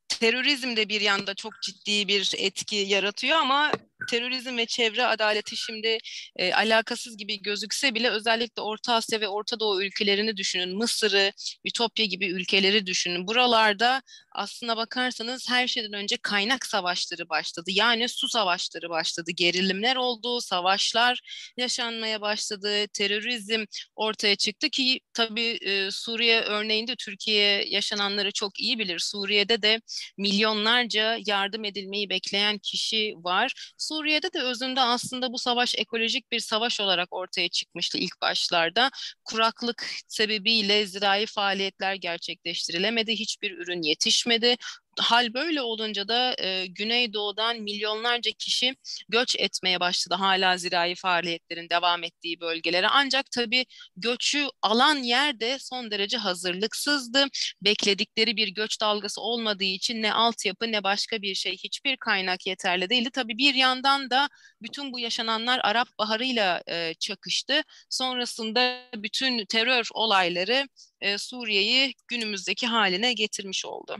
terörizm 0.08 0.76
de 0.76 0.90
bir 0.90 1.02
yanda 1.02 1.36
çok 1.36 1.62
ciddi 1.62 2.08
bir 2.08 2.34
etki 2.38 2.76
yaratıyor 2.76 3.38
ama 3.38 3.72
terörizm 4.10 4.58
ve 4.58 4.66
çevre 4.66 5.06
adaleti 5.06 5.58
şimdi 5.58 5.98
e, 6.36 6.54
alakasız 6.54 7.18
gibi 7.18 7.42
gözükse 7.42 7.96
bile 7.96 8.10
özellikle 8.10 8.62
Orta 8.62 8.94
Asya 8.94 9.22
ve 9.22 9.28
Orta 9.28 9.60
Doğu 9.60 9.84
ülkelerini 9.84 10.38
düşünün. 10.38 10.78
Mısır'ı, 10.78 11.32
Ütopya 11.66 12.06
gibi 12.06 12.28
ülkeleri 12.28 12.86
düşünün. 12.86 13.28
Buralarda 13.28 14.02
aslına 14.32 14.78
bakarsanız 14.78 15.50
her 15.50 15.68
şeyden 15.68 15.94
önce 15.94 16.18
kaynak 16.18 16.66
savaşları 16.66 17.30
başladı. 17.30 17.72
Yani 17.74 18.10
su 18.10 18.28
savaşları 18.28 18.90
başladı. 18.90 19.32
Gerilimler 19.36 19.96
oldu, 19.96 20.42
savaşlar 20.42 21.20
yaşanmaya 21.58 22.22
başladı. 22.22 22.88
Terörizm 22.88 23.66
ortaya 23.96 24.36
çıktı 24.36 24.70
ki 24.70 25.00
tabii 25.14 25.58
e, 25.62 25.92
Suriye 25.92 26.42
örneğinde 26.42 26.96
Türkiye 26.96 27.66
yaşananları 27.70 28.32
çok 28.32 28.60
iyi 28.60 28.80
bilir. 28.80 29.00
Suriye'de 29.00 29.62
de 29.62 29.82
milyonlarca 30.18 31.18
yardım 31.26 31.66
edilmeyi 31.66 32.10
bekleyen 32.10 32.58
kişi 32.58 33.14
var. 33.18 33.74
Suriye'de 34.02 34.34
de 34.34 34.42
özünde 34.42 34.82
aslında 34.82 35.34
bu 35.34 35.38
savaş 35.40 35.76
ekolojik 35.78 36.32
bir 36.32 36.40
savaş 36.40 36.80
olarak 36.80 37.14
ortaya 37.14 37.50
çıkmıştı 37.50 37.98
ilk 37.98 38.22
başlarda. 38.22 38.90
Kuraklık 39.26 39.86
sebebiyle 40.08 40.86
zirai 40.88 41.26
faaliyetler 41.26 41.96
gerçekleştirilemedi. 41.96 43.12
Hiçbir 43.12 43.52
ürün 43.58 43.82
yetişmedi 43.82 44.56
hal 45.00 45.34
böyle 45.34 45.62
olunca 45.62 46.08
da 46.08 46.36
e, 46.40 46.66
Güneydoğu'dan 46.68 47.58
milyonlarca 47.60 48.32
kişi 48.32 48.76
göç 49.10 49.36
etmeye 49.40 49.80
başladı 49.80 50.16
hala 50.16 50.58
zirai 50.58 50.96
faaliyetlerin 50.96 51.70
devam 51.70 52.04
ettiği 52.04 52.40
bölgelere. 52.40 52.88
Ancak 52.88 53.32
tabii 53.32 53.66
göçü 53.98 54.48
alan 54.62 54.96
yerde 54.96 55.58
son 55.60 55.92
derece 55.92 56.18
hazırlıksızdı. 56.18 57.26
Bekledikleri 57.62 58.36
bir 58.38 58.48
göç 58.48 58.82
dalgası 58.82 59.22
olmadığı 59.22 59.64
için 59.64 60.02
ne 60.02 60.14
altyapı 60.14 60.72
ne 60.72 60.84
başka 60.84 61.22
bir 61.22 61.36
şey 61.36 61.58
hiçbir 61.58 61.98
kaynak 61.98 62.48
yeterli 62.48 62.90
değildi. 62.90 63.10
Tabii 63.14 63.38
bir 63.38 63.54
yandan 63.56 64.10
da 64.10 64.30
bütün 64.62 64.94
bu 64.94 65.00
yaşananlar 65.00 65.60
Arap 65.64 65.88
Baharı'yla 66.00 66.64
e, 66.70 66.94
çakıştı. 67.00 67.62
Sonrasında 67.90 68.82
bütün 68.96 69.46
terör 69.46 69.88
olayları 69.94 70.68
e, 71.02 71.18
Suriye'yi 71.18 71.94
günümüzdeki 72.08 72.68
haline 72.68 73.14
getirmiş 73.14 73.66
oldu. 73.66 73.98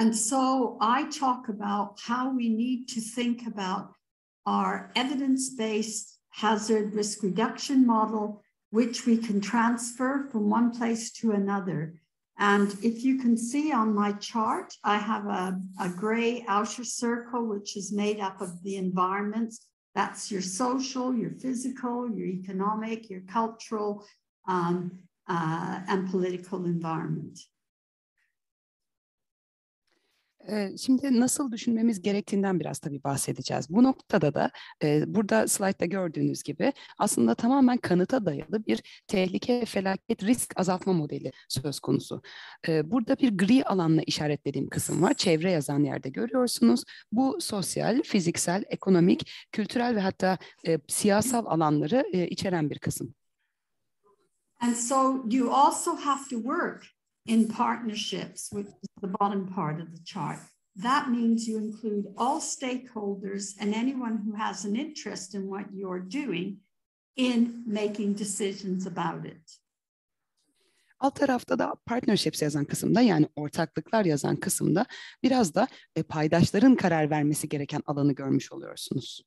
And 0.00 0.16
so 0.16 0.78
I 0.80 1.10
talk 1.10 1.50
about 1.50 2.00
how 2.02 2.34
we 2.34 2.48
need 2.48 2.88
to 2.88 3.02
think 3.02 3.46
about 3.46 3.92
our 4.46 4.90
evidence 4.96 5.50
based 5.50 6.18
hazard 6.30 6.94
risk 6.94 7.22
reduction 7.22 7.86
model, 7.86 8.42
which 8.70 9.04
we 9.04 9.18
can 9.18 9.42
transfer 9.42 10.26
from 10.32 10.48
one 10.48 10.70
place 10.70 11.12
to 11.20 11.32
another. 11.32 12.00
And 12.38 12.74
if 12.82 13.04
you 13.04 13.18
can 13.18 13.36
see 13.36 13.72
on 13.72 13.94
my 13.94 14.12
chart, 14.12 14.72
I 14.84 14.96
have 14.96 15.26
a, 15.26 15.60
a 15.78 15.90
gray 15.90 16.46
outer 16.48 16.84
circle, 16.84 17.46
which 17.46 17.76
is 17.76 17.92
made 17.92 18.20
up 18.20 18.40
of 18.40 18.62
the 18.62 18.76
environments. 18.76 19.66
That's 19.94 20.32
your 20.32 20.40
social, 20.40 21.14
your 21.14 21.32
physical, 21.32 22.10
your 22.10 22.26
economic, 22.26 23.10
your 23.10 23.20
cultural, 23.28 24.06
um, 24.48 24.92
uh, 25.28 25.80
and 25.88 26.10
political 26.10 26.64
environment. 26.64 27.38
Şimdi 30.78 31.20
nasıl 31.20 31.52
düşünmemiz 31.52 32.02
gerektiğinden 32.02 32.60
biraz 32.60 32.78
tabii 32.78 33.04
bahsedeceğiz. 33.04 33.70
Bu 33.70 33.82
noktada 33.82 34.34
da 34.34 34.50
burada 35.06 35.48
slaytta 35.48 35.86
gördüğünüz 35.86 36.42
gibi 36.42 36.72
aslında 36.98 37.34
tamamen 37.34 37.76
kanıta 37.76 38.26
dayalı 38.26 38.66
bir 38.66 39.02
tehlike, 39.06 39.64
felaket, 39.64 40.22
risk 40.22 40.52
azaltma 40.56 40.92
modeli 40.92 41.32
söz 41.48 41.80
konusu. 41.80 42.22
Burada 42.68 43.16
bir 43.16 43.38
gri 43.38 43.64
alanla 43.64 44.02
işaretlediğim 44.02 44.68
kısım 44.68 45.02
var. 45.02 45.14
Çevre 45.14 45.50
yazan 45.50 45.84
yerde 45.84 46.08
görüyorsunuz. 46.08 46.84
Bu 47.12 47.38
sosyal, 47.40 48.02
fiziksel, 48.02 48.64
ekonomik, 48.68 49.30
kültürel 49.52 49.96
ve 49.96 50.00
hatta 50.00 50.38
siyasal 50.88 51.46
alanları 51.46 52.06
içeren 52.12 52.70
bir 52.70 52.78
kısım. 52.78 53.14
And 54.60 54.74
so 54.74 55.24
you 55.30 55.54
also 55.54 55.96
have 55.96 56.20
to 56.30 56.36
work 56.36 56.99
in 57.30 57.46
partnerships, 57.48 58.40
which 58.52 58.66
is 58.66 58.90
the 59.00 59.12
bottom 59.20 59.42
part 59.54 59.80
of 59.80 59.88
the 59.94 60.02
chart. 60.04 60.38
That 60.82 61.04
means 61.10 61.48
you 61.48 61.58
include 61.58 62.04
all 62.16 62.40
stakeholders 62.40 63.44
and 63.60 63.74
anyone 63.74 64.16
who 64.24 64.32
has 64.44 64.64
an 64.64 64.74
interest 64.76 65.34
in 65.34 65.42
what 65.52 65.66
you're 65.72 66.04
doing 66.20 66.58
in 67.16 67.62
making 67.66 68.14
decisions 68.14 68.86
about 68.86 69.26
it. 69.26 69.44
Alt 71.00 71.14
tarafta 71.16 71.58
da 71.58 71.74
partnerships 71.86 72.42
yazan 72.42 72.64
kısımda 72.64 73.00
yani 73.00 73.28
ortaklıklar 73.36 74.04
yazan 74.04 74.36
kısımda 74.36 74.86
biraz 75.22 75.54
da 75.54 75.68
e, 75.96 76.02
paydaşların 76.02 76.76
karar 76.76 77.10
vermesi 77.10 77.48
gereken 77.48 77.82
alanı 77.86 78.12
görmüş 78.12 78.52
oluyorsunuz. 78.52 79.22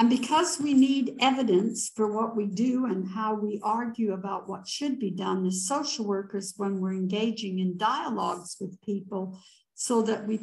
And 0.00 0.08
because 0.08 0.58
we 0.58 0.72
need 0.72 1.16
evidence 1.20 1.90
for 1.94 2.10
what 2.10 2.34
we 2.34 2.46
do 2.46 2.86
and 2.86 3.06
how 3.06 3.34
we 3.34 3.60
argue 3.62 4.14
about 4.14 4.48
what 4.48 4.66
should 4.66 4.98
be 4.98 5.10
done 5.10 5.44
as 5.44 5.66
social 5.66 6.06
workers 6.06 6.54
when 6.56 6.80
we're 6.80 6.94
engaging 6.94 7.58
in 7.58 7.76
dialogues 7.76 8.56
with 8.58 8.80
people, 8.80 9.38
so 9.74 10.00
that 10.00 10.26
we 10.26 10.40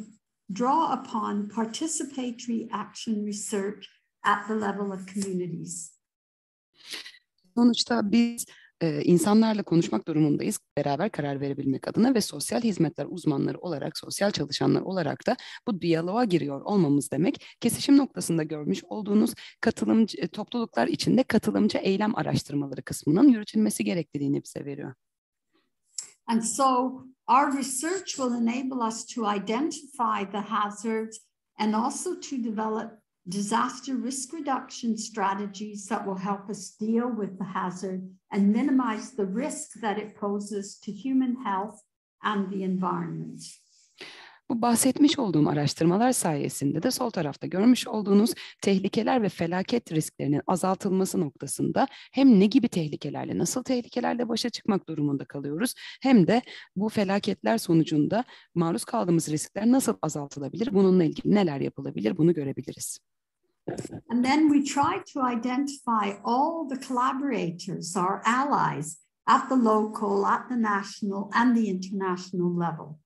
draw 0.52 0.92
upon 0.92 1.48
participatory 1.48 2.68
action 2.70 3.24
research 3.24 3.88
at 4.24 4.46
the 4.46 4.54
level 4.54 4.92
of 4.92 5.06
communities. 5.06 5.90
Sonuçta 7.56 8.12
biz 8.12 8.46
e, 8.80 9.02
insanlarla 9.02 9.62
konuşmak 9.62 10.08
durumundayız 10.08 10.58
beraber 10.76 11.10
karar 11.10 11.40
verebilmek 11.40 11.88
adına 11.88 12.14
ve 12.14 12.20
sosyal 12.20 12.60
hizmetler 12.60 13.06
uzmanları 13.10 13.58
olarak, 13.58 13.98
sosyal 13.98 14.30
çalışanlar 14.30 14.80
olarak 14.80 15.26
da 15.26 15.36
bu 15.66 15.80
diyaloğa 15.80 16.24
giriyor 16.24 16.60
olmamız 16.60 17.10
demek. 17.10 17.56
Kesişim 17.60 17.96
noktasında 17.96 18.42
görmüş 18.42 18.84
olduğunuz 18.84 19.34
katılımcı 19.60 20.28
topluluklar 20.28 20.88
içinde 20.88 21.22
katılımcı 21.22 21.78
eylem 21.78 22.16
araştırmaları 22.16 22.82
kısmının 22.82 23.28
yürütülmesi 23.28 23.84
gerektiğini 23.84 24.42
bize 24.44 24.64
veriyor. 24.64 24.94
And 26.26 26.42
so 26.42 26.64
our 27.28 27.58
research 27.58 28.06
will 28.06 28.34
enable 28.34 28.86
us 28.86 29.06
to 29.06 29.34
identify 29.34 30.30
the 30.32 30.38
hazards 30.38 31.18
and 31.58 31.74
also 31.74 32.20
to 32.20 32.36
develop 32.36 33.07
disaster 33.28 33.94
risk 34.04 34.32
reduction 34.32 34.96
strategies 34.96 35.86
that 35.86 36.04
will 36.06 36.16
help 36.16 36.50
us 36.50 36.76
deal 36.80 37.10
with 37.10 37.38
the 37.38 37.44
hazard 37.44 38.02
and 38.30 38.52
minimize 38.52 39.16
the 39.16 39.26
risk 39.26 39.80
that 39.80 39.98
it 39.98 40.16
poses 40.16 40.80
to 40.80 40.92
human 40.92 41.36
health 41.44 41.82
and 42.22 42.50
the 42.50 42.64
environment. 42.64 43.42
Bu 44.50 44.62
bahsetmiş 44.62 45.18
olduğum 45.18 45.48
araştırmalar 45.48 46.12
sayesinde 46.12 46.82
de 46.82 46.90
sol 46.90 47.10
tarafta 47.10 47.46
görmüş 47.46 47.88
olduğunuz 47.88 48.34
tehlikeler 48.62 49.22
ve 49.22 49.28
felaket 49.28 49.92
risklerinin 49.92 50.42
azaltılması 50.46 51.20
noktasında 51.20 51.86
hem 52.12 52.40
ne 52.40 52.46
gibi 52.46 52.68
tehlikelerle, 52.68 53.38
nasıl 53.38 53.62
tehlikelerle 53.62 54.28
başa 54.28 54.50
çıkmak 54.50 54.88
durumunda 54.88 55.24
kalıyoruz 55.24 55.74
hem 56.02 56.26
de 56.26 56.42
bu 56.76 56.88
felaketler 56.88 57.58
sonucunda 57.58 58.24
maruz 58.54 58.84
kaldığımız 58.84 59.28
riskler 59.28 59.66
nasıl 59.66 59.96
azaltılabilir, 60.02 60.74
bununla 60.74 61.04
ilgili 61.04 61.34
neler 61.34 61.60
yapılabilir 61.60 62.16
bunu 62.16 62.34
görebiliriz. 62.34 62.98
And 64.10 64.24
then 64.24 64.50
we 64.50 64.64
try 64.64 65.02
to 65.12 65.20
identify 65.20 66.18
all 66.24 66.68
the 66.68 66.86
collaborators, 66.86 67.96
our 67.96 68.22
allies 68.24 68.98
at 69.26 69.48
the 69.48 69.56
local, 69.56 70.26
at 70.26 70.48
the 70.48 70.56
national 70.56 71.30
and 71.34 71.56
the 71.56 71.68
international 71.68 72.58
level. 72.58 72.98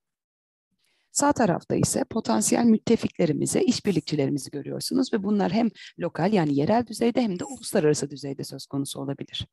Sağ 1.12 1.32
tarafta 1.32 1.74
ise 1.74 2.04
potansiyel 2.04 2.64
müttefiklerimizi, 2.64 3.60
işbirlikçilerimizi 3.60 4.50
görüyorsunuz 4.50 5.12
ve 5.12 5.22
bunlar 5.22 5.52
hem 5.52 5.70
lokal 6.00 6.32
yani 6.32 6.54
yerel 6.54 6.86
düzeyde 6.86 7.22
hem 7.22 7.38
de 7.38 7.44
uluslararası 7.44 8.10
düzeyde 8.10 8.44
söz 8.44 8.66
konusu 8.66 9.00
olabilir. 9.00 9.46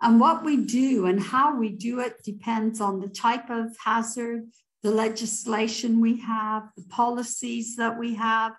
And 0.00 0.20
what 0.20 0.46
we 0.46 0.56
do 0.56 1.06
and 1.06 1.18
how 1.18 1.66
we 1.66 1.90
do 1.90 2.02
it 2.02 2.26
depends 2.26 2.80
on 2.80 3.00
the 3.00 3.12
type 3.12 3.52
of 3.54 3.76
hazard, 3.78 4.44
the 4.82 4.96
legislation 4.96 6.04
we 6.04 6.22
have, 6.22 6.66
the 6.76 6.88
policies 6.96 7.76
that 7.76 8.02
we 8.02 8.14
have, 8.16 8.54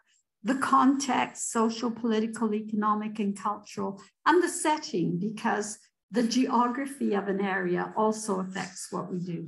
the 0.47 0.59
context, 0.69 1.51
social, 1.51 1.91
political, 2.01 2.53
economic, 2.53 3.19
and 3.19 3.35
cultural, 3.37 3.99
and 4.25 4.43
the 4.43 4.49
setting, 4.49 5.19
because 5.21 5.77
the 6.13 6.29
geography 6.29 7.17
of 7.17 7.27
an 7.27 7.39
area 7.39 7.93
also 7.95 8.39
affects 8.39 8.91
what 8.91 9.11
we 9.11 9.33
do. 9.33 9.47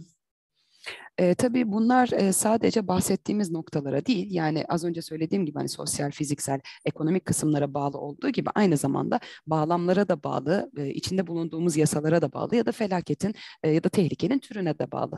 E, 1.17 1.35
tabii 1.35 1.71
bunlar 1.71 2.09
e, 2.13 2.33
sadece 2.33 2.87
bahsettiğimiz 2.87 3.51
noktalara 3.51 4.05
değil, 4.05 4.27
yani 4.31 4.65
az 4.69 4.83
önce 4.83 5.01
söylediğim 5.01 5.45
gibi 5.45 5.57
hani 5.57 5.69
sosyal, 5.69 6.11
fiziksel, 6.11 6.59
ekonomik 6.85 7.25
kısımlara 7.25 7.73
bağlı 7.73 7.97
olduğu 7.97 8.29
gibi 8.29 8.49
aynı 8.55 8.77
zamanda 8.77 9.19
bağlamlara 9.47 10.07
da 10.07 10.23
bağlı, 10.23 10.71
e, 10.77 10.89
içinde 10.89 11.27
bulunduğumuz 11.27 11.77
yasalara 11.77 12.21
da 12.21 12.33
bağlı 12.33 12.55
ya 12.55 12.65
da 12.65 12.71
felaketin 12.71 13.35
e, 13.63 13.69
ya 13.71 13.83
da 13.83 13.89
tehlikenin 13.89 14.39
türüne 14.39 14.79
de 14.79 14.91
bağlı. 14.91 15.17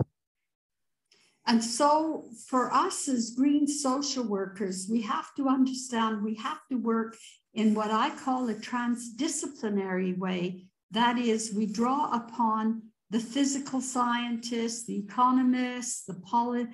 And 1.50 1.64
so, 1.64 2.26
for 2.46 2.72
us 2.72 3.08
as 3.08 3.32
green 3.32 3.68
social 3.68 4.24
workers, 4.24 4.88
we 4.88 5.02
have 5.02 5.34
to 5.34 5.48
understand 5.48 6.22
we 6.22 6.36
have 6.36 6.60
to 6.70 6.76
work 6.76 7.18
in 7.56 7.74
what 7.74 7.90
I 7.90 8.12
call 8.12 8.48
a 8.48 8.54
transdisciplinary 8.54 10.16
way. 10.16 10.68
That 10.92 11.18
is, 11.18 11.52
we 11.52 11.66
draw 11.66 12.12
upon 12.16 12.84
the 13.10 13.20
physical 13.20 13.82
scientists, 13.82 14.86
the 14.86 15.00
economists, 15.00 16.06
the 16.06 16.14
poli- 16.14 16.68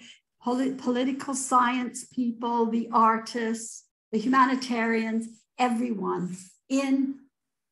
poli- 0.43 0.73
political 0.73 1.35
science 1.35 2.07
people, 2.07 2.65
the 2.65 2.89
artists, 2.91 3.85
the 4.11 4.19
humanitarians, 4.19 5.29
everyone 5.57 6.35
in 6.67 7.15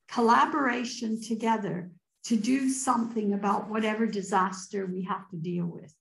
collaboration 0.10 1.22
together 1.22 1.92
to 2.24 2.38
do 2.38 2.70
something 2.70 3.34
about 3.34 3.70
whatever 3.70 4.06
disaster 4.06 4.86
we 4.86 5.04
have 5.04 5.30
to 5.32 5.36
deal 5.36 5.66
with. 5.66 5.94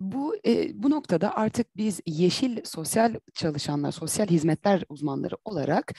Bu 0.00 0.36
e, 0.46 0.82
bu 0.82 0.90
noktada 0.90 1.36
artık 1.36 1.76
biz 1.76 2.00
yeşil 2.06 2.58
sosyal 2.64 3.14
çalışanlar, 3.34 3.92
sosyal 3.92 4.26
hizmetler 4.26 4.84
uzmanları 4.88 5.34
olarak 5.44 5.94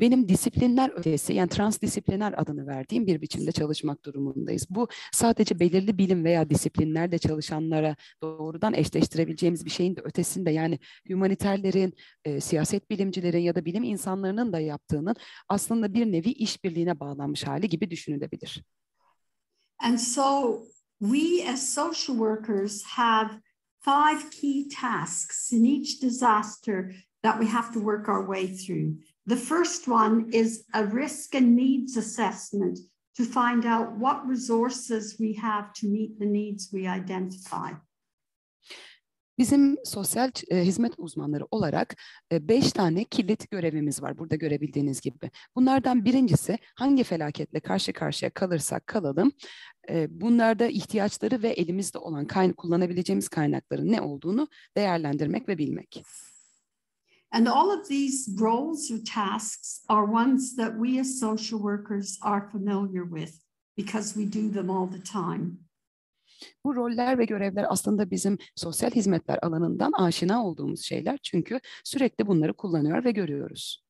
benim 0.00 0.28
disiplinler 0.28 0.90
ötesi 0.96 1.32
yani 1.32 1.48
transdisipliner 1.48 2.34
adını 2.36 2.66
verdiğim 2.66 3.06
bir 3.06 3.20
biçimde 3.20 3.52
çalışmak 3.52 4.04
durumundayız. 4.04 4.66
Bu 4.70 4.88
sadece 5.12 5.60
belirli 5.60 5.98
bilim 5.98 6.24
veya 6.24 6.50
disiplinlerde 6.50 7.18
çalışanlara 7.18 7.96
doğrudan 8.22 8.74
eşleştirebileceğimiz 8.74 9.64
bir 9.64 9.70
şeyin 9.70 9.96
de 9.96 10.00
ötesinde 10.00 10.50
yani 10.50 10.78
humaniterlerin, 11.08 11.94
e, 12.24 12.40
siyaset 12.40 12.90
bilimcilerin 12.90 13.40
ya 13.40 13.54
da 13.54 13.64
bilim 13.64 13.82
insanlarının 13.82 14.52
da 14.52 14.60
yaptığının 14.60 15.16
aslında 15.48 15.94
bir 15.94 16.12
nevi 16.12 16.30
işbirliğine 16.30 17.00
bağlanmış 17.00 17.46
hali 17.46 17.68
gibi 17.68 17.90
düşünülebilir. 17.90 18.64
And 19.78 19.98
so 19.98 20.58
we 21.00 21.48
as 21.52 21.74
social 21.74 22.16
workers 22.16 22.82
have 22.82 23.30
five 23.86 24.32
key 24.32 24.68
tasks 24.68 25.52
in 25.52 25.64
each 25.64 26.00
disaster 26.00 26.92
that 27.22 27.38
we 27.38 27.46
have 27.46 27.72
to 27.72 27.78
work 27.78 28.08
our 28.08 28.26
way 28.26 28.48
through. 28.48 28.98
The 29.26 29.36
first 29.36 29.86
one 29.86 30.28
is 30.32 30.64
a 30.74 30.84
risk 30.84 31.36
and 31.36 31.54
needs 31.54 31.96
assessment 31.96 32.80
to 33.16 33.24
find 33.24 33.64
out 33.64 33.96
what 33.96 34.26
resources 34.26 35.16
we 35.20 35.32
have 35.34 35.72
to 35.74 35.86
meet 35.86 36.18
the 36.18 36.26
needs 36.26 36.68
we 36.72 36.88
identify. 36.88 37.72
Bizim 39.38 39.76
sosyal 39.84 40.30
e, 40.48 40.62
hizmet 40.62 40.92
uzmanları 40.98 41.44
olarak 41.50 41.96
e, 42.32 42.48
beş 42.48 42.72
tane 42.72 43.04
kilit 43.04 43.50
görevimiz 43.50 44.02
var 44.02 44.18
burada 44.18 44.36
görebildiğiniz 44.36 45.00
gibi. 45.00 45.30
Bunlardan 45.56 46.04
birincisi 46.04 46.58
hangi 46.74 47.04
felaketle 47.04 47.60
karşı 47.60 47.92
karşıya 47.92 48.30
kalırsak 48.30 48.86
kalalım 48.86 49.32
e, 49.90 50.20
bunlarda 50.20 50.66
ihtiyaçları 50.66 51.42
ve 51.42 51.48
elimizde 51.48 51.98
olan 51.98 52.26
kayn 52.26 52.52
kullanabileceğimiz 52.52 53.28
kaynakların 53.28 53.92
ne 53.92 54.00
olduğunu 54.00 54.48
değerlendirmek 54.76 55.48
ve 55.48 55.58
bilmek. 55.58 56.02
And 57.32 57.46
all 57.46 57.68
of 57.68 57.88
these 57.88 58.30
roles 58.40 58.90
or 58.90 59.04
tasks 59.04 59.84
are 59.88 60.06
ones 60.06 60.56
that 60.56 60.72
we 60.76 61.00
as 61.00 61.18
social 61.18 61.58
workers 61.58 62.18
are 62.22 62.48
familiar 62.50 63.04
with 63.04 63.32
because 63.76 64.14
we 64.14 64.24
do 64.24 64.52
them 64.52 64.70
all 64.70 64.90
the 64.90 65.02
time. 65.02 65.65
Bu 66.64 66.74
roller 66.74 67.18
ve 67.18 67.24
görevler 67.24 67.66
aslında 67.68 68.10
bizim 68.10 68.38
sosyal 68.54 68.90
hizmetler 68.90 69.38
alanından 69.42 69.92
aşina 69.92 70.46
olduğumuz 70.46 70.80
şeyler 70.80 71.18
çünkü 71.22 71.60
sürekli 71.84 72.26
bunları 72.26 72.52
kullanıyor 72.52 73.04
ve 73.04 73.10
görüyoruz. 73.10 73.86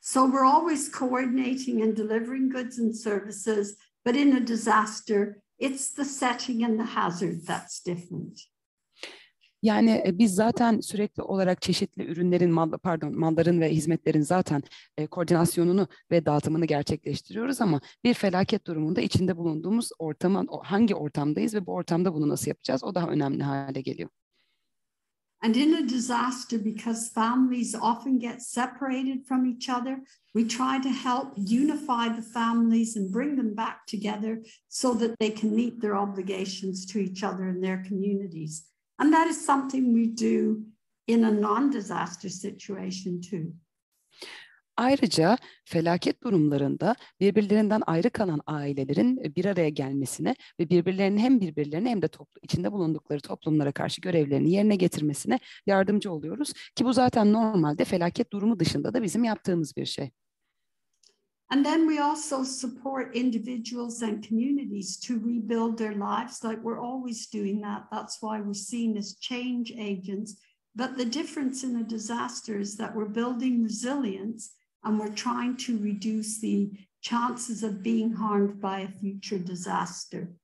So 0.00 0.26
we're 0.26 0.44
always 0.44 0.92
coordinating 0.92 1.82
and 1.82 1.96
delivering 1.96 2.52
goods 2.52 2.78
and 2.78 2.92
services, 2.92 3.76
but 4.06 4.16
in 4.16 4.36
a 4.36 4.46
disaster, 4.46 5.36
it's 5.58 5.94
the 5.94 6.04
setting 6.04 6.62
and 6.62 6.78
the 6.78 6.84
hazard 6.84 7.46
that's 7.46 7.86
different. 7.86 8.55
Yani 9.62 10.02
e, 10.06 10.18
biz 10.18 10.34
zaten 10.34 10.80
sürekli 10.80 11.22
olarak 11.22 11.62
çeşitli 11.62 12.04
ürünlerin, 12.04 12.50
mal, 12.50 12.70
pardon, 12.70 13.18
malların 13.18 13.60
ve 13.60 13.72
hizmetlerin 13.72 14.20
zaten 14.20 14.62
e, 14.98 15.06
koordinasyonunu 15.06 15.88
ve 16.10 16.26
dağıtımını 16.26 16.66
gerçekleştiriyoruz 16.66 17.60
ama 17.60 17.80
bir 18.04 18.14
felaket 18.14 18.66
durumunda 18.66 19.00
içinde 19.00 19.36
bulunduğumuz 19.36 19.90
ortamın 19.98 20.48
hangi 20.62 20.94
ortamdayız 20.94 21.54
ve 21.54 21.66
bu 21.66 21.72
ortamda 21.72 22.14
bunu 22.14 22.28
nasıl 22.28 22.48
yapacağız 22.48 22.84
o 22.84 22.94
daha 22.94 23.08
önemli 23.08 23.42
hale 23.42 23.80
geliyor. 23.80 24.10
And 25.42 25.54
in 25.54 25.74
a 25.74 25.88
disaster, 25.88 26.58
because 26.64 27.10
families 27.10 27.74
often 27.74 28.18
get 28.18 28.42
separated 28.42 29.26
from 29.26 29.46
each 29.46 29.68
other, 29.68 30.02
we 30.34 30.48
try 30.48 30.78
to 30.78 30.88
help 30.88 31.36
unify 31.36 32.08
the 32.08 32.22
families 32.22 32.96
and 32.96 33.12
bring 33.12 33.36
them 33.36 33.54
back 33.54 33.86
together 33.86 34.42
so 34.68 34.94
that 34.94 35.18
they 35.18 35.30
can 35.30 35.54
meet 35.54 35.80
their 35.80 35.94
obligations 35.94 36.86
to 36.86 36.98
each 36.98 37.22
other 37.22 37.48
and 37.48 37.62
their 37.62 37.84
communities. 37.88 38.64
And 38.98 39.12
that 39.12 39.30
is 39.30 39.46
something 39.46 39.94
we 39.94 40.30
do 40.30 40.58
in 41.06 41.22
a 41.22 41.30
non-disaster 41.30 42.28
situation 42.28 43.20
too. 43.20 43.52
Ayrıca 44.76 45.38
felaket 45.64 46.22
durumlarında 46.22 46.94
birbirlerinden 47.20 47.82
ayrı 47.86 48.10
kalan 48.10 48.40
ailelerin 48.46 49.34
bir 49.36 49.44
araya 49.44 49.68
gelmesine 49.68 50.34
ve 50.60 50.70
birbirlerinin 50.70 51.18
hem 51.18 51.40
birbirlerine 51.40 51.90
hem 51.90 52.02
de 52.02 52.08
toplu, 52.08 52.40
içinde 52.42 52.72
bulundukları 52.72 53.20
toplumlara 53.20 53.72
karşı 53.72 54.00
görevlerini 54.00 54.52
yerine 54.52 54.76
getirmesine 54.76 55.38
yardımcı 55.66 56.12
oluyoruz. 56.12 56.52
Ki 56.74 56.84
bu 56.84 56.92
zaten 56.92 57.32
normalde 57.32 57.84
felaket 57.84 58.32
durumu 58.32 58.58
dışında 58.58 58.94
da 58.94 59.02
bizim 59.02 59.24
yaptığımız 59.24 59.76
bir 59.76 59.86
şey. 59.86 60.10
And 61.50 61.64
then 61.64 61.86
we 61.86 61.98
also 62.00 62.42
support 62.42 63.14
individuals 63.14 64.02
and 64.02 64.26
communities 64.26 64.96
to 64.98 65.20
rebuild 65.20 65.78
their 65.78 65.94
lives, 65.94 66.42
like 66.42 66.60
we're 66.62 66.80
always 66.80 67.28
doing 67.28 67.60
that. 67.60 67.84
That's 67.92 68.20
why 68.20 68.40
we're 68.40 68.54
seen 68.54 68.96
as 68.96 69.14
change 69.16 69.72
agents. 69.76 70.40
But 70.74 70.96
the 70.96 71.04
difference 71.04 71.62
in 71.62 71.76
a 71.76 71.84
disaster 71.84 72.58
is 72.58 72.76
that 72.76 72.94
we're 72.94 73.08
building 73.08 73.62
resilience 73.62 74.54
and 74.82 74.98
we're 74.98 75.14
trying 75.14 75.56
to 75.58 75.78
reduce 75.78 76.40
the 76.40 76.70
chances 77.00 77.62
of 77.62 77.82
being 77.82 78.12
harmed 78.12 78.60
by 78.60 78.80
a 78.80 78.88
future 78.88 79.38
disaster. 79.38 80.34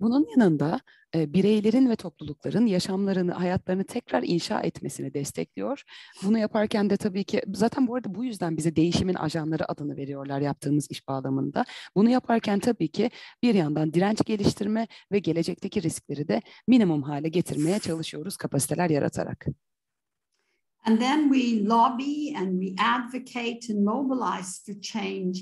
Bunun 0.00 0.24
yanında 0.30 0.80
e, 1.14 1.32
bireylerin 1.32 1.90
ve 1.90 1.96
toplulukların 1.96 2.66
yaşamlarını, 2.66 3.32
hayatlarını 3.32 3.84
tekrar 3.84 4.22
inşa 4.22 4.60
etmesini 4.60 5.14
destekliyor. 5.14 5.82
Bunu 6.22 6.38
yaparken 6.38 6.90
de 6.90 6.96
tabii 6.96 7.24
ki 7.24 7.42
zaten 7.54 7.86
bu 7.86 7.94
arada 7.94 8.14
bu 8.14 8.24
yüzden 8.24 8.56
bize 8.56 8.76
değişimin 8.76 9.14
ajanları 9.14 9.70
adını 9.70 9.96
veriyorlar 9.96 10.40
yaptığımız 10.40 10.90
iş 10.90 11.08
bağlamında. 11.08 11.64
Bunu 11.94 12.10
yaparken 12.10 12.58
tabii 12.58 12.88
ki 12.88 13.10
bir 13.42 13.54
yandan 13.54 13.92
direnç 13.92 14.24
geliştirme 14.24 14.88
ve 15.12 15.18
gelecekteki 15.18 15.82
riskleri 15.82 16.28
de 16.28 16.42
minimum 16.66 17.02
hale 17.02 17.28
getirmeye 17.28 17.78
çalışıyoruz 17.78 18.36
kapasiteler 18.36 18.90
yaratarak. 18.90 19.46
And 20.84 20.98
then 20.98 21.32
we 21.32 21.64
lobby 21.64 22.34
and 22.36 22.62
we 22.62 22.82
advocate 22.82 23.72
and 23.72 23.84
mobilize 23.84 24.62
for 24.64 24.80
change. 24.80 25.40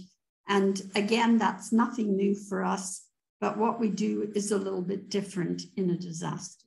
And 0.49 0.77
again, 0.95 1.39
that's 1.39 1.73
nothing 1.73 2.17
new 2.17 2.35
for 2.49 2.75
us. 2.75 3.06
But 3.43 3.55
what 3.55 3.81
we 3.81 4.09
do 4.09 4.33
is 4.35 4.53
a 4.53 4.59
little 4.59 4.89
bit 4.89 5.13
different 5.13 5.63
in 5.77 5.89
a 5.89 6.01
disaster. 6.01 6.67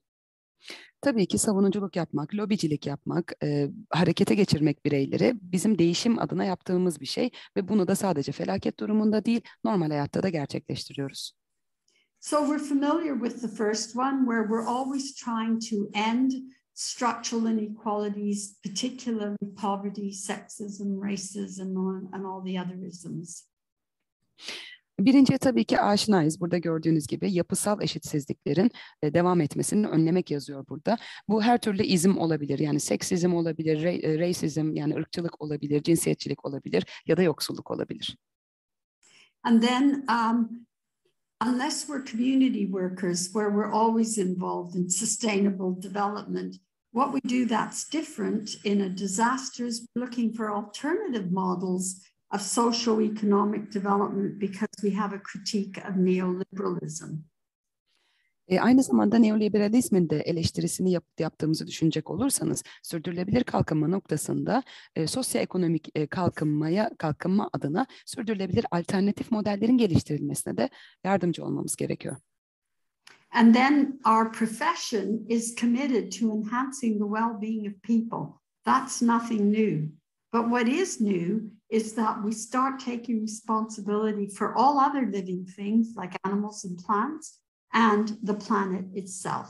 Tabii 1.01 1.27
ki 1.27 1.37
savunuculuk 1.37 1.95
yapmak, 1.95 2.35
lobicilik 2.35 2.85
yapmak, 2.85 3.33
e, 3.43 3.69
harekete 3.89 4.35
geçirmek 4.35 4.85
bireyleri 4.85 5.33
bizim 5.41 5.79
değişim 5.79 6.19
adına 6.19 6.43
yaptığımız 6.43 7.01
bir 7.01 7.05
şey 7.05 7.29
ve 7.55 7.67
bunu 7.67 7.87
da 7.87 7.95
sadece 7.95 8.31
felaket 8.31 8.79
durumunda 8.79 9.25
değil, 9.25 9.41
normal 9.63 9.89
hayatta 9.89 10.23
da 10.23 10.29
gerçekleştiriyoruz. 10.29 11.33
So 12.19 12.37
we're 12.45 12.59
familiar 12.59 13.19
with 13.19 13.41
the 13.41 13.47
first 13.47 13.95
one 13.95 14.25
where 14.25 14.43
we're 14.43 14.67
always 14.67 15.15
trying 15.15 15.61
to 15.69 15.75
end 15.93 16.31
structural 16.73 17.45
inequalities, 17.45 18.61
particularly 18.61 19.37
poverty, 19.61 20.11
sexism, 20.11 21.01
racism, 21.01 21.77
and 22.13 22.25
all 22.25 22.43
the 22.43 22.61
other 22.61 22.87
isms. 22.87 23.49
Birinciye 25.05 25.37
tabii 25.37 25.63
ki 25.63 25.79
aşinayız. 25.79 26.39
Burada 26.39 26.57
gördüğünüz 26.57 27.07
gibi 27.07 27.33
yapısal 27.33 27.81
eşitsizliklerin 27.81 28.71
e, 29.01 29.13
devam 29.13 29.41
etmesini 29.41 29.87
önlemek 29.87 30.31
yazıyor 30.31 30.67
burada. 30.69 30.97
Bu 31.27 31.43
her 31.43 31.57
türlü 31.57 31.83
izim 31.83 32.17
olabilir. 32.17 32.59
Yani 32.59 32.79
seksizm 32.79 33.33
olabilir, 33.33 33.83
racism 34.19 34.73
yani 34.73 34.95
ırkçılık 34.95 35.41
olabilir, 35.41 35.83
cinsiyetçilik 35.83 36.45
olabilir 36.45 36.85
ya 37.05 37.17
da 37.17 37.21
yoksulluk 37.21 37.71
olabilir. 37.71 38.17
And 39.43 39.61
then 39.61 40.05
um, 40.09 40.65
unless 41.41 41.87
we're 41.87 42.03
community 42.05 42.65
workers 42.65 43.25
where 43.25 43.49
we're 43.49 43.71
always 43.71 44.17
involved 44.17 44.75
in 44.75 44.89
sustainable 44.89 45.81
development, 45.81 46.55
what 46.91 47.13
we 47.13 47.21
do 47.21 47.47
that's 47.47 47.93
different 47.93 48.65
in 48.65 48.81
a 48.81 48.97
disaster 48.97 49.65
is 49.65 49.87
looking 49.95 50.33
for 50.33 50.49
alternative 50.49 51.31
models 51.31 52.01
of 52.33 52.41
socio-economic 52.41 53.73
development 53.73 54.41
because 54.41 54.69
we 54.81 54.95
have 54.95 55.15
a 55.15 55.21
critique 55.31 55.89
of 55.89 55.95
neoliberalism. 55.95 57.15
E, 58.49 58.59
aynı 58.59 58.83
zamanda 58.83 59.17
neoliberalizmin 59.17 60.09
de 60.09 60.19
eleştirisini 60.19 60.91
yap, 60.91 61.03
yaptığımızı 61.19 61.67
düşünecek 61.67 62.09
olursanız 62.09 62.63
sürdürülebilir 62.83 63.43
kalkınma 63.43 63.87
noktasında 63.87 64.63
e, 64.95 65.07
sosyoekonomik 65.07 65.89
e, 65.95 66.07
kalkınmaya 66.07 66.91
kalkınma 66.97 67.49
adına 67.53 67.85
sürdürülebilir 68.05 68.65
alternatif 68.71 69.31
modellerin 69.31 69.77
geliştirilmesine 69.77 70.57
de 70.57 70.69
yardımcı 71.03 71.45
olmamız 71.45 71.75
gerekiyor. 71.75 72.17
And 73.31 73.53
then 73.53 73.99
our 74.05 74.31
profession 74.31 75.25
is 75.27 75.55
committed 75.55 76.11
to 76.19 76.25
enhancing 76.25 76.97
the 76.97 77.05
well-being 77.05 77.67
of 77.67 77.81
people. 77.81 78.39
That's 78.65 79.01
nothing 79.01 79.41
new. 79.41 79.98
But 80.33 80.43
what 80.43 80.67
is 80.67 81.01
new 81.01 81.41
is 81.69 81.95
that 81.95 82.15
we 82.23 82.31
start 82.31 82.79
taking 82.85 83.21
responsibility 83.21 84.27
for 84.27 84.53
all 84.55 84.77
other 84.77 85.11
living 85.13 85.45
things 85.55 85.95
like 85.97 86.19
animals 86.23 86.65
and 86.65 86.77
plants 86.77 87.39
and 87.73 88.07
the 88.27 88.37
planet 88.37 88.95
itself. 88.95 89.47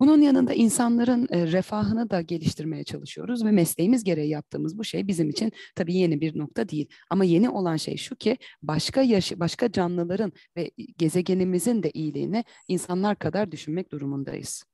Bunun 0.00 0.20
yanında 0.20 0.54
insanların 0.54 1.28
e, 1.30 1.52
refahını 1.52 2.10
da 2.10 2.20
geliştirmeye 2.20 2.84
çalışıyoruz 2.84 3.44
ve 3.44 3.50
mesleğimiz 3.50 4.04
gereği 4.04 4.28
yaptığımız 4.28 4.78
bu 4.78 4.84
şey 4.84 5.08
bizim 5.08 5.30
için 5.30 5.52
tabii 5.74 5.94
yeni 5.94 6.20
bir 6.20 6.38
nokta 6.38 6.68
değil. 6.68 6.88
Ama 7.10 7.24
yeni 7.24 7.50
olan 7.50 7.76
şey 7.76 7.96
şu 7.96 8.16
ki 8.16 8.36
başka 8.62 9.02
yaş 9.02 9.32
başka 9.36 9.72
canlıların 9.72 10.32
ve 10.56 10.70
gezegenimizin 10.98 11.82
de 11.82 11.90
iyiliğini 11.90 12.44
insanlar 12.68 13.18
kadar 13.18 13.52
düşünmek 13.52 13.92
durumundayız. 13.92 14.64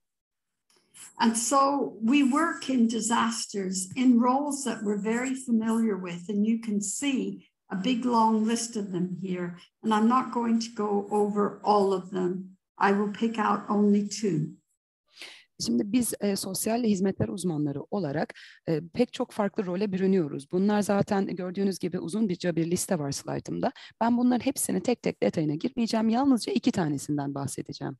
And 1.18 1.36
so 1.36 1.94
we 2.02 2.22
work 2.22 2.68
in 2.68 2.88
disasters 2.88 3.88
in 3.96 4.20
roles 4.20 4.64
that 4.64 4.82
we're 4.82 5.02
very 5.02 5.34
familiar 5.34 5.96
with, 5.96 6.28
and 6.28 6.46
you 6.46 6.60
can 6.60 6.80
see 6.80 7.48
a 7.70 7.76
big 7.84 8.04
long 8.04 8.46
list 8.46 8.76
of 8.76 8.92
them 8.92 9.16
here. 9.22 9.58
And 9.82 9.94
I'm 9.94 10.08
not 10.08 10.32
going 10.32 10.60
to 10.60 10.68
go 10.74 11.06
over 11.10 11.60
all 11.64 11.92
of 11.92 12.10
them. 12.10 12.56
I 12.78 12.92
will 12.92 13.12
pick 13.12 13.38
out 13.38 13.60
only 13.68 14.08
two. 14.08 14.56
Şimdi 15.66 15.92
biz 15.92 16.14
e, 16.20 16.36
sosyal 16.36 16.84
hizmetler 16.84 17.28
uzmanları 17.28 17.82
olarak 17.90 18.34
e, 18.68 18.80
pek 18.94 19.12
çok 19.12 19.32
farklı 19.32 19.66
role 19.66 19.92
bürünüyoruz. 19.92 20.52
Bunlar 20.52 20.82
zaten 20.82 21.26
gördüğünüz 21.26 21.78
gibi 21.78 21.98
uzun 21.98 22.28
bir, 22.28 22.56
bir 22.56 22.70
liste 22.70 22.98
var 22.98 23.12
slaytımda. 23.12 23.72
Ben 24.00 24.16
bunların 24.16 24.46
hepsini 24.46 24.80
tek 24.80 25.02
tek 25.02 25.22
detayına 25.22 25.54
girmeyeceğim. 25.54 26.08
Yalnızca 26.08 26.52
iki 26.52 26.72
tanesinden 26.72 27.34
bahsedeceğim. 27.34 27.96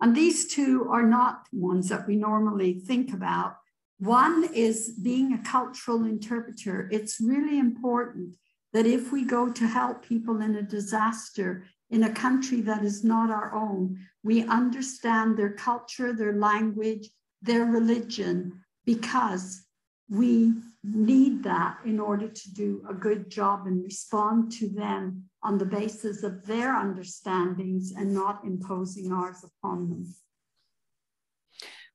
And 0.00 0.14
these 0.14 0.48
two 0.48 0.88
are 0.90 1.06
not 1.06 1.46
ones 1.52 1.88
that 1.88 2.06
we 2.06 2.16
normally 2.16 2.80
think 2.80 3.12
about. 3.12 3.56
One 3.98 4.48
is 4.52 4.90
being 5.02 5.32
a 5.32 5.42
cultural 5.42 6.04
interpreter. 6.04 6.88
It's 6.92 7.20
really 7.20 7.58
important 7.58 8.36
that 8.72 8.86
if 8.86 9.12
we 9.12 9.24
go 9.24 9.50
to 9.50 9.66
help 9.66 10.04
people 10.04 10.40
in 10.40 10.56
a 10.56 10.62
disaster 10.62 11.64
in 11.90 12.02
a 12.02 12.12
country 12.12 12.60
that 12.62 12.84
is 12.84 13.04
not 13.04 13.30
our 13.30 13.54
own, 13.54 13.98
we 14.24 14.42
understand 14.48 15.36
their 15.36 15.52
culture, 15.52 16.12
their 16.12 16.34
language, 16.34 17.08
their 17.40 17.64
religion, 17.64 18.64
because 18.84 19.64
we 20.10 20.54
need 20.82 21.42
that 21.44 21.78
in 21.84 22.00
order 22.00 22.28
to 22.28 22.54
do 22.54 22.84
a 22.88 22.94
good 22.94 23.30
job 23.30 23.66
and 23.66 23.82
respond 23.82 24.52
to 24.52 24.68
them 24.68 25.24
on 25.44 25.58
the 25.58 25.72
basis 25.72 26.24
of 26.24 26.46
their 26.46 26.74
understandings 26.86 27.96
and 27.96 28.14
not 28.14 28.44
imposing 28.44 29.12
ours 29.12 29.44
upon 29.44 29.88
them. 29.88 30.14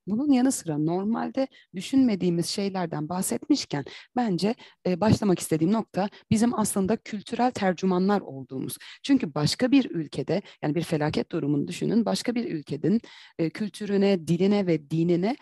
Bunun 0.07 0.31
yanı 0.31 0.51
sıra 0.51 0.77
normalde 0.77 1.47
düşünmediğimiz 1.75 2.45
şeylerden 2.45 3.09
bahsetmişken 3.09 3.85
bence 4.15 4.55
e, 4.87 5.01
başlamak 5.01 5.39
istediğim 5.39 5.73
nokta 5.73 6.09
bizim 6.31 6.59
aslında 6.59 6.97
kültürel 6.97 7.51
tercümanlar 7.51 8.21
olduğumuz. 8.21 8.77
Çünkü 9.03 9.35
başka 9.35 9.71
bir 9.71 9.89
ülkede 9.91 10.41
yani 10.61 10.75
bir 10.75 10.81
felaket 10.81 11.31
durumunu 11.31 11.67
düşünün 11.67 12.05
başka 12.05 12.35
bir 12.35 12.45
ülkenin 12.45 13.01
e, 13.37 13.49
kültürüne, 13.49 14.27
diline 14.27 14.67
ve 14.67 14.89
dinine 14.89 15.35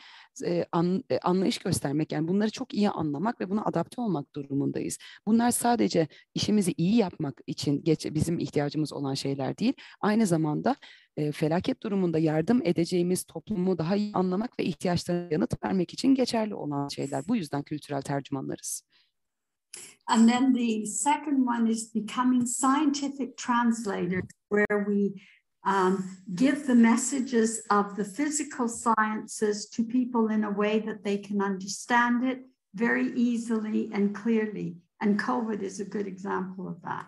e, 0.44 0.66
an, 0.72 1.04
e, 1.10 1.20
anlayış 1.20 1.58
göstermek 1.58 2.12
yani 2.12 2.28
bunları 2.28 2.50
çok 2.50 2.74
iyi 2.74 2.90
anlamak 2.90 3.42
ve 3.42 3.50
buna 3.50 3.66
adapte 3.66 4.02
olmak 4.02 4.36
durumundayız. 4.36 4.98
Bunlar 5.28 5.52
sadece 5.52 6.08
işimizi 6.36 6.74
iyi 6.78 6.96
yapmak 6.96 7.42
için 7.48 7.84
geç, 7.84 8.06
bizim 8.06 8.40
ihtiyacımız 8.40 8.94
olan 8.94 9.14
şeyler 9.14 9.58
değil. 9.58 9.74
Aynı 10.02 10.26
zamanda 10.26 10.76
e, 11.18 11.32
felaket 11.32 11.84
durumunda 11.84 12.20
yardım 12.20 12.62
edeceğimiz 12.64 13.24
toplumu 13.24 13.78
daha 13.78 13.96
iyi 13.96 14.14
anlamak 14.14 14.60
ve 14.60 14.64
ihtiyaçlarına 14.64 15.28
yanıt 15.32 15.64
vermek 15.64 15.94
için 15.94 16.16
geçerli 16.16 16.56
olan 16.56 16.88
şeyler. 16.88 17.28
Bu 17.28 17.36
yüzden 17.36 17.64
kültürel 17.64 18.02
tercümanlarız. 18.02 18.84
And 20.08 20.30
then 20.30 20.54
the 20.54 20.86
second 20.86 21.46
one 21.48 21.70
is 21.70 21.94
becoming 21.96 22.46
scientific 22.46 23.36
translators, 23.36 24.30
where 24.50 24.86
we 24.86 25.22
um, 25.68 26.04
give 26.36 26.66
the 26.66 26.76
messages 26.76 27.62
of 27.70 27.96
the 27.96 28.04
physical 28.04 28.68
sciences 28.68 29.70
to 29.70 29.84
people 29.84 30.36
in 30.36 30.44
a 30.44 30.52
way 30.52 30.80
that 30.80 31.04
they 31.04 31.22
can 31.22 31.42
understand 31.42 32.24
it 32.24 32.40
very 32.74 33.12
easily 33.16 33.90
and 33.94 34.16
clearly. 34.24 34.78
And 35.02 35.20
COVID 35.20 35.62
is 35.62 35.80
a 35.80 35.86
good 35.86 36.08
example 36.08 36.68
of 36.68 36.82
that. 36.82 37.06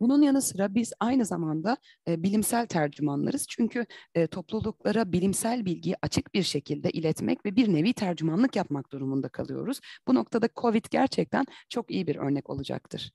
Bunun 0.00 0.22
yanı 0.22 0.42
sıra 0.42 0.74
biz 0.74 0.92
aynı 1.00 1.24
zamanda 1.24 1.76
e, 2.08 2.22
bilimsel 2.22 2.66
tercümanlarız. 2.66 3.46
Çünkü 3.48 3.86
e, 4.14 4.26
topluluklara 4.26 5.12
bilimsel 5.12 5.64
bilgiyi 5.64 5.96
açık 6.02 6.34
bir 6.34 6.42
şekilde 6.42 6.90
iletmek 6.90 7.46
ve 7.46 7.56
bir 7.56 7.72
nevi 7.72 7.92
tercümanlık 7.92 8.56
yapmak 8.56 8.92
durumunda 8.92 9.28
kalıyoruz. 9.28 9.80
Bu 10.08 10.14
noktada 10.14 10.48
COVID 10.56 10.84
gerçekten 10.90 11.44
çok 11.68 11.90
iyi 11.90 12.06
bir 12.06 12.16
örnek 12.16 12.50
olacaktır. 12.50 13.12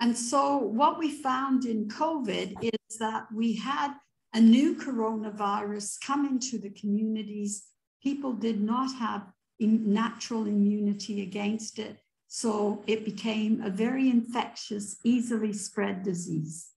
And 0.00 0.16
so, 0.16 0.56
what 0.58 0.98
we 0.98 1.10
found 1.10 1.64
in 1.64 1.88
COVID 1.88 2.56
is 2.62 2.98
that 2.98 3.26
we 3.34 3.54
had 3.54 3.94
a 4.32 4.40
new 4.40 4.76
coronavirus 4.76 6.00
come 6.00 6.24
into 6.24 6.58
the 6.58 6.70
communities. 6.70 7.64
People 8.02 8.32
did 8.32 8.60
not 8.60 8.94
have 8.96 9.26
natural 9.58 10.46
immunity 10.46 11.22
against 11.22 11.78
it. 11.78 11.98
So, 12.28 12.84
it 12.86 13.04
became 13.04 13.60
a 13.62 13.70
very 13.70 14.08
infectious, 14.08 14.98
easily 15.02 15.52
spread 15.52 16.04
disease. 16.04 16.70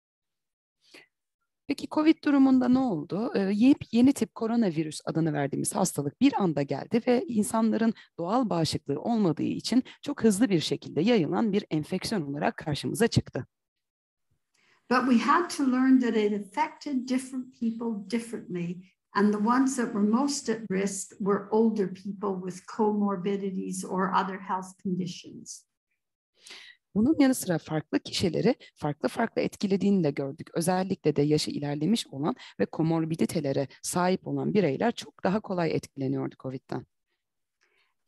Peki 1.72 1.88
Covid 1.91 2.24
durumunda 2.24 2.69
ne 2.69 2.80
oldu? 2.80 3.32
Ee, 3.36 3.53
yeni 3.91 4.13
tip 4.13 4.36
koronavirüs 4.36 5.01
adını 5.05 5.34
verdiğimiz 5.34 5.76
hastalık 5.76 6.22
bir 6.22 6.34
anda 6.41 6.61
geldi 6.61 7.01
ve 7.07 7.26
insanların 7.28 7.93
doğal 8.17 8.49
bağışıklığı 8.49 9.01
olmadığı 9.01 9.43
için 9.43 9.84
çok 10.01 10.24
hızlı 10.24 10.49
bir 10.49 10.59
şekilde 10.59 11.01
yayılan 11.01 11.51
bir 11.51 11.65
enfeksiyon 11.69 12.22
olarak 12.22 12.57
karşımıza 12.57 13.07
çıktı. 13.07 13.47
But 14.89 14.99
we 15.11 15.17
had 15.17 15.49
to 15.57 15.72
learn 15.72 15.99
that 15.99 16.17
it 16.17 16.34
affected 16.34 17.09
different 17.09 17.59
people 17.59 18.19
differently. 18.19 18.76
And 19.13 19.34
the 19.34 19.47
ones 19.47 19.76
that 19.76 19.86
were 19.86 20.07
most 20.07 20.49
at 20.49 20.59
risk 20.72 21.09
were 21.09 21.49
older 21.51 21.93
people 21.93 22.51
with 22.51 22.65
comorbidities 22.78 23.86
or 23.86 24.11
other 24.24 24.39
health 24.39 24.84
conditions. 24.84 25.70
Bunun 26.96 27.16
yanı 27.20 27.36
sıra 27.36 27.58
farklı 27.58 28.00
kişileri 28.00 28.56
farklı 28.76 29.10
farklı 29.10 29.42
etkilediğini 29.42 30.04
de 30.04 30.12
gördük. 30.12 30.50
Özellikle 30.54 31.16
de 31.16 31.22
yaşı 31.22 31.52
ilerlemiş 31.52 32.08
olan 32.08 32.36
ve 32.60 32.66
komorbiditelere 32.66 33.68
sahip 33.82 34.28
olan 34.28 34.54
bireyler 34.54 34.92
çok 34.92 35.24
daha 35.24 35.39
kolay 35.39 35.72
etkileniyordu 35.76 36.36
COVID'den. 36.39 36.86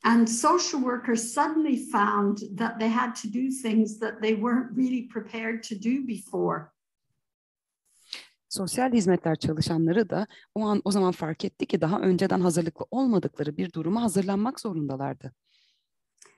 And 0.03 0.27
social 0.27 0.81
workers 0.81 1.33
suddenly 1.33 1.77
found 1.77 2.37
that 2.57 2.79
they 2.79 2.89
had 2.89 3.15
to 3.15 3.27
do 3.27 3.49
things 3.61 3.99
that 3.99 4.21
they 4.21 4.35
weren't 4.35 4.77
really 4.77 5.07
prepared 5.07 5.63
to 5.63 5.75
do 5.75 6.07
before. 6.07 6.73
Sosyal 8.49 8.93
hizmetler 8.93 9.35
çalışanları 9.35 10.09
da 10.09 10.27
o 10.55 10.61
an 10.65 10.81
o 10.85 10.91
zaman 10.91 11.11
fark 11.11 11.45
etti 11.45 11.65
ki 11.65 11.81
daha 11.81 11.99
önceden 11.99 12.39
hazırlıklı 12.39 12.85
olmadıkları 12.91 13.57
bir 13.57 13.73
duruma 13.73 14.01
hazırlanmak 14.01 14.59
zorundalardı. 14.59 15.33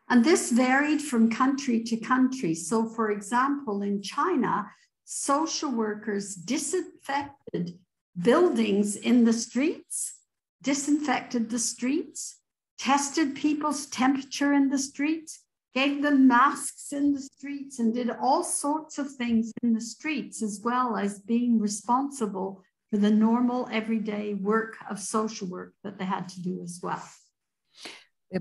And 0.09 0.23
this 0.23 0.51
varied 0.51 1.01
from 1.01 1.31
country 1.31 1.83
to 1.83 1.97
country. 1.97 2.53
So, 2.53 2.85
for 2.85 3.09
example, 3.11 3.81
in 3.81 4.01
China, 4.01 4.67
social 5.03 5.71
workers 5.71 6.35
disinfected 6.35 7.79
buildings 8.17 8.95
in 8.95 9.25
the 9.25 9.33
streets, 9.33 10.15
disinfected 10.61 11.49
the 11.49 11.59
streets, 11.59 12.37
tested 12.77 13.35
people's 13.35 13.87
temperature 13.87 14.53
in 14.53 14.69
the 14.69 14.77
streets, 14.77 15.41
gave 15.73 16.01
them 16.01 16.27
masks 16.27 16.93
in 16.93 17.13
the 17.13 17.21
streets, 17.21 17.79
and 17.79 17.93
did 17.93 18.09
all 18.09 18.43
sorts 18.43 18.97
of 18.97 19.11
things 19.11 19.51
in 19.63 19.73
the 19.73 19.81
streets, 19.81 20.41
as 20.41 20.61
well 20.63 20.95
as 20.95 21.19
being 21.19 21.59
responsible 21.59 22.63
for 22.89 22.97
the 22.97 23.11
normal 23.11 23.67
everyday 23.71 24.33
work 24.35 24.77
of 24.89 24.99
social 24.99 25.47
work 25.47 25.73
that 25.83 25.97
they 25.97 26.05
had 26.05 26.29
to 26.29 26.41
do 26.41 26.61
as 26.63 26.79
well. 26.81 27.03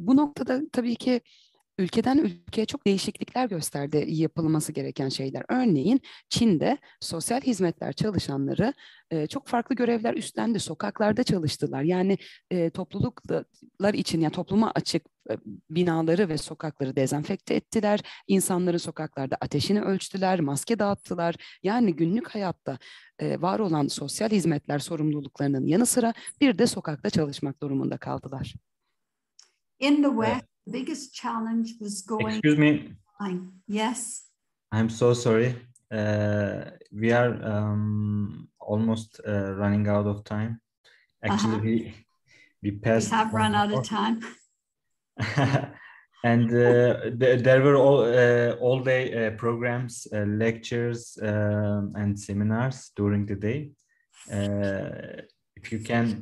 Bu 0.01 0.15
noktada 0.15 0.61
tabii 0.73 0.97
ki 0.97 1.21
ülkeden 1.79 2.19
ülkeye 2.19 2.67
çok 2.67 2.87
değişiklikler 2.87 3.49
gösterdi 3.49 4.05
yapılması 4.09 4.73
gereken 4.73 5.09
şeyler. 5.09 5.45
Örneğin 5.49 6.01
Çin'de 6.29 6.79
sosyal 7.01 7.41
hizmetler 7.41 7.93
çalışanları 7.93 8.75
e, 9.11 9.27
çok 9.27 9.49
farklı 9.49 9.75
görevler 9.75 10.15
üstlendi. 10.15 10.61
Sokaklarda 10.61 11.23
çalıştılar. 11.23 11.83
Yani 11.83 12.19
e, 12.51 12.71
topluluklar 12.71 13.95
için 13.95 14.21
yani 14.21 14.33
topluma 14.33 14.73
açık 14.75 15.07
e, 15.31 15.37
binaları 15.71 16.29
ve 16.29 16.39
sokakları 16.39 16.97
dezenfekte 16.97 17.55
ettiler. 17.55 18.01
İnsanların 18.27 18.79
sokaklarda 18.79 19.37
ateşini 19.41 19.83
ölçtüler, 19.83 20.41
maske 20.41 20.79
dağıttılar. 20.79 21.35
Yani 21.63 21.97
günlük 21.97 22.29
hayatta 22.29 22.79
e, 23.19 23.41
var 23.41 23.59
olan 23.59 23.87
sosyal 23.87 24.31
hizmetler 24.31 24.79
sorumluluklarının 24.79 25.67
yanı 25.67 25.87
sıra 25.87 26.15
bir 26.41 26.59
de 26.59 26.67
sokakta 26.67 27.11
çalışmak 27.11 27.63
durumunda 27.63 27.97
kaldılar. 27.97 28.55
In 29.81 30.03
the 30.03 30.09
West, 30.09 30.54
the 30.67 30.73
biggest 30.73 31.15
challenge 31.15 31.75
was 31.81 32.03
going. 32.03 32.39
Excuse 32.39 32.59
me, 32.59 32.93
Fine. 33.19 33.53
Yes. 33.69 34.25
I'm 34.73 34.89
so 34.91 35.15
sorry. 35.15 35.55
Uh, 35.91 36.65
we 36.93 37.13
are 37.13 37.33
um, 37.45 38.49
almost 38.61 39.21
uh, 39.27 39.53
running 39.55 39.87
out 39.89 40.07
of 40.07 40.25
time. 40.25 40.61
Actually, 41.23 41.55
Uh-huh. 41.55 41.63
we 41.63 41.95
we 42.63 42.71
We 42.71 43.11
have 43.11 43.33
run 43.35 43.55
out 43.55 43.71
hour. 43.73 43.81
of 43.81 43.87
time. 43.89 44.21
and 46.25 46.51
uh, 46.51 47.11
th- 47.21 47.43
there 47.43 47.63
were 47.63 47.77
all 47.77 48.01
uh, 48.03 48.57
all 48.61 48.81
day 48.81 49.27
uh, 49.27 49.31
programs, 49.37 50.07
uh, 50.13 50.25
lectures, 50.27 51.19
um, 51.23 51.93
and 51.95 52.19
seminars 52.19 52.91
during 52.97 53.27
the 53.27 53.37
day. 53.37 53.71
Uh, 54.33 55.23
if 55.57 55.71
you 55.73 55.79
can, 55.79 56.07
uh, 56.07 56.21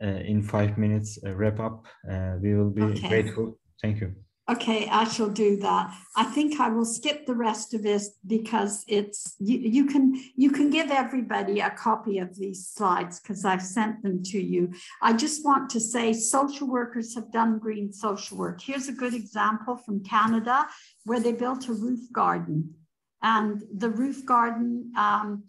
in 0.00 0.42
five 0.42 0.78
minutes, 0.78 1.18
uh, 1.26 1.34
wrap 1.34 1.60
up, 1.60 1.86
uh, 2.10 2.36
we 2.40 2.54
will 2.54 2.70
be 2.70 2.82
Okay. 2.82 3.08
grateful. 3.08 3.58
Thank 3.82 4.00
you. 4.00 4.14
Okay, 4.50 4.88
I 4.88 5.04
shall 5.04 5.28
do 5.28 5.56
that. 5.58 5.94
I 6.16 6.24
think 6.24 6.58
I 6.58 6.70
will 6.70 6.84
skip 6.84 7.24
the 7.24 7.36
rest 7.36 7.72
of 7.72 7.84
this 7.84 8.16
because 8.26 8.84
it's 8.88 9.36
you, 9.38 9.58
you 9.58 9.84
can 9.86 10.20
you 10.34 10.50
can 10.50 10.70
give 10.70 10.90
everybody 10.90 11.60
a 11.60 11.70
copy 11.70 12.18
of 12.18 12.34
these 12.36 12.66
slides 12.66 13.20
because 13.20 13.44
I've 13.44 13.62
sent 13.62 14.02
them 14.02 14.24
to 14.24 14.40
you. 14.40 14.72
I 15.02 15.12
just 15.12 15.44
want 15.44 15.70
to 15.70 15.80
say 15.80 16.12
social 16.12 16.66
workers 16.66 17.14
have 17.14 17.30
done 17.30 17.60
green 17.60 17.92
social 17.92 18.38
work. 18.38 18.60
Here's 18.60 18.88
a 18.88 18.92
good 18.92 19.14
example 19.14 19.76
from 19.76 20.02
Canada 20.02 20.66
where 21.04 21.20
they 21.20 21.32
built 21.32 21.68
a 21.68 21.72
roof 21.72 22.00
garden. 22.12 22.74
And 23.22 23.62
the 23.72 23.90
roof 23.90 24.26
garden, 24.26 24.92
um, 24.96 25.44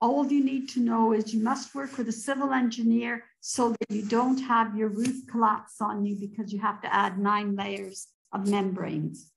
all 0.00 0.26
you 0.26 0.44
need 0.44 0.68
to 0.70 0.80
know 0.80 1.12
is 1.12 1.32
you 1.32 1.42
must 1.42 1.74
work 1.74 1.96
with 1.96 2.08
a 2.08 2.12
civil 2.12 2.52
engineer 2.52 3.24
so 3.40 3.70
that 3.70 3.90
you 3.90 4.02
don't 4.02 4.38
have 4.38 4.76
your 4.76 4.88
roof 4.88 5.26
collapse 5.26 5.80
on 5.80 6.04
you 6.04 6.14
because 6.16 6.52
you 6.52 6.60
have 6.60 6.80
to 6.82 6.94
add 6.94 7.18
nine 7.18 7.56
layers 7.56 8.08
of 8.32 8.48
membranes. 8.48 9.30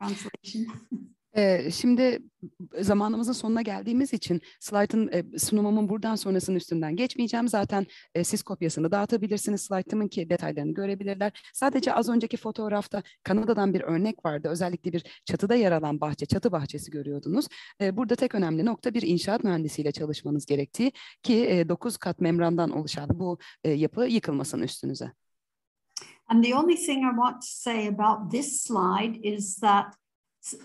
Translation. 0.00 0.66
Şimdi 1.70 2.18
zamanımızın 2.80 3.32
sonuna 3.32 3.62
geldiğimiz 3.62 4.12
için 4.12 4.40
slaytın 4.60 5.10
e, 5.12 5.38
sunumumun 5.38 5.88
buradan 5.88 6.14
sonrasının 6.14 6.56
üstünden 6.56 6.96
geçmeyeceğim. 6.96 7.48
Zaten 7.48 7.86
e, 8.14 8.24
siz 8.24 8.42
kopyasını 8.42 8.90
dağıtabilirsiniz. 8.90 9.62
Slaytımın 9.62 10.08
ki 10.08 10.30
detaylarını 10.30 10.74
görebilirler. 10.74 11.50
Sadece 11.54 11.94
az 11.94 12.08
önceki 12.08 12.36
fotoğrafta 12.36 13.02
Kanada'dan 13.22 13.74
bir 13.74 13.80
örnek 13.80 14.24
vardı. 14.24 14.48
Özellikle 14.48 14.92
bir 14.92 15.22
çatıda 15.24 15.54
yer 15.54 15.72
alan 15.72 16.00
bahçe, 16.00 16.26
çatı 16.26 16.52
bahçesi 16.52 16.90
görüyordunuz. 16.90 17.46
E, 17.80 17.96
burada 17.96 18.14
tek 18.16 18.34
önemli 18.34 18.64
nokta 18.64 18.94
bir 18.94 19.02
inşaat 19.02 19.44
mühendisiyle 19.44 19.92
çalışmanız 19.92 20.46
gerektiği 20.46 20.92
ki 21.22 21.64
9 21.68 21.96
kat 21.96 22.20
membrandan 22.20 22.70
oluşan 22.70 23.08
bu 23.14 23.38
yapı 23.64 24.06
yıkılmasın 24.06 24.62
üstünüze. 24.62 25.12
And 26.26 26.44
the 26.44 26.54
only 26.54 26.76
thing 26.76 27.04
I 27.04 27.14
want 27.16 27.42
to 27.42 27.48
say 27.48 27.88
about 27.88 28.30
this 28.30 28.62
slide 28.62 29.18
is 29.22 29.56
that 29.56 29.94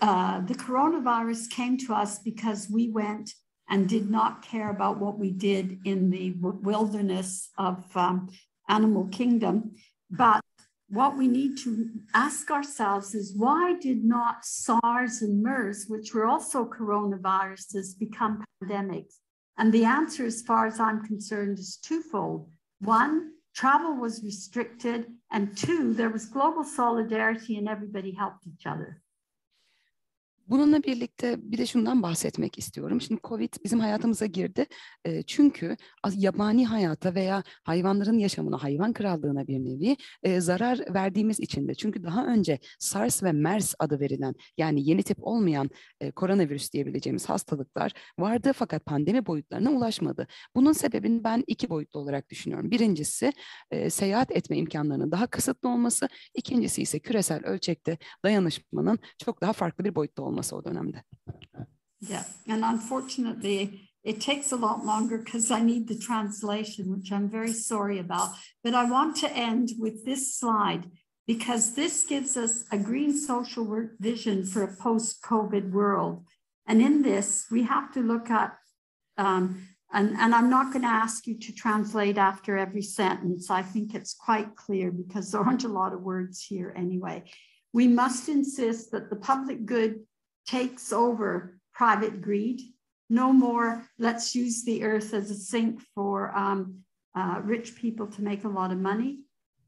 uh, 0.00 0.40
the 0.40 0.54
coronavirus 0.54 1.50
came 1.50 1.78
to 1.78 1.94
us 1.94 2.18
because 2.18 2.68
we 2.70 2.90
went 2.90 3.32
and 3.68 3.88
did 3.88 4.10
not 4.10 4.42
care 4.42 4.70
about 4.70 4.98
what 4.98 5.18
we 5.18 5.30
did 5.30 5.78
in 5.84 6.10
the 6.10 6.34
wilderness 6.40 7.50
of 7.56 7.84
um, 7.96 8.28
animal 8.68 9.06
kingdom. 9.08 9.72
But 10.10 10.42
what 10.88 11.16
we 11.16 11.28
need 11.28 11.56
to 11.58 11.88
ask 12.14 12.50
ourselves 12.50 13.14
is 13.14 13.36
why 13.36 13.76
did 13.80 14.04
not 14.04 14.44
SARS 14.44 15.22
and 15.22 15.40
MERS, 15.40 15.86
which 15.86 16.12
were 16.12 16.26
also 16.26 16.64
coronaviruses, 16.64 17.96
become 17.98 18.44
pandemics? 18.62 19.14
And 19.56 19.72
the 19.72 19.84
answer, 19.84 20.26
as 20.26 20.42
far 20.42 20.66
as 20.66 20.80
I'm 20.80 21.04
concerned, 21.04 21.58
is 21.58 21.76
twofold. 21.76 22.50
One, 22.80 23.32
travel 23.54 23.94
was 23.94 24.24
restricted, 24.24 25.06
and 25.30 25.56
two, 25.56 25.94
there 25.94 26.10
was 26.10 26.26
global 26.26 26.64
solidarity 26.64 27.56
and 27.56 27.68
everybody 27.68 28.12
helped 28.12 28.46
each 28.46 28.66
other. 28.66 29.00
Bununla 30.50 30.82
birlikte 30.82 31.36
bir 31.38 31.58
de 31.58 31.66
şundan 31.66 32.02
bahsetmek 32.02 32.58
istiyorum. 32.58 33.00
Şimdi 33.00 33.20
Covid 33.24 33.52
bizim 33.64 33.80
hayatımıza 33.80 34.26
girdi. 34.26 34.66
E, 35.04 35.22
çünkü 35.22 35.76
yabani 36.14 36.66
hayata 36.66 37.14
veya 37.14 37.42
hayvanların 37.64 38.18
yaşamına, 38.18 38.62
hayvan 38.62 38.92
krallığına 38.92 39.46
bir 39.46 39.58
nevi 39.58 39.96
e, 40.22 40.40
zarar 40.40 40.94
verdiğimiz 40.94 41.40
için 41.40 41.68
de. 41.68 41.74
Çünkü 41.74 42.02
daha 42.04 42.26
önce 42.26 42.58
SARS 42.78 43.22
ve 43.22 43.32
MERS 43.32 43.74
adı 43.78 44.00
verilen 44.00 44.34
yani 44.58 44.88
yeni 44.88 45.02
tip 45.02 45.16
olmayan 45.20 45.70
e, 46.00 46.10
koronavirüs 46.10 46.72
diyebileceğimiz 46.72 47.28
hastalıklar 47.28 47.92
vardı 48.18 48.52
fakat 48.54 48.84
pandemi 48.84 49.26
boyutlarına 49.26 49.70
ulaşmadı. 49.70 50.26
Bunun 50.56 50.72
sebebini 50.72 51.24
ben 51.24 51.44
iki 51.46 51.70
boyutlu 51.70 52.00
olarak 52.00 52.30
düşünüyorum. 52.30 52.70
Birincisi 52.70 53.32
e, 53.70 53.90
seyahat 53.90 54.30
etme 54.30 54.56
imkanlarının 54.56 55.12
daha 55.12 55.26
kısıtlı 55.26 55.68
olması, 55.68 56.08
ikincisi 56.34 56.82
ise 56.82 56.98
küresel 56.98 57.44
ölçekte 57.44 57.98
dayanışmanın 58.24 58.98
çok 59.18 59.40
daha 59.40 59.52
farklı 59.52 59.84
bir 59.84 59.94
boyutta 59.94 60.22
olması 60.22 60.39
Yeah, 62.00 62.24
and 62.46 62.64
unfortunately, 62.64 63.90
it 64.02 64.20
takes 64.20 64.52
a 64.52 64.56
lot 64.56 64.84
longer 64.84 65.18
because 65.18 65.50
I 65.50 65.60
need 65.60 65.88
the 65.88 65.98
translation, 65.98 66.90
which 66.90 67.12
I'm 67.12 67.28
very 67.28 67.52
sorry 67.52 67.98
about. 67.98 68.30
But 68.64 68.74
I 68.74 68.90
want 68.90 69.16
to 69.18 69.30
end 69.30 69.70
with 69.78 70.04
this 70.06 70.34
slide 70.34 70.90
because 71.26 71.74
this 71.74 72.04
gives 72.04 72.36
us 72.36 72.64
a 72.72 72.78
green 72.78 73.16
social 73.16 73.64
work 73.64 73.98
vision 73.98 74.44
for 74.44 74.62
a 74.62 74.76
post 74.76 75.22
COVID 75.22 75.70
world. 75.70 76.24
And 76.66 76.80
in 76.80 77.02
this, 77.02 77.46
we 77.50 77.64
have 77.64 77.92
to 77.92 78.00
look 78.00 78.30
at, 78.30 78.56
um, 79.18 79.68
and, 79.92 80.16
and 80.16 80.34
I'm 80.34 80.48
not 80.48 80.72
going 80.72 80.82
to 80.82 80.88
ask 80.88 81.26
you 81.26 81.38
to 81.38 81.52
translate 81.52 82.16
after 82.16 82.56
every 82.56 82.82
sentence. 82.82 83.50
I 83.50 83.62
think 83.62 83.94
it's 83.94 84.14
quite 84.14 84.56
clear 84.56 84.90
because 84.90 85.30
there 85.30 85.40
aren't 85.40 85.64
a 85.64 85.68
lot 85.68 85.92
of 85.92 86.00
words 86.00 86.42
here 86.42 86.72
anyway. 86.76 87.24
We 87.72 87.86
must 87.86 88.28
insist 88.28 88.92
that 88.92 89.10
the 89.10 89.16
public 89.16 89.66
good 89.66 90.00
takes 90.50 90.92
over 90.92 91.58
private 91.72 92.20
greed. 92.20 92.60
No 93.08 93.32
more, 93.32 93.84
let's 93.98 94.34
use 94.34 94.64
the 94.64 94.82
earth 94.82 95.14
as 95.14 95.30
a 95.30 95.34
sink 95.34 95.80
for 95.94 96.36
um, 96.36 96.80
uh, 97.14 97.40
rich 97.42 97.76
people 97.76 98.06
to 98.08 98.22
make 98.22 98.44
a 98.44 98.48
lot 98.48 98.72
of 98.72 98.78
money. 98.78 99.20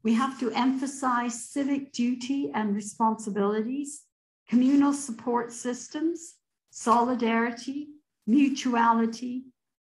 We 0.02 0.14
have 0.14 0.38
to 0.40 0.50
emphasize 0.50 1.48
civic 1.50 1.92
duty 1.92 2.50
and 2.54 2.74
responsibilities, 2.74 4.02
communal 4.48 4.92
support 4.92 5.52
systems, 5.52 6.34
solidarity, 6.70 7.88
mutuality, 8.26 9.44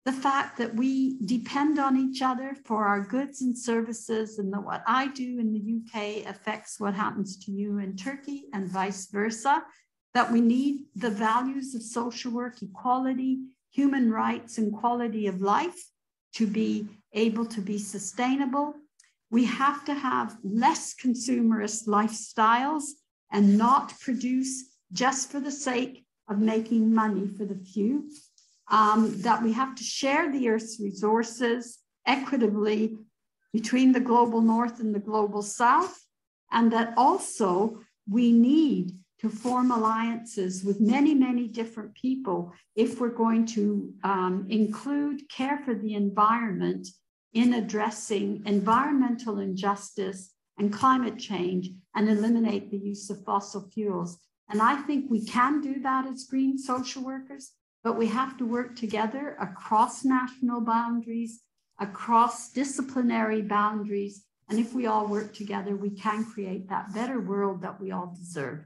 the 0.03 0.11
fact 0.11 0.57
that 0.57 0.75
we 0.75 1.17
depend 1.25 1.79
on 1.79 1.95
each 1.95 2.21
other 2.21 2.55
for 2.65 2.85
our 2.85 3.01
goods 3.01 3.41
and 3.41 3.57
services, 3.57 4.39
and 4.39 4.51
that 4.51 4.63
what 4.63 4.83
I 4.87 5.07
do 5.07 5.39
in 5.39 5.53
the 5.53 5.63
UK 5.79 6.27
affects 6.27 6.79
what 6.79 6.95
happens 6.95 7.37
to 7.45 7.51
you 7.51 7.77
in 7.77 7.95
Turkey 7.95 8.45
and 8.53 8.67
vice 8.67 9.07
versa, 9.07 9.63
that 10.13 10.31
we 10.31 10.41
need 10.41 10.85
the 10.95 11.09
values 11.09 11.73
of 11.75 11.81
social 11.81 12.31
work, 12.31 12.61
equality, 12.61 13.39
human 13.71 14.11
rights, 14.11 14.57
and 14.57 14.73
quality 14.73 15.27
of 15.27 15.41
life 15.41 15.81
to 16.33 16.47
be 16.47 16.87
able 17.13 17.45
to 17.45 17.61
be 17.61 17.77
sustainable. 17.77 18.73
We 19.29 19.45
have 19.45 19.85
to 19.85 19.93
have 19.93 20.37
less 20.43 20.93
consumerist 20.93 21.87
lifestyles 21.87 22.83
and 23.31 23.57
not 23.57 23.97
produce 23.99 24.65
just 24.91 25.31
for 25.31 25.39
the 25.39 25.51
sake 25.51 26.05
of 26.29 26.39
making 26.39 26.93
money 26.93 27.27
for 27.27 27.45
the 27.45 27.55
few 27.55 28.09
um, 28.69 29.21
that 29.21 29.43
we 29.43 29.53
have 29.53 29.75
to 29.75 29.83
share 29.83 30.31
the 30.31 30.49
Earth's 30.49 30.79
resources 30.79 31.79
equitably 32.05 32.97
between 33.53 33.91
the 33.91 33.99
global 33.99 34.41
north 34.41 34.79
and 34.79 34.95
the 34.95 34.99
global 34.99 35.41
south, 35.41 35.99
and 36.51 36.71
that 36.71 36.93
also 36.95 37.81
we 38.09 38.31
need 38.31 38.97
to 39.21 39.29
form 39.29 39.71
alliances 39.71 40.63
with 40.63 40.81
many, 40.81 41.13
many 41.13 41.47
different 41.47 41.93
people 41.95 42.51
if 42.75 42.99
we're 42.99 43.09
going 43.09 43.45
to 43.45 43.93
um, 44.03 44.45
include 44.49 45.29
care 45.29 45.59
for 45.63 45.75
the 45.75 45.93
environment 45.93 46.87
in 47.33 47.53
addressing 47.53 48.41
environmental 48.45 49.39
injustice 49.39 50.33
and 50.57 50.73
climate 50.73 51.17
change 51.17 51.69
and 51.95 52.09
eliminate 52.09 52.69
the 52.69 52.77
use 52.77 53.09
of 53.09 53.23
fossil 53.23 53.69
fuels. 53.73 54.17
And 54.49 54.61
I 54.61 54.81
think 54.81 55.09
we 55.09 55.25
can 55.25 55.61
do 55.61 55.79
that 55.81 56.05
as 56.05 56.25
green 56.25 56.57
social 56.57 57.03
workers 57.03 57.53
but 57.83 57.97
we 57.97 58.07
have 58.07 58.37
to 58.37 58.45
work 58.45 58.75
together 58.75 59.35
across 59.39 60.05
national 60.05 60.61
boundaries, 60.61 61.41
across 61.79 62.51
disciplinary 62.51 63.41
boundaries. 63.41 64.23
And 64.49 64.59
if 64.59 64.73
we 64.73 64.85
all 64.85 65.07
work 65.07 65.33
together, 65.33 65.75
we 65.75 65.89
can 65.89 66.25
create 66.25 66.69
that 66.69 66.93
better 66.93 67.19
world 67.19 67.61
that 67.61 67.79
we 67.79 67.91
all 67.91 68.15
deserve. 68.15 68.65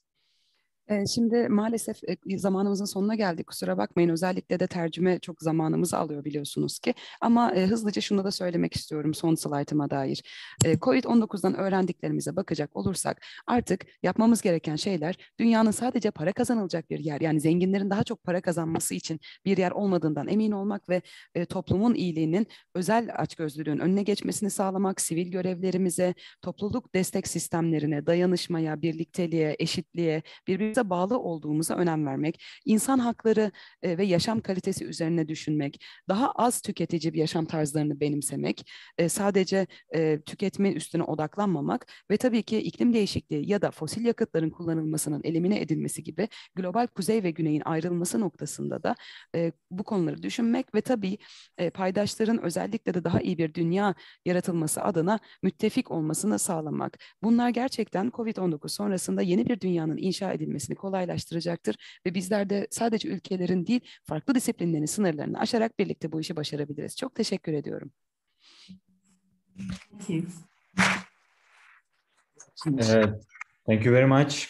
Şimdi 1.13 1.49
maalesef 1.49 1.97
zamanımızın 2.37 2.85
sonuna 2.85 3.15
geldik. 3.15 3.47
Kusura 3.47 3.77
bakmayın. 3.77 4.09
Özellikle 4.09 4.59
de 4.59 4.67
tercüme 4.67 5.19
çok 5.19 5.41
zamanımızı 5.41 5.97
alıyor 5.97 6.25
biliyorsunuz 6.25 6.79
ki. 6.79 6.93
Ama 7.21 7.55
hızlıca 7.55 8.01
şunu 8.01 8.23
da 8.23 8.31
söylemek 8.31 8.75
istiyorum 8.75 9.13
son 9.13 9.35
slaytıma 9.35 9.89
dair. 9.89 10.23
Covid-19'dan 10.63 11.55
öğrendiklerimize 11.55 12.35
bakacak 12.35 12.75
olursak 12.75 13.21
artık 13.47 13.85
yapmamız 14.03 14.41
gereken 14.41 14.75
şeyler 14.75 15.15
dünyanın 15.39 15.71
sadece 15.71 16.11
para 16.11 16.33
kazanılacak 16.33 16.89
bir 16.89 16.99
yer. 16.99 17.21
Yani 17.21 17.41
zenginlerin 17.41 17.89
daha 17.89 18.03
çok 18.03 18.23
para 18.23 18.41
kazanması 18.41 18.95
için 18.95 19.19
bir 19.45 19.57
yer 19.57 19.71
olmadığından 19.71 20.27
emin 20.27 20.51
olmak 20.51 20.89
ve 20.89 21.01
toplumun 21.49 21.93
iyiliğinin 21.93 22.47
özel 22.75 23.09
açgözlülüğün 23.15 23.79
önüne 23.79 24.03
geçmesini 24.03 24.49
sağlamak, 24.49 25.01
sivil 25.01 25.31
görevlerimize, 25.31 26.13
topluluk 26.41 26.95
destek 26.95 27.27
sistemlerine, 27.27 28.05
dayanışmaya, 28.05 28.81
birlikteliğe, 28.81 29.55
eşitliğe, 29.59 30.23
birbirimize 30.47 30.80
birbirimize 30.81 30.89
bağlı 30.89 31.19
olduğumuza 31.19 31.75
önem 31.75 32.05
vermek, 32.05 32.41
insan 32.65 32.99
hakları 32.99 33.51
e, 33.81 33.97
ve 33.97 34.05
yaşam 34.05 34.41
kalitesi 34.41 34.85
üzerine 34.85 35.27
düşünmek, 35.27 35.79
daha 36.09 36.31
az 36.31 36.61
tüketici 36.61 37.13
bir 37.13 37.19
yaşam 37.19 37.45
tarzlarını 37.45 37.99
benimsemek, 37.99 38.65
e, 38.97 39.09
sadece 39.09 39.67
e, 39.95 40.21
tüketme 40.21 40.71
üstüne 40.73 41.03
odaklanmamak 41.03 41.85
ve 42.11 42.17
tabii 42.17 42.43
ki 42.43 42.57
iklim 42.57 42.93
değişikliği 42.93 43.49
ya 43.49 43.61
da 43.61 43.71
fosil 43.71 44.05
yakıtların 44.05 44.49
kullanılmasının 44.49 45.21
elimine 45.23 45.61
edilmesi 45.61 46.03
gibi 46.03 46.27
global 46.55 46.87
kuzey 46.87 47.23
ve 47.23 47.31
güneyin 47.31 47.61
ayrılması 47.65 48.19
noktasında 48.19 48.83
da 48.83 48.95
e, 49.35 49.51
bu 49.71 49.83
konuları 49.83 50.23
düşünmek 50.23 50.75
ve 50.75 50.81
tabii 50.81 51.17
paydaşların 51.73 52.41
özellikle 52.43 52.93
de 52.93 53.03
daha 53.03 53.21
iyi 53.21 53.37
bir 53.37 53.53
dünya 53.53 53.95
yaratılması 54.25 54.81
adına 54.81 55.19
müttefik 55.43 55.91
olmasını 55.91 56.39
sağlamak. 56.39 56.97
Bunlar 57.23 57.49
gerçekten 57.49 58.09
COVID-19 58.09 58.69
sonrasında 58.69 59.21
yeni 59.21 59.45
bir 59.45 59.59
dünyanın 59.61 59.97
inşa 59.97 60.33
edilmesi 60.33 60.70
edilmesini 60.71 60.75
kolaylaştıracaktır 60.75 61.75
ve 62.05 62.13
bizler 62.13 62.49
de 62.49 62.67
sadece 62.71 63.09
ülkelerin 63.09 63.65
değil 63.65 63.81
farklı 64.03 64.35
disiplinlerin 64.35 64.85
sınırlarını 64.85 65.39
aşarak 65.39 65.79
birlikte 65.79 66.09
bu 66.11 66.19
işi 66.19 66.35
başarabiliriz. 66.35 66.97
Çok 66.97 67.15
teşekkür 67.15 67.53
ediyorum. 67.53 67.91
Thank 69.89 70.09
you. 70.09 70.23
Uh, 72.67 73.19
thank 73.65 73.85
you 73.85 73.93
very 73.93 74.05
much 74.05 74.47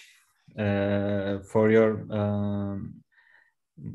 uh, 0.57 1.41
for 1.43 1.69
your 1.69 2.09
um, 2.09 3.03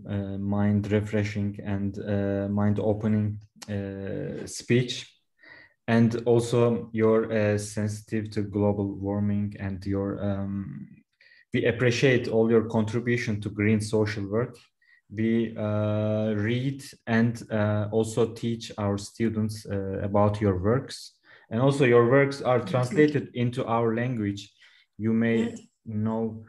uh, 0.09 0.39
mind 0.39 0.91
refreshing 0.91 1.61
and 1.61 1.97
uh, 1.97 2.49
mind 2.49 2.79
opening 2.79 3.39
uh, 3.69 4.47
speech 4.47 5.05
and 5.87 6.15
also 6.27 6.89
your 6.93 7.31
uh, 7.31 7.59
sensitive 7.59 8.31
to 8.31 8.43
global 8.43 8.97
warming 9.01 9.55
and 9.61 9.87
your 9.87 10.19
um, 10.19 10.96
we 11.57 11.65
appreciate 11.65 12.29
all 12.29 12.51
your 12.51 12.65
contribution 12.69 13.41
to 13.41 13.49
green 13.49 13.81
social 13.81 14.25
work. 14.29 14.59
We 15.11 15.57
uh, 15.57 16.35
read 16.49 16.83
and 17.07 17.33
uh, 17.51 17.89
also 17.91 18.23
teach 18.35 18.65
our 18.77 18.99
students 18.99 19.65
uh, 19.65 20.01
about 20.09 20.41
your 20.41 20.57
works. 20.59 20.97
And 21.51 21.59
also 21.63 21.85
your 21.85 22.11
works 22.11 22.43
are 22.43 22.61
translated 22.61 23.31
into 23.33 23.65
our 23.65 23.95
language. 23.95 24.53
You 24.99 25.13
may 25.15 25.55
know 25.87 26.45